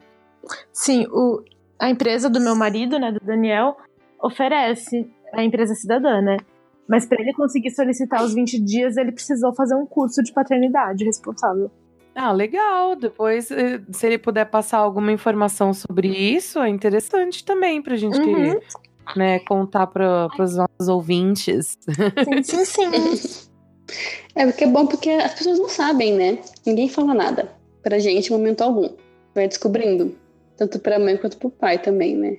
[0.72, 1.42] Sim, o,
[1.80, 3.76] a empresa do meu marido, né, do Daniel,
[4.22, 6.36] oferece a empresa cidadã, né?
[6.92, 11.02] Mas para ele conseguir solicitar os 20 dias, ele precisou fazer um curso de paternidade
[11.06, 11.70] responsável.
[12.14, 12.94] Ah, legal.
[12.94, 18.20] Depois, eh, se ele puder passar alguma informação sobre isso, é interessante também pra gente
[18.20, 18.60] Uhum.
[19.16, 21.78] né, contar para os nossos ouvintes.
[22.44, 23.48] Sim, sim, sim.
[24.34, 26.38] É porque é bom porque as pessoas não sabem, né?
[26.66, 27.50] Ninguém fala nada
[27.82, 28.90] pra gente em momento algum.
[29.34, 30.14] Vai descobrindo.
[30.58, 32.36] Tanto pra mãe quanto pro pai também, né?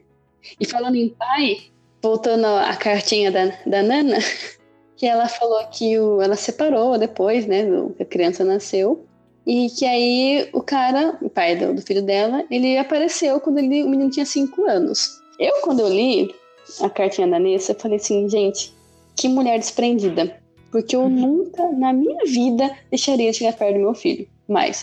[0.60, 1.73] E falando em pai,
[2.04, 4.18] voltando à cartinha da, da Nana,
[4.98, 7.66] que ela falou que o, ela separou depois, né?
[7.66, 9.06] do- Que a criança nasceu.
[9.48, 13.84] E que aí o cara, o pai do, do filho dela, ele apareceu quando ele,
[13.84, 15.22] o menino tinha 5 anos.
[15.40, 16.34] Eu, quando eu li
[16.82, 18.74] a cartinha da Nessa, eu falei assim, gente,
[19.18, 20.38] que mulher desprendida.
[20.72, 24.28] Porque eu nunca, na minha vida, deixaria de chegar perto do meu filho.
[24.48, 24.82] Mais.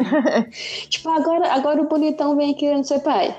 [0.88, 3.36] tipo, agora, agora o bonitão vem querendo ser pai.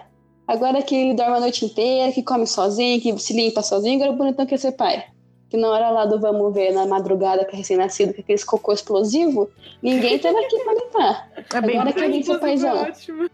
[0.48, 4.11] Agora que ele dorme a noite inteira, que come sozinho, que se limpa sozinho, agora
[4.11, 5.06] o bonitão quer ser pai.
[5.49, 8.74] Que na hora lá do vamos ver, na madrugada, que é recém-nascido, com aqueles cocô
[8.74, 9.49] explosivo,
[9.82, 11.30] ninguém tava aqui pra limpar.
[11.53, 12.76] É bem Agora que ele foi paizão.
[12.82, 13.30] Ótimo.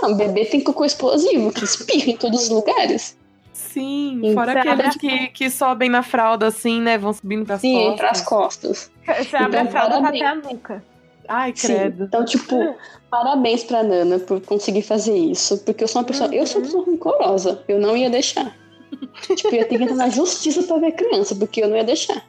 [0.00, 3.16] Não, bebê tem cocô explosivo, que espirra em todos os lugares.
[3.52, 6.96] Sim, Então, fora aqueles que, que sobem na fralda assim, né?
[6.96, 7.96] Vão subindo pras Sim, costas.
[7.98, 8.90] pras costas.
[9.04, 10.84] Você abre a Então, fralda tá até a nuca.
[11.28, 11.74] Ai, Sim.
[11.74, 12.04] credo.
[12.04, 12.76] Então, tipo,
[13.10, 15.58] parabéns pra Nana por conseguir fazer isso.
[15.64, 16.34] Porque eu sou uma pessoa.
[16.34, 17.62] Eu sou uma pessoa rancorosa.
[17.68, 18.56] Eu não ia deixar.
[19.36, 21.76] tipo, eu ia ter que entrar na justiça pra ver a criança, porque eu não
[21.76, 22.22] ia deixar.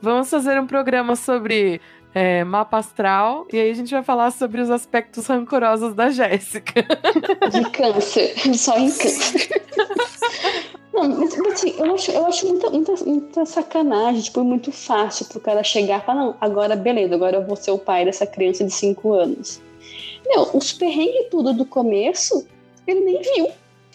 [0.00, 1.80] Vamos fazer um programa sobre
[2.14, 6.82] é, mapa astral e aí a gente vai falar sobre os aspectos rancorosos da Jéssica.
[7.50, 8.34] De câncer.
[8.56, 9.62] Só em câncer.
[10.92, 15.40] Não, mas assim, eu acho, eu acho muita, muita, muita sacanagem, tipo, muito fácil pro
[15.40, 18.64] cara chegar e falar, não, agora beleza, agora eu vou ser o pai dessa criança
[18.64, 19.60] de 5 anos.
[20.26, 22.46] Meu, os perrengues tudo do começo,
[22.86, 23.48] ele nem viu.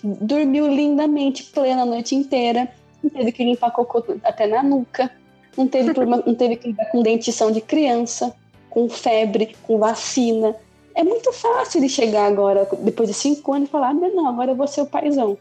[0.04, 2.72] Dormiu lindamente, plena a noite inteira,
[3.04, 5.12] não teve que limpar cocô até na nuca,
[5.58, 8.34] não teve, problema, não teve que lidar com dentição de criança,
[8.70, 10.56] com febre, com vacina.
[10.94, 14.52] É muito fácil ele chegar agora, depois de cinco anos, e falar, ah, não, agora
[14.52, 15.38] eu vou ser o paizão.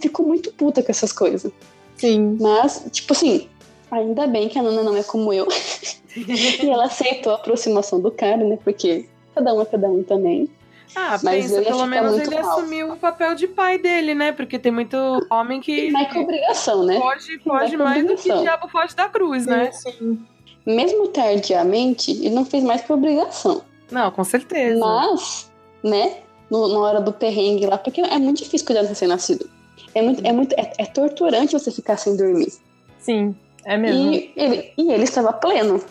[0.00, 1.50] Fico muito puta com essas coisas.
[1.96, 2.36] Sim.
[2.40, 3.48] Mas, tipo assim,
[3.90, 5.46] ainda bem que a Nana não é como eu.
[6.16, 8.58] e ela aceitou a aproximação do cara, né?
[8.62, 10.48] Porque cada um é cada um também.
[10.96, 12.52] Ah, Mas pensa, pelo menos ele mal.
[12.58, 14.30] assumiu o papel de pai dele, né?
[14.30, 14.96] Porque tem muito
[15.28, 17.00] homem que Mas com obrigação, né?
[17.00, 18.42] foge, foge com mais do que obrigação.
[18.42, 19.72] diabo foge da cruz, né?
[19.72, 20.20] Sim.
[20.64, 23.62] Mesmo tardiamente, ele não fez mais que obrigação.
[23.90, 24.78] Não, com certeza.
[24.78, 25.50] Mas,
[25.82, 26.18] né?
[26.50, 29.50] no- na hora do perrengue lá, porque é muito difícil cuidar do recém-nascido.
[29.94, 32.52] É muito, é muito, é, é torturante você ficar sem dormir.
[32.98, 33.34] Sim,
[33.64, 34.12] é mesmo.
[34.12, 35.82] E ele, e ele estava pleno.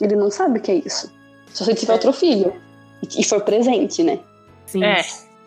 [0.00, 1.12] Ele não sabe o que é isso.
[1.48, 2.52] Só se ele tiver outro filho.
[3.02, 4.18] E, e for presente, né?
[4.66, 4.82] Sim.
[4.82, 5.02] É,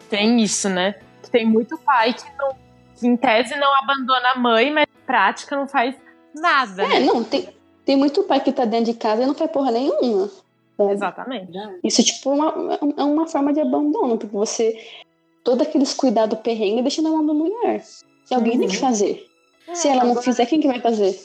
[0.09, 0.95] tem isso, né?
[1.23, 2.55] Que tem muito pai que, não,
[2.95, 5.95] que em tese não abandona a mãe, mas na prática não faz
[6.33, 6.83] nada.
[6.83, 7.49] É, não, tem,
[7.85, 10.29] tem muito pai que tá dentro de casa e não faz porra nenhuma.
[10.77, 10.93] sabe?
[10.93, 11.51] Exatamente.
[11.83, 14.77] Isso, tipo, é uma, é uma forma de abandono, porque você.
[15.47, 17.81] Todo aqueles cuidados perrengue deixa na mão da mulher.
[18.29, 19.25] E alguém tem que fazer.
[19.73, 21.17] Se ela não fizer, quem que vai fazer?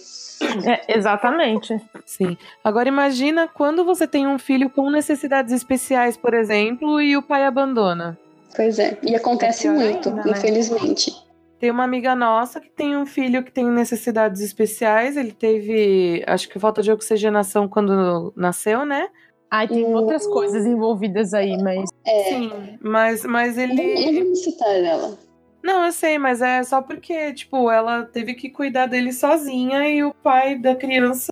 [0.64, 1.76] É, exatamente.
[2.06, 2.36] Sim.
[2.62, 7.44] Agora imagina quando você tem um filho com necessidades especiais, por exemplo, e o pai
[7.44, 8.16] abandona.
[8.54, 8.96] Pois é.
[9.02, 10.30] E acontece É muito, ainda, né?
[10.30, 11.12] infelizmente.
[11.58, 15.16] Tem uma amiga nossa que tem um filho que tem necessidades especiais.
[15.16, 19.08] Ele teve, acho que falta de oxigenação quando nasceu, né?
[19.54, 19.92] Ai, tem Hum.
[19.94, 21.90] outras coisas envolvidas aí, mas.
[22.06, 22.22] É.
[22.24, 22.50] Sim.
[22.80, 24.22] Mas, mas Não, não ele.
[24.24, 25.18] vamos citar ela.
[25.62, 30.02] Não, eu sei, mas é só porque, tipo, ela teve que cuidar dele sozinha e
[30.02, 31.30] o pai da criança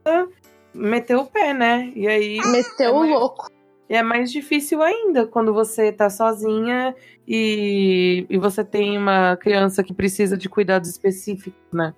[0.74, 1.90] meteu o pé, né?
[1.96, 2.36] E aí.
[2.52, 3.50] Meteu o mais- louco.
[3.88, 6.94] E é mais difícil ainda quando você tá sozinha
[7.26, 11.92] e, e você tem uma criança que precisa de cuidados específicos, né?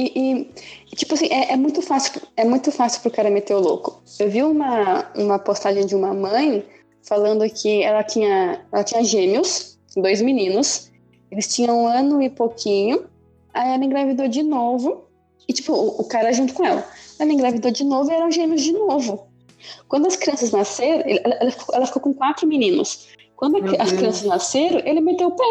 [0.00, 0.50] E,
[0.92, 4.00] e, tipo assim, é, é muito fácil, é muito fácil pro cara meter o louco.
[4.20, 6.64] Eu vi uma, uma postagem de uma mãe
[7.02, 10.90] falando que ela tinha, ela tinha gêmeos, dois meninos.
[11.30, 13.04] Eles tinham um ano e pouquinho.
[13.52, 15.04] Aí ela engravidou de novo.
[15.48, 16.86] E, tipo, o, o cara junto com ela.
[17.18, 19.26] Ela engravidou de novo e eram gêmeos de novo.
[19.88, 23.08] Quando as crianças nasceram, ela, ela ficou, ela ficou com quatro meninos.
[23.34, 25.44] Quando a- as crianças nasceram, ele meteu o pé.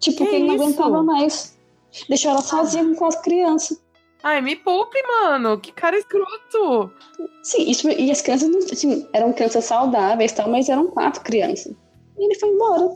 [0.00, 1.56] Tipo, Que ele não aguentava mais.
[2.08, 3.78] Deixou ela sozinha com as crianças.
[4.24, 5.58] Ai, me poupe, mano.
[5.60, 6.90] Que cara escroto.
[7.42, 11.20] Sim, isso, e as crianças não, assim, eram crianças saudáveis e tal, mas eram quatro
[11.20, 11.74] crianças.
[12.18, 12.94] E ele foi embora.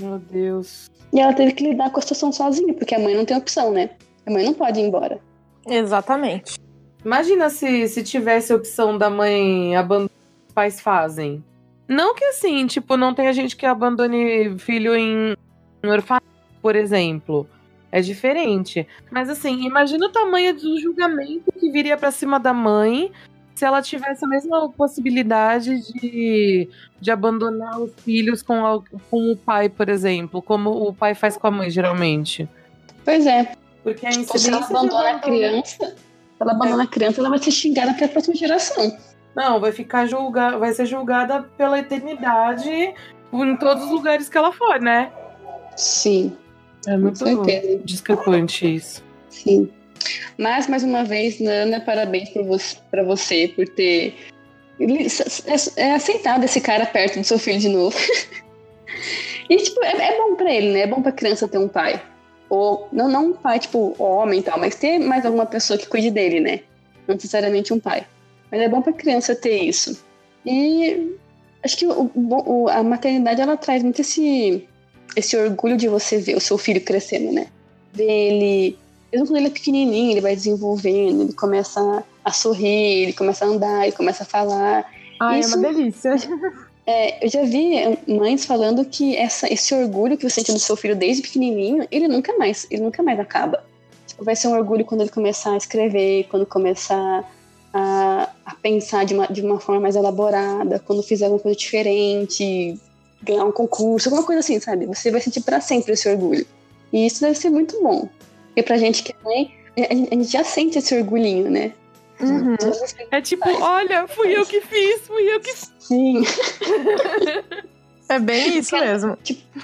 [0.00, 0.90] Meu Deus.
[1.12, 3.70] E ela teve que lidar com a situação sozinha, porque a mãe não tem opção,
[3.70, 3.90] né?
[4.24, 5.20] A mãe não pode ir embora.
[5.66, 6.58] Exatamente.
[7.04, 10.10] Imagina se, se tivesse a opção da mãe abandonar
[10.48, 11.44] os pais fazem.
[11.86, 15.36] Não que assim, tipo, não tenha gente que abandone filho em,
[15.84, 16.24] em orfanato,
[16.62, 17.46] por exemplo.
[17.92, 18.86] É diferente.
[19.10, 23.10] Mas assim, imagina o tamanho do julgamento que viria pra cima da mãe
[23.54, 26.68] se ela tivesse a mesma possibilidade de,
[27.00, 31.36] de abandonar os filhos com, al- com o pai, por exemplo, como o pai faz
[31.36, 32.48] com a mãe, geralmente.
[33.04, 33.52] Pois é.
[33.82, 35.96] Porque a Tipo, se ela incidência abandona a abandono- criança,
[36.38, 38.96] ela abandona a criança, ela vai ser xingada para a próxima geração.
[39.36, 42.70] Não, vai ficar julgada, vai ser julgada pela eternidade
[43.32, 45.10] em todos os lugares que ela for, né?
[45.76, 46.36] Sim,
[46.86, 47.24] É muito
[47.84, 49.02] discrepante isso.
[49.28, 49.68] Sim.
[50.38, 54.14] Mas, mais uma vez, Nana, parabéns por você, pra você por ter
[54.80, 57.96] é, é aceitado esse cara perto do seu filho de novo.
[59.48, 60.80] e, tipo, é, é bom pra ele, né?
[60.80, 62.00] É bom pra criança ter um pai.
[62.48, 65.86] Ou, não, não um pai, tipo, homem e tal, mas ter mais alguma pessoa que
[65.86, 66.60] cuide dele, né?
[67.06, 68.06] Não necessariamente um pai.
[68.50, 70.02] Mas é bom pra criança ter isso.
[70.44, 71.14] E
[71.62, 74.66] acho que o- o- a maternidade, ela traz muito esse,
[75.16, 77.46] esse orgulho de você ver o seu filho crescendo, né?
[77.92, 78.78] Ver ele
[79.12, 83.48] mesmo quando ele é pequenininho, ele vai desenvolvendo, ele começa a, sorrir, ele começa a
[83.48, 84.88] andar, ele começa a falar.
[85.20, 86.14] Ai, Isso- é uma delícia.
[86.86, 90.76] É, eu já vi mães falando que essa, esse orgulho que você sente do seu
[90.76, 93.62] filho desde pequenininho, ele nunca mais, ele nunca mais acaba.
[94.06, 97.30] Tipo, vai ser um orgulho quando ele começar a escrever, quando começar
[97.72, 102.76] a, a pensar de uma, de uma forma mais elaborada, quando fizer alguma coisa diferente,
[103.22, 104.86] ganhar um concurso, alguma coisa assim, sabe?
[104.86, 106.46] Você vai sentir pra sempre esse orgulho.
[106.92, 108.08] E isso deve ser muito bom.
[108.46, 111.72] Porque pra gente que é mãe, a gente, a gente já sente esse orgulhinho, né?
[112.20, 112.56] Uhum.
[113.10, 115.72] É tipo, olha, fui eu que fiz, fui eu que fiz.
[115.78, 116.22] Sim.
[118.10, 119.16] É bem isso mesmo.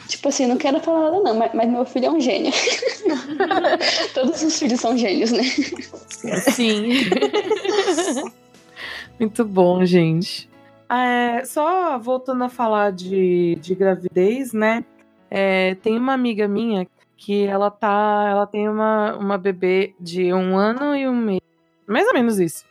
[0.07, 2.53] Tipo assim, não quero falar nada não, mas, mas meu filho é um gênio.
[4.15, 5.43] Todos os filhos são gênios, né?
[6.53, 6.93] Sim.
[9.19, 10.49] Muito bom, gente.
[10.89, 14.85] É, só voltando a falar de, de gravidez, né?
[15.31, 16.87] É, tem uma amiga minha
[17.17, 18.27] que ela tá.
[18.31, 21.41] Ela tem uma, uma bebê de um ano e um mês.
[21.87, 22.65] Mais ou menos isso.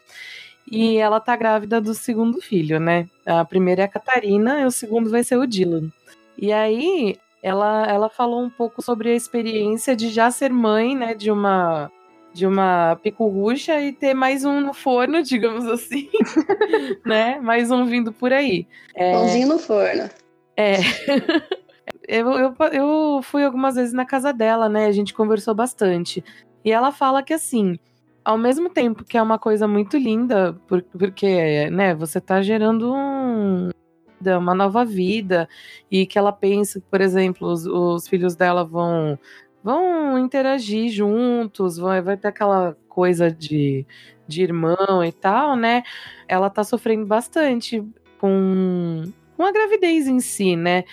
[0.69, 3.07] E ela tá grávida do segundo filho, né?
[3.25, 5.91] A primeira é a Catarina e o segundo vai ser o Dylan.
[6.37, 11.13] E aí, ela, ela falou um pouco sobre a experiência de já ser mãe, né?
[11.13, 11.91] De uma
[12.35, 16.09] de uma picurrucha e ter mais um no forno, digamos assim,
[17.05, 17.39] né?
[17.39, 18.67] Mais um vindo por aí.
[18.93, 20.09] É, Pãozinho no forno.
[20.57, 20.75] é.
[22.07, 24.85] eu, eu, eu fui algumas vezes na casa dela, né?
[24.87, 26.21] A gente conversou bastante.
[26.63, 27.79] E ela fala que assim,
[28.23, 32.93] ao mesmo tempo que é uma coisa muito linda, por- porque, né, você tá gerando
[32.93, 33.69] um-
[34.37, 35.47] uma nova vida,
[35.89, 39.17] e que ela pensa que, por exemplo, os, os filhos dela vão
[39.65, 43.83] vão interagir juntos, vai, vai ter aquela coisa de,
[44.27, 45.81] de irmão e tal, né?
[46.27, 47.83] Ela tá sofrendo bastante
[48.19, 50.83] com, com a gravidez em si, né?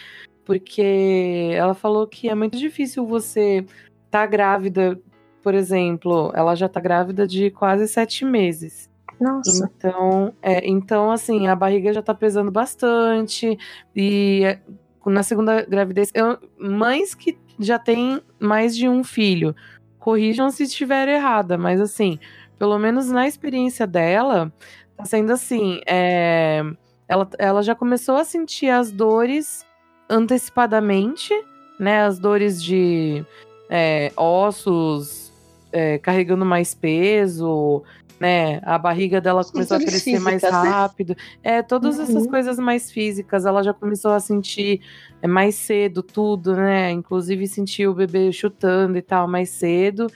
[0.42, 3.62] Porque ela falou que é muito difícil você
[4.10, 4.98] tá grávida,
[5.42, 8.90] por exemplo, ela já tá grávida de quase sete meses.
[9.20, 9.70] Nossa.
[9.76, 13.58] Então, é, então, assim, a barriga já tá pesando bastante.
[13.94, 14.60] E é,
[15.04, 19.54] na segunda gravidez, eu- mães que já têm mais de um filho,
[19.98, 22.18] corrijam se estiver errada, mas assim,
[22.58, 24.52] pelo menos na experiência dela,
[24.96, 26.62] tá sendo assim, é,
[27.08, 29.66] ela, ela já começou a sentir as dores
[30.08, 31.32] antecipadamente,
[31.78, 32.04] né?
[32.04, 33.24] As dores de
[33.68, 35.32] é, ossos
[35.72, 37.82] é, carregando mais peso,
[38.22, 38.60] né?
[38.62, 40.70] A barriga dela começou a crescer mais físicas, né?
[40.70, 41.16] rápido.
[41.42, 42.30] É, todas essas Uhum.
[42.30, 44.80] coisas mais físicas, ela já começou a sentir
[45.20, 46.92] é, mais cedo tudo, né?
[46.92, 50.06] Inclusive sentir o bebê chutando e tal mais cedo.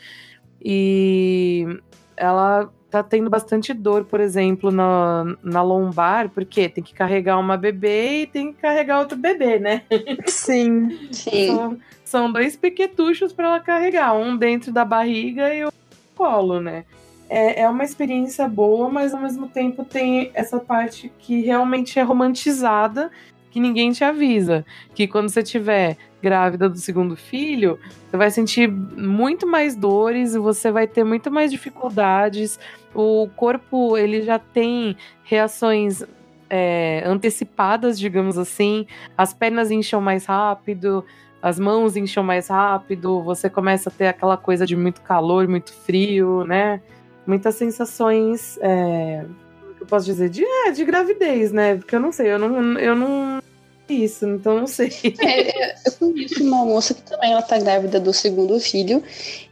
[0.64, 1.66] E
[2.16, 7.56] ela tá tendo bastante dor, por exemplo, na, na lombar, porque tem que carregar uma
[7.56, 9.82] bebê e tem que carregar outro bebê, né?
[10.26, 11.08] Sim.
[11.10, 11.46] Sim.
[11.48, 15.72] São, são dois pequetuchos para ela carregar, um dentro da barriga e o
[16.14, 16.84] colo, né?
[17.28, 22.02] É, é uma experiência boa, mas ao mesmo tempo tem essa parte que realmente é
[22.02, 23.10] romantizada,
[23.50, 24.64] que ninguém te avisa.
[24.94, 27.78] Que quando você tiver grávida do segundo filho,
[28.08, 32.58] você vai sentir muito mais dores e você vai ter muito mais dificuldades.
[32.94, 36.04] O corpo, ele já tem reações
[36.48, 38.86] é, antecipadas, digamos assim.
[39.16, 41.04] As pernas incham mais rápido,
[41.42, 45.72] as mãos incham mais rápido, você começa a ter aquela coisa de muito calor, muito
[45.72, 46.80] frio, né?
[47.26, 49.24] Muitas sensações, é,
[49.80, 51.76] eu posso dizer, de, é, de gravidez, né?
[51.76, 53.40] Porque eu não sei, eu não, eu não
[53.88, 54.90] isso, então eu não sei.
[55.20, 59.02] É, é, eu conheço uma moça que também ela tá grávida do segundo filho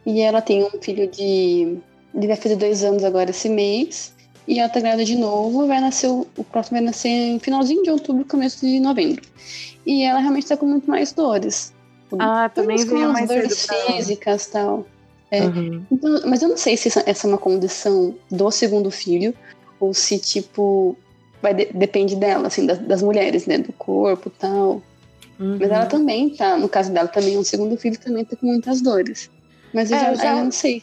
[0.05, 1.79] e ela tem um filho de.
[2.15, 4.13] Ele vai fazer dois anos agora esse mês.
[4.47, 6.09] E ela tá grávida de novo, vai nascer.
[6.09, 9.23] O, o próximo vai nascer em finalzinho de outubro, começo de novembro.
[9.87, 11.73] E ela realmente tá com muito mais dores.
[12.19, 14.87] Ah, também veio mais dores físicas e tal.
[15.37, 15.43] É.
[15.43, 15.85] Uhum.
[15.91, 19.35] Então, mas eu não sei se essa, é uma condição do segundo filho
[19.81, 20.97] ou se, tipo,
[21.43, 23.59] vai de- depende dela, assim, das, das mulheres, né?
[23.59, 24.83] Do corpo e tal.
[25.39, 25.59] Uhum.
[25.61, 28.47] Mas ela também tá, no caso dela também, é um segundo filho também tá com
[28.47, 29.31] muitas dores.
[29.73, 30.83] Mas eu É, já, eu já- eu não sei.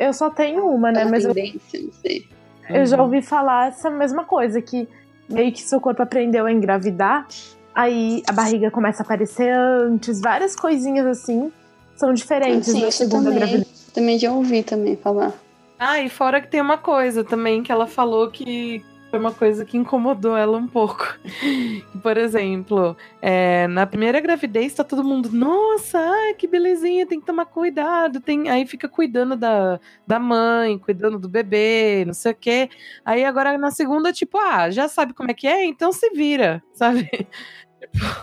[0.00, 1.02] Eu só tenho uma, né?
[1.02, 2.26] Uma Mas eu, não sei.
[2.70, 4.88] eu já ouvi falar essa mesma coisa, que
[5.28, 7.28] meio que seu corpo aprendeu a engravidar,
[7.74, 11.52] aí a barriga começa a aparecer antes, várias coisinhas assim
[11.96, 13.81] são diferentes Sim, da isso segunda gravidez.
[13.92, 15.32] Também já ouvi também falar.
[15.78, 19.62] Ah, e fora que tem uma coisa também que ela falou que foi uma coisa
[19.62, 21.18] que incomodou ela um pouco.
[22.02, 27.26] Por exemplo, é, na primeira gravidez tá todo mundo, nossa, ai, que belezinha, tem que
[27.26, 28.20] tomar cuidado.
[28.20, 28.48] Tem...
[28.48, 32.70] Aí fica cuidando da, da mãe, cuidando do bebê, não sei o quê.
[33.04, 36.62] Aí agora na segunda, tipo, ah, já sabe como é que é, então se vira,
[36.72, 37.10] sabe?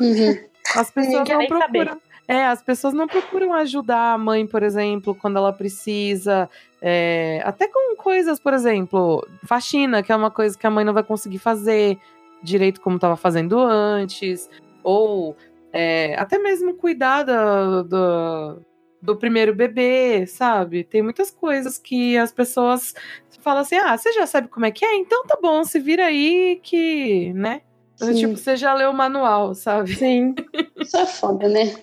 [0.02, 0.40] Uhum.
[0.76, 2.02] As pessoas não nem procuram.
[2.30, 6.48] É, as pessoas não procuram ajudar a mãe, por exemplo, quando ela precisa.
[6.80, 10.94] é, até com coisas, por exemplo, faxina, que é uma coisa que a mãe não
[10.94, 11.98] vai conseguir fazer
[12.44, 14.48] direito como estava fazendo antes.
[14.84, 15.36] Ou
[15.74, 18.62] é, até mesmo cuidar da- do,
[19.02, 20.84] do primeiro bebê, sabe?
[20.84, 22.94] Tem muitas coisas que as pessoas
[23.42, 24.96] falam assim: ah, você já sabe como é que é?
[24.98, 27.62] Então tá bom, se vira aí que, né?
[28.00, 28.14] Sim.
[28.14, 29.94] Tipo, você já leu o manual, sabe?
[29.96, 30.34] Sim,
[30.80, 31.76] Isso é foda, né?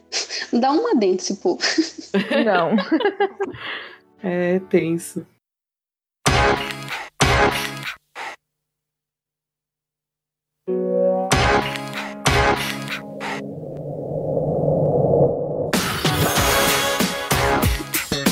[0.53, 1.61] Dá uma dentro esse povo.
[2.45, 2.77] não.
[4.23, 5.25] É tenso.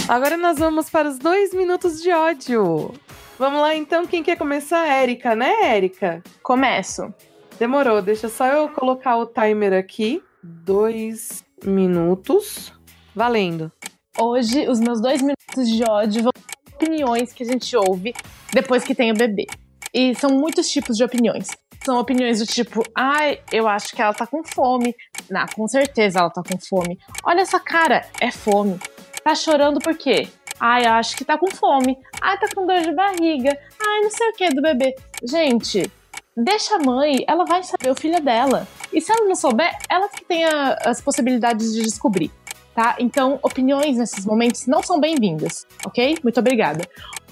[0.08, 2.92] Agora nós vamos para os dois minutos de ódio.
[3.38, 4.86] Vamos lá então, quem quer começar?
[4.86, 6.22] Érica, né, Érica?
[6.42, 7.12] Começo.
[7.58, 10.22] Demorou, deixa só eu colocar o timer aqui.
[10.42, 12.72] Dois minutos.
[13.14, 13.70] Valendo.
[14.18, 18.12] Hoje, os meus dois minutos de ódio vão ser opiniões que a gente ouve
[18.52, 19.46] depois que tem o bebê.
[19.92, 21.48] E são muitos tipos de opiniões.
[21.84, 24.94] São opiniões do tipo, ai, eu acho que ela tá com fome.
[25.30, 26.98] Não, com certeza ela tá com fome.
[27.24, 28.78] Olha essa cara, é fome.
[29.22, 30.28] Tá chorando por quê?
[30.58, 31.96] Ai, acho que tá com fome.
[32.20, 33.56] Ai, tá com dor de barriga.
[33.80, 34.94] Ai, não sei o que do bebê.
[35.22, 35.90] Gente,
[36.36, 38.66] deixa a mãe, ela vai saber o filho dela.
[38.92, 42.30] E se ela não souber, ela que tem a- as possibilidades de descobrir
[42.74, 42.96] tá?
[42.98, 46.18] Então, opiniões nesses momentos não são bem-vindas, ok?
[46.24, 46.84] Muito obrigada.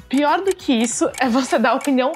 [0.08, 2.12] Pior do que isso é você dar opinião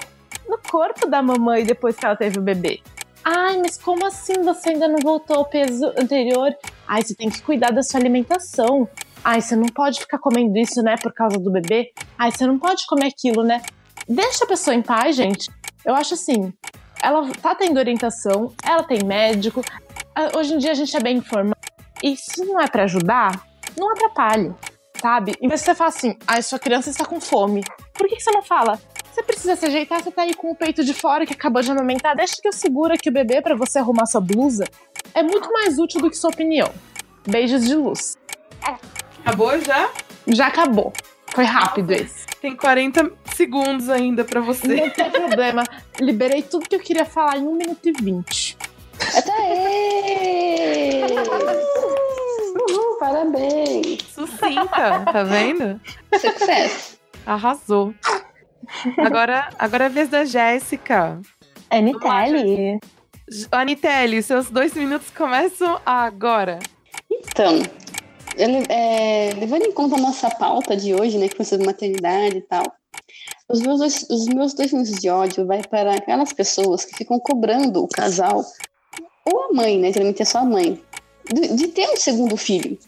[0.49, 2.81] no corpo da mamãe depois que ela teve o bebê.
[3.25, 6.55] Ai, mas como assim você ainda não voltou ao peso anterior?
[6.87, 8.89] Ai, você tem que cuidar da sua alimentação.
[9.25, 11.91] Ai, você não pode ficar comendo isso, né, por causa do bebê.
[12.17, 13.61] Ai, você não pode comer aquilo, né?
[14.09, 15.51] Deixa a pessoa em paz, gente.
[15.87, 16.53] Eu acho assim,
[17.01, 19.63] ela tá tendo orientação, ela tem médico.
[20.13, 21.57] Ah, Hoje em dia a gente é bem informado.
[22.03, 23.47] E se não é pra ajudar,
[23.79, 24.53] não atrapalhe,
[25.01, 25.35] sabe?
[25.41, 27.63] Em vez de você falar assim, ai, sua criança está com fome.
[27.95, 28.81] Por que que você não fala?
[29.13, 31.71] Você precisa se ajeitar, você tá aí com o peito de fora que acabou de
[31.71, 34.65] amamentar, deixa que eu seguro aqui o bebê pra você arrumar sua blusa.
[35.15, 36.71] É muito mais útil do que sua opinião.
[37.27, 38.19] Beijos de luz.
[39.21, 39.89] Acabou já?
[40.27, 40.93] Já acabou.
[41.35, 42.27] Foi rápido esse.
[42.41, 44.69] Tem 40 segundos ainda pra você.
[44.69, 45.65] Não tem problema.
[46.01, 48.57] Liberei tudo que eu queria falar em 1 minuto e 20.
[49.17, 51.03] Até aí!
[52.55, 54.03] Uhul, parabéns!
[54.15, 55.81] Sucinta, tá vendo?
[56.19, 56.97] Sucesso!
[57.27, 57.95] Arrasou.
[58.99, 61.21] Agora, agora é a vez da Jéssica.
[61.71, 62.79] Anitelli.
[63.51, 66.59] Anitelli, seus dois minutos começam agora.
[67.11, 67.63] Então,
[68.69, 72.43] é, levando em conta a nossa pauta de hoje, né, que foi sobre maternidade e
[72.43, 72.65] tal,
[73.49, 77.19] os meus, dois, os meus dois minutos de ódio vai para aquelas pessoas que ficam
[77.19, 78.45] cobrando o casal,
[79.25, 80.83] ou a mãe, né, geralmente é só a mãe,
[81.33, 82.79] de, de ter um segundo filho.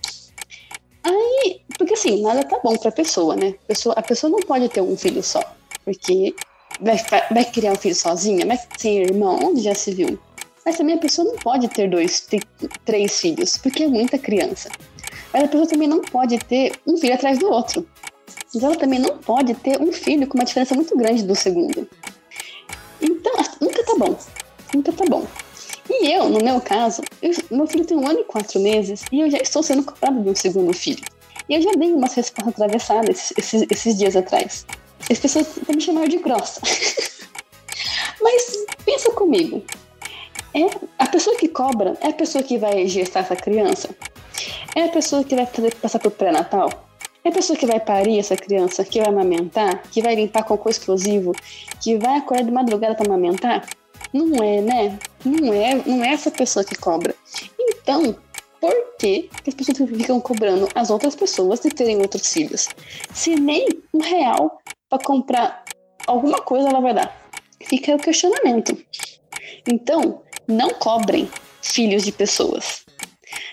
[1.02, 3.54] Aí, porque assim, nada tá bom pra pessoa, né?
[3.64, 5.40] A pessoa, a pessoa não pode ter um filho só,
[5.84, 6.34] porque
[6.80, 6.96] vai,
[7.30, 10.18] vai, criar um filho sozinha, vai sem irmão, onde já se viu?
[10.64, 12.42] Mas também a pessoa não pode ter dois, ter
[12.84, 14.68] três filhos, porque é muita criança.
[15.32, 17.86] Mas a pessoa também não pode ter um filho atrás do outro.
[18.54, 21.88] Mas ela também não pode ter um filho com uma diferença muito grande do segundo.
[23.00, 24.18] Então, nunca tá bom.
[24.74, 25.26] Nunca tá bom.
[25.90, 29.20] E eu, no meu caso, eu- meu filho tem um ano e quatro meses e
[29.20, 31.02] eu já estou sendo cobrada de um segundo filho.
[31.48, 34.66] E eu já dei umas respostas atravessadas esses, esses, esses dias atrás.
[35.10, 36.60] As pessoas me chamaram de grossa.
[38.20, 39.62] Mas pensa comigo.
[40.54, 40.60] É,
[40.98, 43.88] a pessoa que cobra é a pessoa que vai gestar essa criança?
[44.74, 46.68] É a pessoa que vai fazer, passar por pré-natal?
[47.24, 50.70] É a pessoa que vai parir essa criança, que vai amamentar, que vai limpar cocô
[50.70, 51.32] explosivo,
[51.80, 53.68] que vai acordar de madrugada para amamentar?
[54.12, 54.98] Não é, né?
[55.24, 57.14] Não é, não é essa pessoa que cobra.
[57.58, 58.16] Então,
[58.60, 62.68] por que, que as pessoas ficam cobrando as outras pessoas de terem outros filhos?
[63.12, 65.64] Se nem um real para comprar
[66.06, 67.14] alguma coisa ela vai dar.
[67.62, 68.76] Fica o questionamento.
[69.66, 71.28] Então, não cobrem
[71.62, 72.84] filhos de pessoas.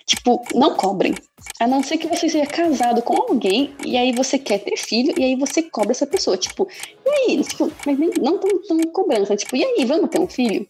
[0.06, 1.16] Tipo, não cobrem.
[1.60, 5.14] A não ser que você seja casado com alguém e aí você quer ter filho
[5.18, 6.38] e aí você cobra essa pessoa.
[6.38, 6.68] Tipo,
[7.06, 7.44] e aí?
[7.44, 9.36] Tipo, mas nem, não tão, tão cobrança.
[9.36, 10.68] Tipo, e aí, vamos ter um filho?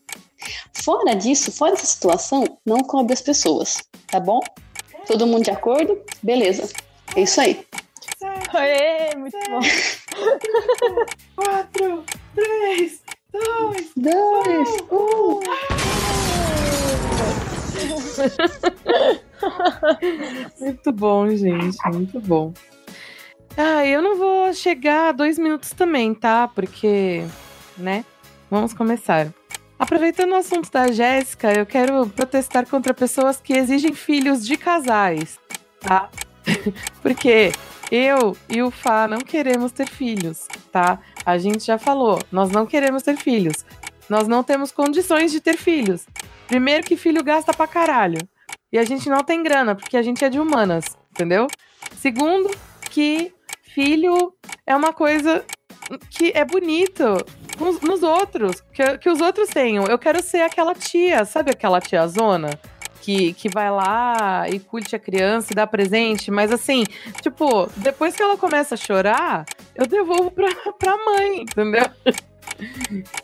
[0.74, 4.40] Fora disso, fora dessa situação, não cobre as pessoas, tá bom?
[5.08, 6.02] Todo mundo de acordo?
[6.22, 6.70] Beleza.
[7.16, 7.66] É isso aí.
[8.54, 9.60] Aê, muito bom.
[11.36, 12.04] Quatro,
[12.34, 13.02] três,
[13.32, 13.92] dois.
[13.96, 15.95] Dois, um.
[20.60, 21.78] Muito bom, gente.
[21.94, 22.54] Muito bom.
[23.58, 26.48] Ah, eu não vou chegar a dois minutos também, tá?
[26.48, 27.24] Porque,
[27.78, 28.04] né?
[28.50, 29.34] Vamos começar.
[29.78, 35.40] Aproveitando o assunto da Jéssica, eu quero protestar contra pessoas que exigem filhos de casais,
[35.80, 36.10] tá?
[37.02, 37.52] Porque
[37.92, 41.00] eu e o Fá não queremos ter filhos, tá?
[41.26, 43.66] A gente já falou, nós não queremos ter filhos.
[44.10, 46.06] Nós não temos condições de ter filhos.
[46.48, 48.20] Primeiro que filho gasta pra caralho.
[48.72, 51.48] E a gente não tem grana, porque a gente é de humanas, entendeu?
[51.98, 52.50] Segundo,
[52.90, 54.34] que filho
[54.66, 55.46] é uma coisa
[56.10, 57.04] que é bonito
[57.82, 59.86] nos, outros, que, que os outros tenham.
[59.86, 62.50] Eu quero ser aquela tia, sabe aquela tia zona?
[63.02, 66.84] Que, que vai lá e curte a criança e dá presente, mas assim,
[67.22, 69.46] tipo, depois que ela começa a chorar,
[69.76, 70.50] eu devolvo pra,
[70.80, 71.84] pra mãe, entendeu?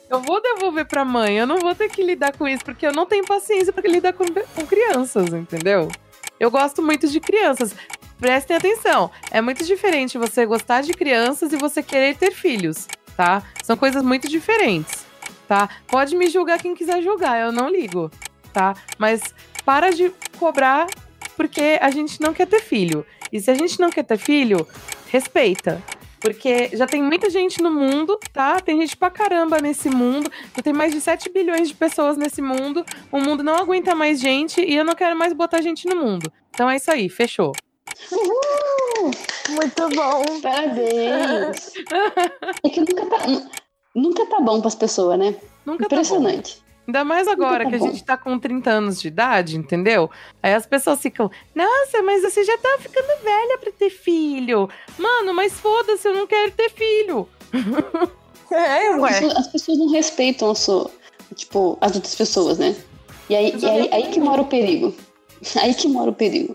[0.09, 2.91] Eu vou devolver pra mãe, eu não vou ter que lidar com isso, porque eu
[2.91, 5.89] não tenho paciência pra lidar com, com crianças, entendeu?
[6.39, 7.73] Eu gosto muito de crianças.
[8.19, 12.87] Prestem atenção, é muito diferente você gostar de crianças e você querer ter filhos,
[13.17, 13.41] tá?
[13.63, 15.05] São coisas muito diferentes,
[15.47, 15.67] tá?
[15.87, 18.11] Pode me julgar quem quiser julgar, eu não ligo,
[18.53, 18.75] tá?
[18.99, 19.21] Mas
[19.65, 20.87] para de cobrar
[21.35, 23.03] porque a gente não quer ter filho.
[23.31, 24.67] E se a gente não quer ter filho,
[25.07, 25.81] respeita.
[26.21, 28.59] Porque já tem muita gente no mundo, tá?
[28.61, 30.31] Tem gente pra caramba nesse mundo.
[30.55, 32.85] Já tem mais de 7 bilhões de pessoas nesse mundo.
[33.11, 36.31] O mundo não aguenta mais gente e eu não quero mais botar gente no mundo.
[36.51, 37.51] Então é isso aí, fechou.
[38.11, 39.11] Uhul!
[39.49, 40.23] Muito bom.
[40.41, 41.73] Parabéns!
[42.63, 43.49] É que nunca tá, nu-
[43.95, 45.35] nunca tá bom pras pessoas, né?
[45.65, 46.01] Nunca tá bom.
[46.01, 46.61] Impressionante.
[46.87, 50.09] Ainda mais agora que a gente tá com 30 anos de idade, entendeu?
[50.41, 54.67] Aí as pessoas ficam, nossa, mas você já tá ficando velha pra ter filho.
[54.97, 57.27] Mano, mas foda-se, eu não quero ter filho.
[58.53, 59.09] É, As ué.
[59.13, 60.91] pessoas- As pessoas não respeitam a sua,
[61.35, 62.75] tipo, as outras pessoas, né?
[63.29, 64.93] E aí, e aí, aí que mora o perigo.
[65.61, 66.53] Aí que mora o perigo.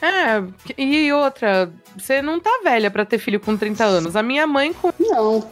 [0.00, 0.42] É,
[0.78, 4.16] e outra, você não tá velha pra ter filho com 30 anos.
[4.16, 5.44] A minha mãe, com- Não.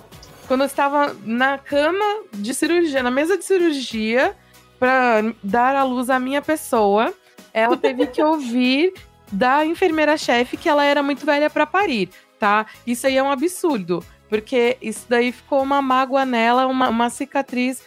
[0.47, 4.37] Quando eu estava na cama de cirurgia, na mesa de cirurgia,
[4.79, 7.13] pra dar à luz a minha pessoa,
[7.53, 8.93] ela teve que ouvir
[9.31, 12.67] da enfermeira-chefe que ela era muito velha pra parir, tá?
[12.87, 14.05] Isso aí é um absurdo.
[14.29, 17.81] Porque isso daí ficou uma mágoa nela, uma, uma cicatriz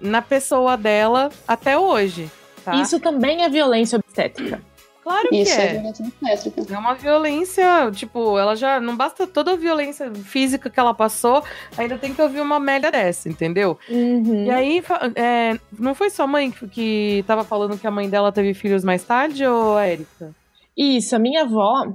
[0.00, 2.30] na pessoa dela até hoje.
[2.64, 2.74] Tá?
[2.76, 4.60] Isso também é violência obstétrica.
[5.06, 5.72] Claro que Isso é é.
[5.74, 6.74] violência obstétrica.
[6.74, 8.80] É uma violência, tipo, ela já.
[8.80, 11.44] Não basta toda a violência física que ela passou,
[11.78, 13.78] ainda tem que ouvir uma merda dessa, entendeu?
[13.88, 14.46] Uhum.
[14.46, 14.82] E aí,
[15.14, 18.82] é, não foi sua mãe que, que tava falando que a mãe dela teve filhos
[18.82, 20.34] mais tarde, ou a Erika?
[20.76, 21.86] Isso, a minha avó.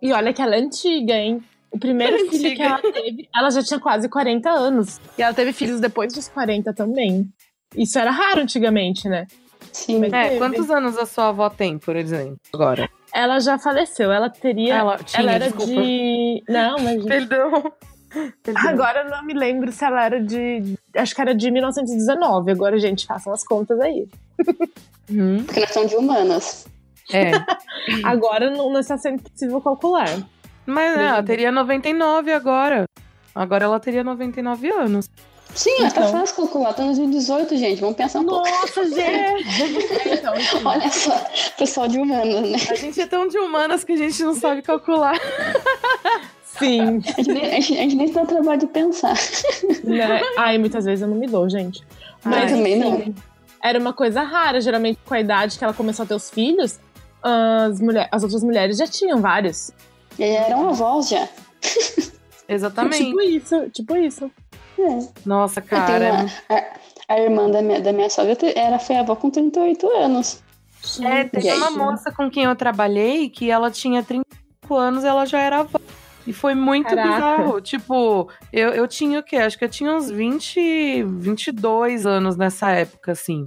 [0.00, 1.42] E olha que ela é antiga, hein?
[1.68, 2.64] O primeiro filho que Antiga.
[2.64, 5.00] ela teve, ela já tinha quase 40 anos.
[5.18, 7.28] E ela teve filhos depois dos 40 também.
[7.74, 9.26] Isso era raro antigamente, né?
[9.76, 10.02] Sim.
[10.06, 12.88] É, quantos anos a sua avó tem, por exemplo, agora?
[13.12, 14.10] Ela já faleceu.
[14.10, 14.74] Ela teria.
[14.74, 15.66] Ela Ela, tinha, era desculpa.
[15.82, 16.42] de.
[16.48, 17.04] Não, mas.
[17.04, 17.50] Perdão.
[18.42, 18.62] Perdão.
[18.70, 20.78] Agora eu não me lembro se ela era de.
[20.96, 22.50] Acho que era de 1919.
[22.52, 24.08] Agora, gente, façam as contas aí.
[25.10, 26.66] Hum, Porque nós somos de humanas.
[27.12, 27.32] é.
[28.02, 30.08] Agora não, não está sendo possível calcular.
[30.64, 32.84] Mas né, ela teria 99 agora.
[33.34, 35.10] Agora ela teria 99 anos.
[35.54, 36.12] Sim, é tá Então.
[36.12, 36.74] fácil calcular.
[36.74, 37.80] Tá nos 18, gente.
[37.80, 38.46] Vamos pensar um pouco.
[38.48, 40.08] Nossa, gente!
[40.12, 40.60] então, enfim.
[40.64, 41.24] Olha só,
[41.56, 42.58] pessoal de humanas, né?
[42.70, 45.18] A gente é tão de humanas que a gente não sabe calcular.
[46.58, 46.98] Sim.
[47.06, 49.14] A gente, nem- a gente, nem dá trabalho de pensar.
[49.84, 50.20] Né?
[50.38, 51.82] Ai, muitas vezes eu não me dou, gente.
[52.24, 53.14] Mas Eu também enfim,
[53.62, 54.60] Era uma coisa rara.
[54.60, 56.78] Geralmente, com a idade que ela começou a ter os filhos,
[57.22, 59.70] as, mulher, as outras mulheres já tinham vários.
[60.18, 61.28] E aí eram avós já.
[62.48, 63.04] Exatamente.
[63.04, 64.30] Tipo isso, tipo isso.
[64.78, 65.08] É.
[65.24, 66.12] Nossa, cara.
[66.12, 66.26] uma-
[66.58, 66.64] a,
[67.14, 70.42] a irmã da minha, da minha sogra era, foi avó com 38 anos.
[71.02, 71.58] É, teve E aí?
[71.58, 75.60] uma moça com quem eu trabalhei que ela tinha 35 anos e ela já era
[75.60, 75.78] avó.
[76.26, 77.08] E foi muito Caraca.
[77.08, 77.60] bizarro.
[77.60, 79.36] Tipo, eu, eu tinha o quê?
[79.36, 83.44] Acho que eu tinha uns 20, 22 anos nessa época, assim.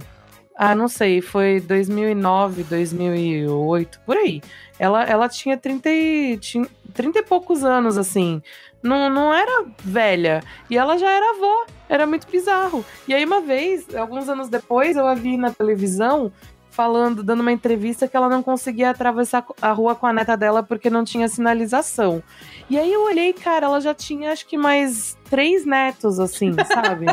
[0.56, 4.42] Ah, não sei, foi 2009, 2008, por aí.
[4.78, 8.42] Ela, ela tinha 30 e, tinha 30 e poucos anos, assim.
[8.82, 10.42] Não, não era velha.
[10.68, 11.66] E ela já era avó.
[11.88, 12.84] Era muito bizarro.
[13.06, 16.32] E aí, uma vez, alguns anos depois, eu a vi na televisão
[16.70, 20.62] falando, dando uma entrevista que ela não conseguia atravessar a rua com a neta dela
[20.62, 22.22] porque não tinha sinalização.
[22.70, 27.06] E aí eu olhei, cara, ela já tinha acho que mais três netos, assim, sabe?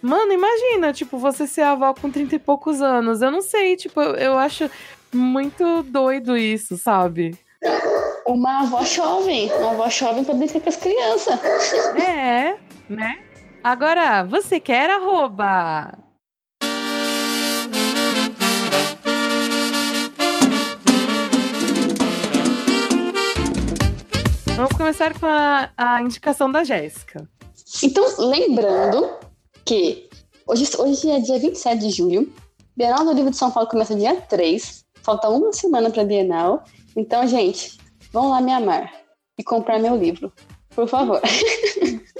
[0.00, 3.22] Mano, imagina, tipo, você ser avó com 30 e poucos anos.
[3.22, 4.70] Eu não sei, tipo, eu, eu acho
[5.12, 7.36] muito doido isso, sabe?
[8.26, 11.38] Uma avó jovem, uma avó jovem pra brincar com as crianças.
[11.94, 12.58] É,
[12.88, 13.20] né?
[13.62, 15.96] Agora, você quer arroba?
[24.56, 27.28] Vamos começar com a, a indicação da Jéssica.
[27.80, 29.08] Então, lembrando
[29.64, 30.08] que
[30.48, 32.32] hoje, hoje é dia 27 de julho,
[32.76, 36.64] Bienal do Livro de São Paulo começa dia 3, falta uma semana para Bienal.
[36.96, 37.85] Então, gente,
[38.16, 38.90] vão lá me amar
[39.38, 40.32] e comprar meu livro,
[40.74, 41.20] por favor.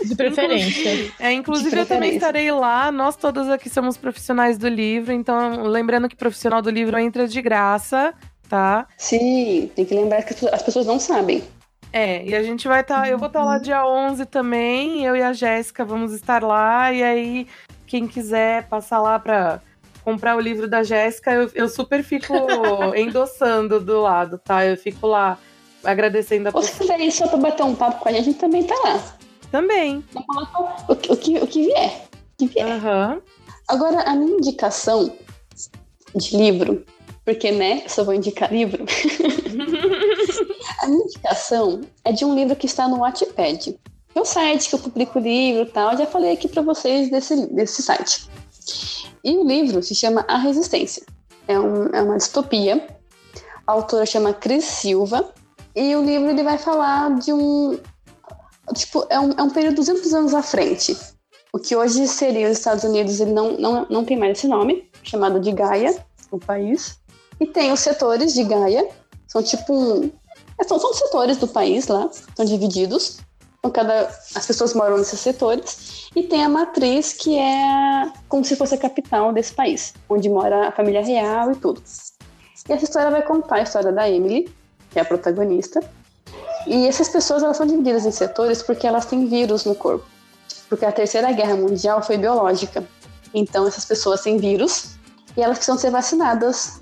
[0.04, 1.10] De preferência.
[1.18, 2.16] É, inclusive De eu também preferência.
[2.16, 2.92] estarei lá.
[2.92, 7.40] Nós todos aqui somos profissionais do livro, então lembrando que profissional do livro entra de
[7.40, 8.12] graça,
[8.46, 8.86] tá?
[8.98, 11.42] Sim, tem que lembrar que as pessoas não sabem.
[11.90, 13.08] É, e a gente vai estar.
[13.08, 15.02] eu vou estar lá dia 11 também.
[15.02, 16.92] Eu e a Jéssica vamos estar lá.
[16.92, 17.46] E aí,
[17.86, 19.62] quem quiser passar lá pra
[20.04, 22.34] comprar o livro da Jéssica, eu, eu super fico
[22.94, 24.62] endossando do lado, tá?
[24.66, 25.38] Eu fico lá
[25.86, 28.24] agradecendo a Ou se quiser ir só pra bater um papo com a gente, a
[28.24, 29.16] gente também tá lá.
[29.50, 30.04] também.
[30.88, 32.02] O, que- o que, o que vier.
[32.34, 32.66] O que vier.
[32.66, 33.20] Aham.
[33.68, 35.12] Agora, a minha indicação
[36.14, 36.84] de livro,
[37.24, 38.84] porque, né, só vou indicar livro.
[40.80, 43.78] a minha indicação é de um livro que está no Wattpad.
[44.14, 45.96] É o site que eu publico livro e tal.
[45.96, 48.28] Já falei aqui para vocês desse, desse site.
[49.22, 51.02] E o livro se chama A Resistência.
[51.48, 52.86] É, um- é uma distopia.
[53.66, 55.32] A autora chama Cris Silva.
[55.76, 57.78] E o livro ele vai falar de um.
[58.74, 60.96] Tipo, é um, é um período de 200 anos à frente.
[61.52, 64.90] O que hoje seria os Estados Unidos, ele não, não, não tem mais esse nome,
[65.02, 65.94] chamado de Gaia,
[66.30, 66.98] o país.
[67.38, 68.88] E tem os setores de Gaia,
[69.28, 70.10] são tipo um.
[70.58, 73.18] é, São, são setores do país lá, são divididos.
[73.58, 76.08] Então, cada, as pessoas moram nesses setores.
[76.16, 80.68] E tem a matriz, que é como se fosse a capital desse país, onde mora
[80.68, 81.82] a família real e tudo.
[82.68, 84.48] E essa história vai contar a história da Emily,
[84.96, 85.80] que é a protagonista.
[86.66, 90.16] E essas pessoas elas são divididas em setores porque elas têm vírus no corpo
[90.68, 92.84] porque a terceira guerra mundial foi biológica.
[93.32, 94.96] Então essas pessoas têm vírus
[95.36, 96.80] e elas precisam ser vacinadas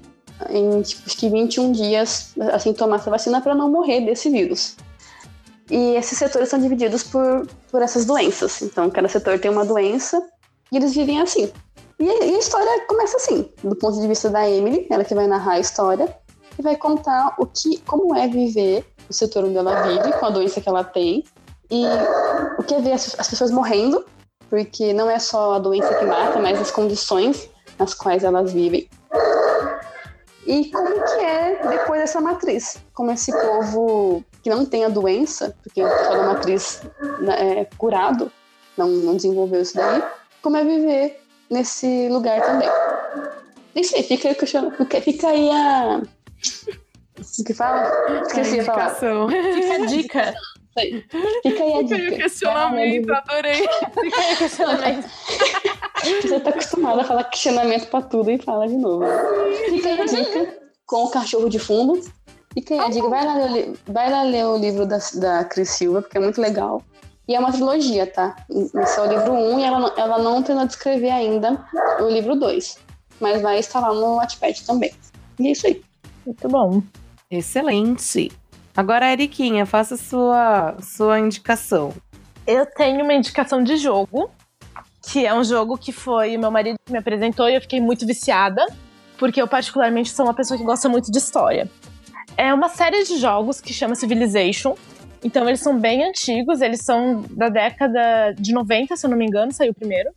[0.51, 4.77] em tipo, que 21 dias, assim, tomar essa vacina para não morrer desse vírus.
[5.71, 8.63] E esses setores são divididos por, por essas doenças.
[8.63, 10.23] Então cada setor tem uma doença
[10.71, 11.51] e eles vivem assim.
[11.99, 15.27] E, e a história começa assim, do ponto de vista da Emily, ela que vai
[15.27, 16.15] narrar a história
[16.59, 20.31] e vai contar o que, como é viver no setor onde ela vive, com a
[20.31, 21.25] doença que ela tem,
[21.71, 21.85] e
[22.59, 24.05] o que é ver as, as pessoas morrendo,
[24.49, 27.49] porque não é só a doença que mata, mas as condições
[27.79, 28.89] nas quais elas vivem.
[30.47, 32.77] E como que é depois dessa matriz?
[32.93, 36.83] Como esse povo que não tem a doença, porque o pessoal da matriz
[37.21, 38.31] né, é curado,
[38.77, 40.03] não, não desenvolveu isso daí,
[40.43, 41.21] como é viver
[41.51, 42.69] nesse lugar também.
[43.75, 46.03] Isso aí, o fica, fica aí a.
[47.41, 47.91] O que fala?
[48.27, 48.95] Esqueci A de falar.
[48.95, 50.35] Fica a dica.
[50.77, 52.17] Fica aí a Fica aí o dica.
[52.17, 53.55] questionamento, adorei.
[54.01, 55.09] Fica aí o questionamento.
[56.23, 59.05] Você tá acostumada a falar questionamento pra tudo e fala de novo.
[59.71, 62.01] Fica aí a dica com o cachorro de fundo.
[62.53, 63.09] Fica aí a dica.
[63.09, 66.19] Vai lá ler, o li- vai lá ler o livro da, da Cris Silva, porque
[66.19, 66.83] é muito legal.
[67.27, 68.37] E é uma trilogia, tá?
[68.51, 71.65] Esse é o livro 1 e ela, não- ela não terminou de escrever ainda
[72.01, 72.77] o livro 2.
[73.21, 74.93] Mas vai estar lá no Wattpad também.
[75.39, 75.83] E é isso aí.
[76.25, 76.83] Muito bom.
[77.31, 78.31] Excelente.
[78.77, 81.95] Agora, Eriquinha, faça sua, sua indicação.
[82.47, 84.31] Eu tenho uma indicação de jogo,
[85.03, 88.07] que é um jogo que foi meu marido que me apresentou e eu fiquei muito
[88.07, 88.67] viciada,
[89.19, 91.71] porque eu particularmente sou uma pessoa que gosta muito de história.
[92.37, 94.75] É uma série de jogos que chama Civilization.
[95.23, 99.25] Então eles são bem antigos, eles são da década de 90, se eu não me
[99.25, 100.11] engano, saiu o primeiro.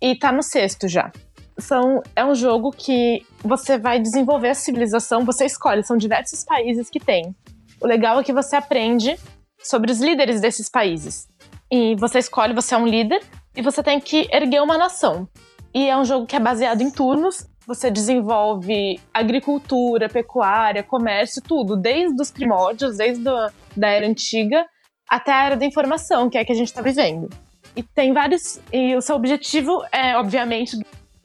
[0.00, 1.12] E tá no sexto já.
[1.58, 6.88] São, é um jogo que você vai desenvolver a civilização, você escolhe, são diversos países
[6.88, 7.34] que tem.
[7.80, 9.18] O legal é que você aprende
[9.58, 11.26] sobre os líderes desses países.
[11.70, 13.22] E você escolhe, você é um líder,
[13.56, 15.28] e você tem que erguer uma nação.
[15.74, 17.46] E é um jogo que é baseado em turnos.
[17.66, 24.64] Você desenvolve agricultura, pecuária, comércio, tudo, desde os primórdios, desde a da era antiga
[25.08, 27.28] até a era da informação, que é a que a gente está vivendo.
[27.74, 28.60] E tem vários.
[28.72, 30.76] E o seu objetivo é, obviamente,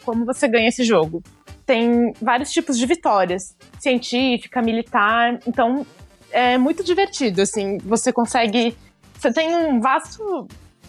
[0.04, 1.24] como você ganha esse jogo.
[1.66, 5.40] Tem vários tipos de vitórias: científica, militar.
[5.48, 5.86] Então,
[6.32, 7.78] é muito divertido, assim.
[7.80, 8.76] Você consegue.
[9.18, 10.48] Você tem um vasto.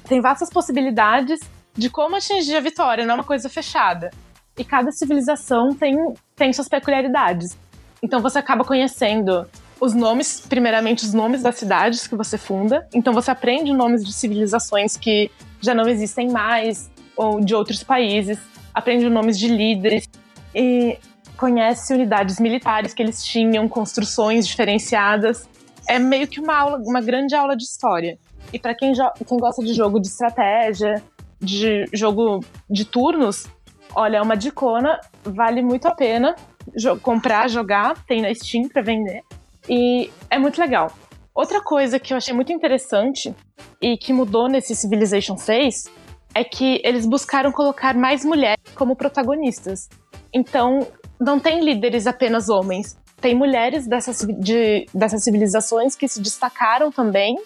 [0.08, 1.40] Tem vastas possibilidades
[1.76, 4.10] de como atingir a vitória, não é uma coisa fechada.
[4.56, 5.96] e cada civilização tem,
[6.36, 7.56] tem suas peculiaridades.
[8.02, 9.46] Então você acaba conhecendo
[9.80, 12.86] os nomes, primeiramente os nomes das cidades que você funda.
[12.94, 15.30] Então você aprende nomes de civilizações que
[15.60, 18.38] já não existem mais, ou de outros países,
[18.74, 20.08] aprende nomes de líderes
[20.54, 20.98] e
[21.36, 25.48] conhece unidades militares que eles tinham, construções diferenciadas.
[25.88, 28.18] É meio que uma aula, uma grande aula de história.
[28.52, 28.92] E para quem,
[29.26, 31.02] quem gosta de jogo de estratégia,
[31.40, 32.40] de jogo
[32.70, 33.46] de turnos,
[33.94, 36.34] olha, é uma dicona, vale muito a pena
[36.76, 39.22] jo comprar, jogar, tem na Steam para vender.
[39.68, 40.92] E é muito legal.
[41.34, 43.34] Outra coisa que eu achei muito interessante
[43.80, 45.90] e que mudou nesse Civilization 6
[46.34, 49.88] é que eles buscaram colocar mais mulheres como protagonistas.
[50.32, 50.86] Então,
[51.20, 52.96] não tem líderes apenas homens.
[53.20, 57.36] Tem mulheres dessas, de, dessas civilizações que se destacaram também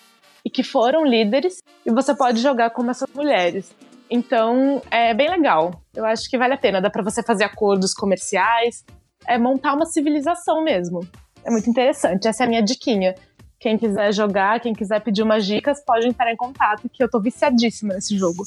[0.44, 3.70] e que foram líderes, e você pode jogar como essas mulheres.
[4.10, 5.82] Então, é bem legal.
[5.94, 6.80] Eu acho que vale a pena.
[6.80, 8.84] Dá para você fazer acordos comerciais,
[9.26, 11.00] é montar uma civilização mesmo.
[11.44, 12.26] É muito interessante.
[12.26, 13.14] Essa é a minha diquinha.
[13.60, 17.20] Quem quiser jogar, quem quiser pedir umas dicas, pode entrar em contato, que eu tô
[17.20, 18.44] viciadíssima nesse jogo.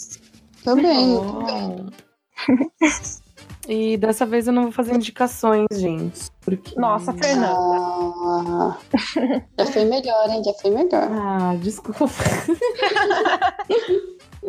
[0.64, 1.18] Também.
[1.18, 1.90] Oh.
[3.68, 6.30] e dessa vez eu não vou fazer indicações, gente.
[6.42, 6.80] Porque...
[6.80, 7.54] Nossa, Fernanda.
[7.54, 8.78] Ah,
[9.58, 10.44] já foi melhor, hein?
[10.44, 11.10] Já foi melhor.
[11.12, 12.06] Ah, desculpa.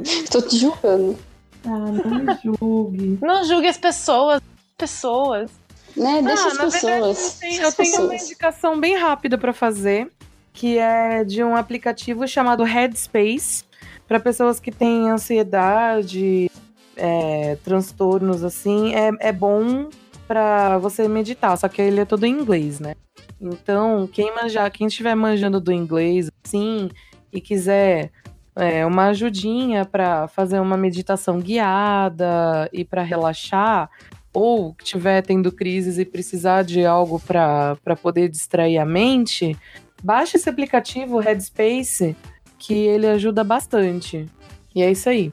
[0.02, 1.18] Estou te julgando.
[1.64, 3.18] Ah, não me julgue.
[3.20, 4.40] Não julgue as pessoas.
[4.76, 5.50] Pessoas.
[5.96, 6.22] Né?
[6.22, 6.82] Deixa ah, as pessoas.
[6.82, 10.10] Verdade, eu tenho, eu tenho uma indicação bem rápida para fazer,
[10.52, 13.64] que é de um aplicativo chamado Headspace,
[14.12, 16.50] para pessoas que têm ansiedade,
[16.98, 18.94] é, transtornos assim.
[18.94, 19.88] É, é bom
[20.28, 22.94] para você meditar, só que ele é todo em inglês, né?
[23.40, 26.90] Então, quem manjar, quem estiver manjando do inglês, assim,
[27.32, 28.10] e quiser
[28.54, 33.88] é, uma ajudinha para fazer uma meditação guiada e para relaxar,
[34.30, 39.56] ou estiver tendo crises e precisar de algo para poder distrair a mente,
[40.02, 42.14] baixe esse aplicativo Headspace,
[42.62, 44.30] que ele ajuda bastante.
[44.74, 45.32] E é isso aí.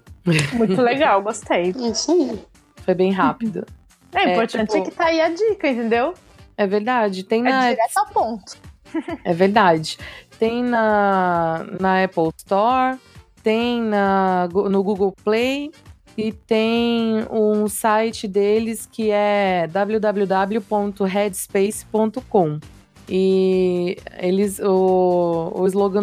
[0.53, 1.73] Muito legal, gostei.
[1.77, 2.39] É isso aí.
[2.77, 3.65] Foi bem rápido.
[4.11, 6.15] É, é importante tipo, é que tá aí a dica, entendeu?
[6.57, 7.23] É verdade.
[7.23, 7.69] Tem é na...
[7.69, 8.57] direto ao ponto.
[9.23, 9.99] É verdade.
[10.39, 12.97] Tem na, na Apple Store,
[13.43, 15.69] tem na, no Google Play
[16.17, 22.59] e tem um site deles que é www.headspace.com.
[23.07, 26.01] E eles o, o slogan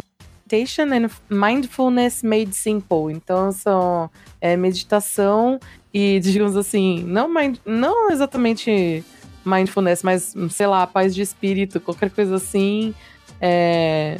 [0.51, 3.12] Meditation and Mindfulness Made Simple.
[3.12, 4.10] Então são
[4.40, 5.59] é, meditação
[5.93, 9.05] e digamos assim, não mind, não exatamente
[9.44, 12.94] mindfulness, mas sei lá, paz de espírito, qualquer coisa assim,
[13.40, 14.16] é,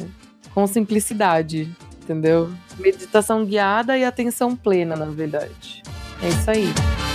[0.53, 1.69] com simplicidade
[2.07, 2.49] entendeu?
[2.79, 5.83] Meditação guiada e atenção plena, na verdade.
[6.23, 7.06] É isso aí.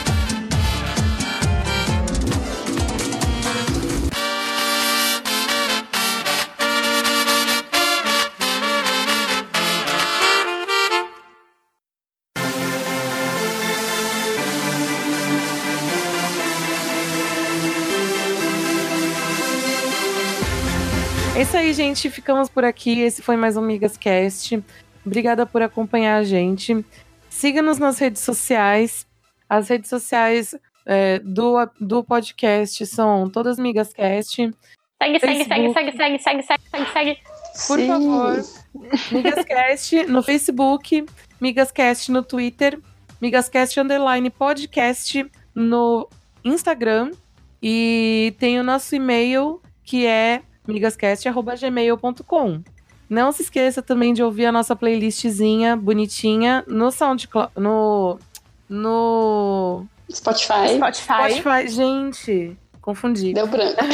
[21.43, 22.09] É isso aí, gente.
[22.09, 23.01] Ficamos por aqui.
[23.01, 24.63] Esse foi mais um Migas Cast.
[25.05, 26.87] Obrigada por acompanhar a gente.
[27.29, 29.05] Siga-nos nas redes sociais.
[29.49, 30.55] As redes sociais
[30.87, 34.37] é, do, do podcast são todas Migascast.
[35.03, 37.19] Segue, segue, segue, segue, segue, segue, segue, segue, segue.
[37.67, 37.87] Por Sim.
[37.89, 38.45] favor.
[39.11, 41.05] Migascast no Facebook,
[41.41, 42.79] Migascast no Twitter,
[43.21, 46.09] Migascast Underline Podcast no
[46.45, 47.11] Instagram.
[47.61, 52.63] E tem o nosso e-mail que é migascast.gmail.com.
[53.09, 58.19] Não se esqueça também de ouvir a nossa playlistzinha bonitinha no SoundCloud, no
[58.69, 60.77] no Spotify.
[60.77, 61.35] Spotify.
[61.35, 63.35] Spotify, gente, confundi.
[63.35, 63.77] Deu branco.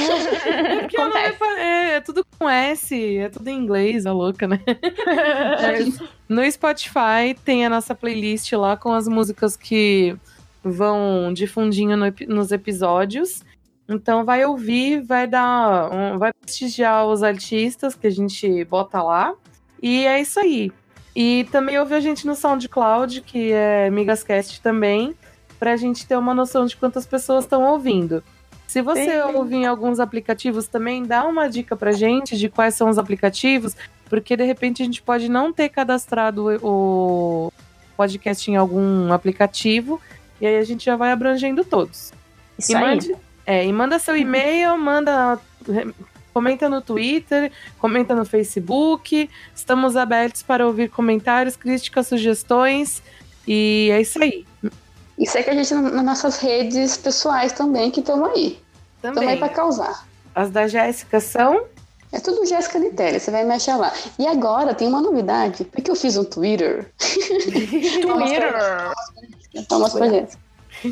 [1.17, 4.61] é, é, é, tudo com S, é tudo em inglês, a louca, né?
[6.29, 10.17] no Spotify tem a nossa playlist lá com as músicas que
[10.63, 13.43] vão difundinho no, nos episódios.
[13.89, 19.35] Então vai ouvir, vai dar, um, vai prestigiar os artistas que a gente bota lá.
[19.83, 20.71] E é isso aí.
[21.17, 25.15] E também ouve a gente no SoundCloud, que é Migascast também,
[25.59, 28.23] para a gente ter uma noção de quantas pessoas estão ouvindo.
[28.67, 29.35] Se você Sim.
[29.35, 33.75] ouve em alguns aplicativos também, dá uma dica pra gente de quais são os aplicativos,
[34.11, 37.51] porque de repente a gente pode não ter cadastrado o
[37.97, 39.99] podcast em algum aplicativo,
[40.39, 42.13] e aí a gente já vai abrangendo todos.
[42.59, 42.83] Isso e aí.
[42.85, 43.17] Mande,
[43.49, 45.39] é, e manda seu e-mail, manda.
[46.35, 47.51] Comenta no Twitter,
[47.81, 49.29] comenta no Facebook.
[49.57, 53.03] Estamos abertos para ouvir comentários, críticas, sugestões.
[53.47, 54.47] E é isso aí.
[55.19, 58.61] E segue a gente na- nas nossas redes pessoais também, que estamos aí.
[58.97, 59.39] Estamos aí Também.
[59.39, 60.07] pra causar.
[60.35, 61.65] As da Jéssica são.
[62.13, 63.93] É tudo Jéssica Nitelli, você vai me achar lá.
[64.19, 66.91] E agora tem uma novidade, porque eu fiz um Twitter.
[68.03, 68.55] Twitter.
[69.69, 70.43] Palmas pra Jéssica.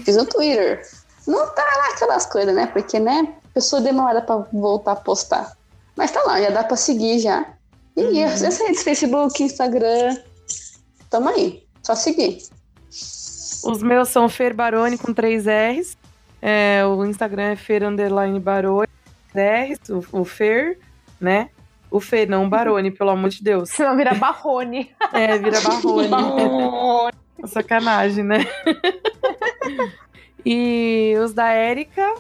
[0.05, 0.83] Fiz um Twitter.
[1.27, 2.67] Não tá lá aquelas coisas, né?
[2.67, 3.35] Porque, né?
[3.45, 5.57] A pessoa demora pra voltar a postar.
[5.97, 7.45] Mas tá lá, já dá pra seguir já.
[7.97, 10.17] E as as redes, Facebook, Instagram.
[11.09, 11.65] Tamo aí.
[11.83, 12.39] Só seguir.
[13.65, 15.97] Os meus são Fer Baroni com três R's.
[16.43, 18.89] É, o Instagram é Fer Underline Baroni.
[19.35, 20.79] R's, o, o Fer,
[21.21, 21.51] né?
[21.91, 23.71] O Fer, não o Baroni, pelo amor de Deus.
[23.71, 24.95] Senão vira Barrone.
[25.13, 26.11] É, vira Barroni.
[27.47, 28.47] Sacanagem, né?
[30.47, 32.15] e os da Érica,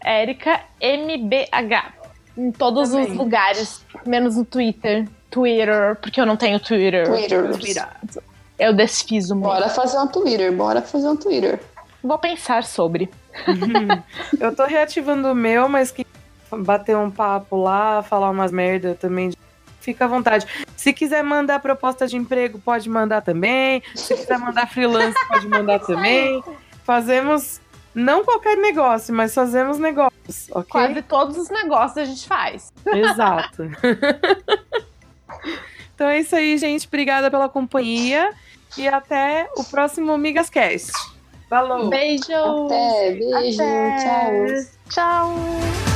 [0.00, 1.92] Érica MBH.
[2.38, 3.10] Em todos Também.
[3.10, 5.08] os lugares, menos no Twitter.
[5.28, 7.06] Twitter, porque eu não tenho Twitter.
[7.06, 7.88] Twitter.
[8.58, 9.48] Eu desfiz o meu.
[9.48, 11.58] Bora fazer um Twitter, bora fazer um Twitter.
[12.02, 13.10] Vou pensar sobre.
[14.38, 16.06] eu tô reativando o meu, mas que
[16.52, 19.32] bater um papo lá, falar umas merda também.
[19.80, 20.46] Fica à vontade.
[20.76, 23.82] Se quiser mandar proposta de emprego, pode mandar também.
[23.96, 26.42] Se quiser mandar freelance, pode mandar também.
[26.84, 27.60] Fazemos
[27.94, 30.64] não qualquer negócio, mas fazemos negócios, ok?
[30.70, 32.72] Quase todos os negócios a gente faz.
[32.86, 33.64] Exato.
[35.94, 36.86] então é isso aí, gente.
[36.86, 38.32] Obrigada pela companhia
[38.76, 40.92] e até o próximo Migascast.
[41.48, 41.90] Falou!
[41.90, 42.32] Beijo!
[42.64, 43.96] Até, beijo, Até.
[43.98, 44.72] tchau.
[44.88, 45.91] Tchau!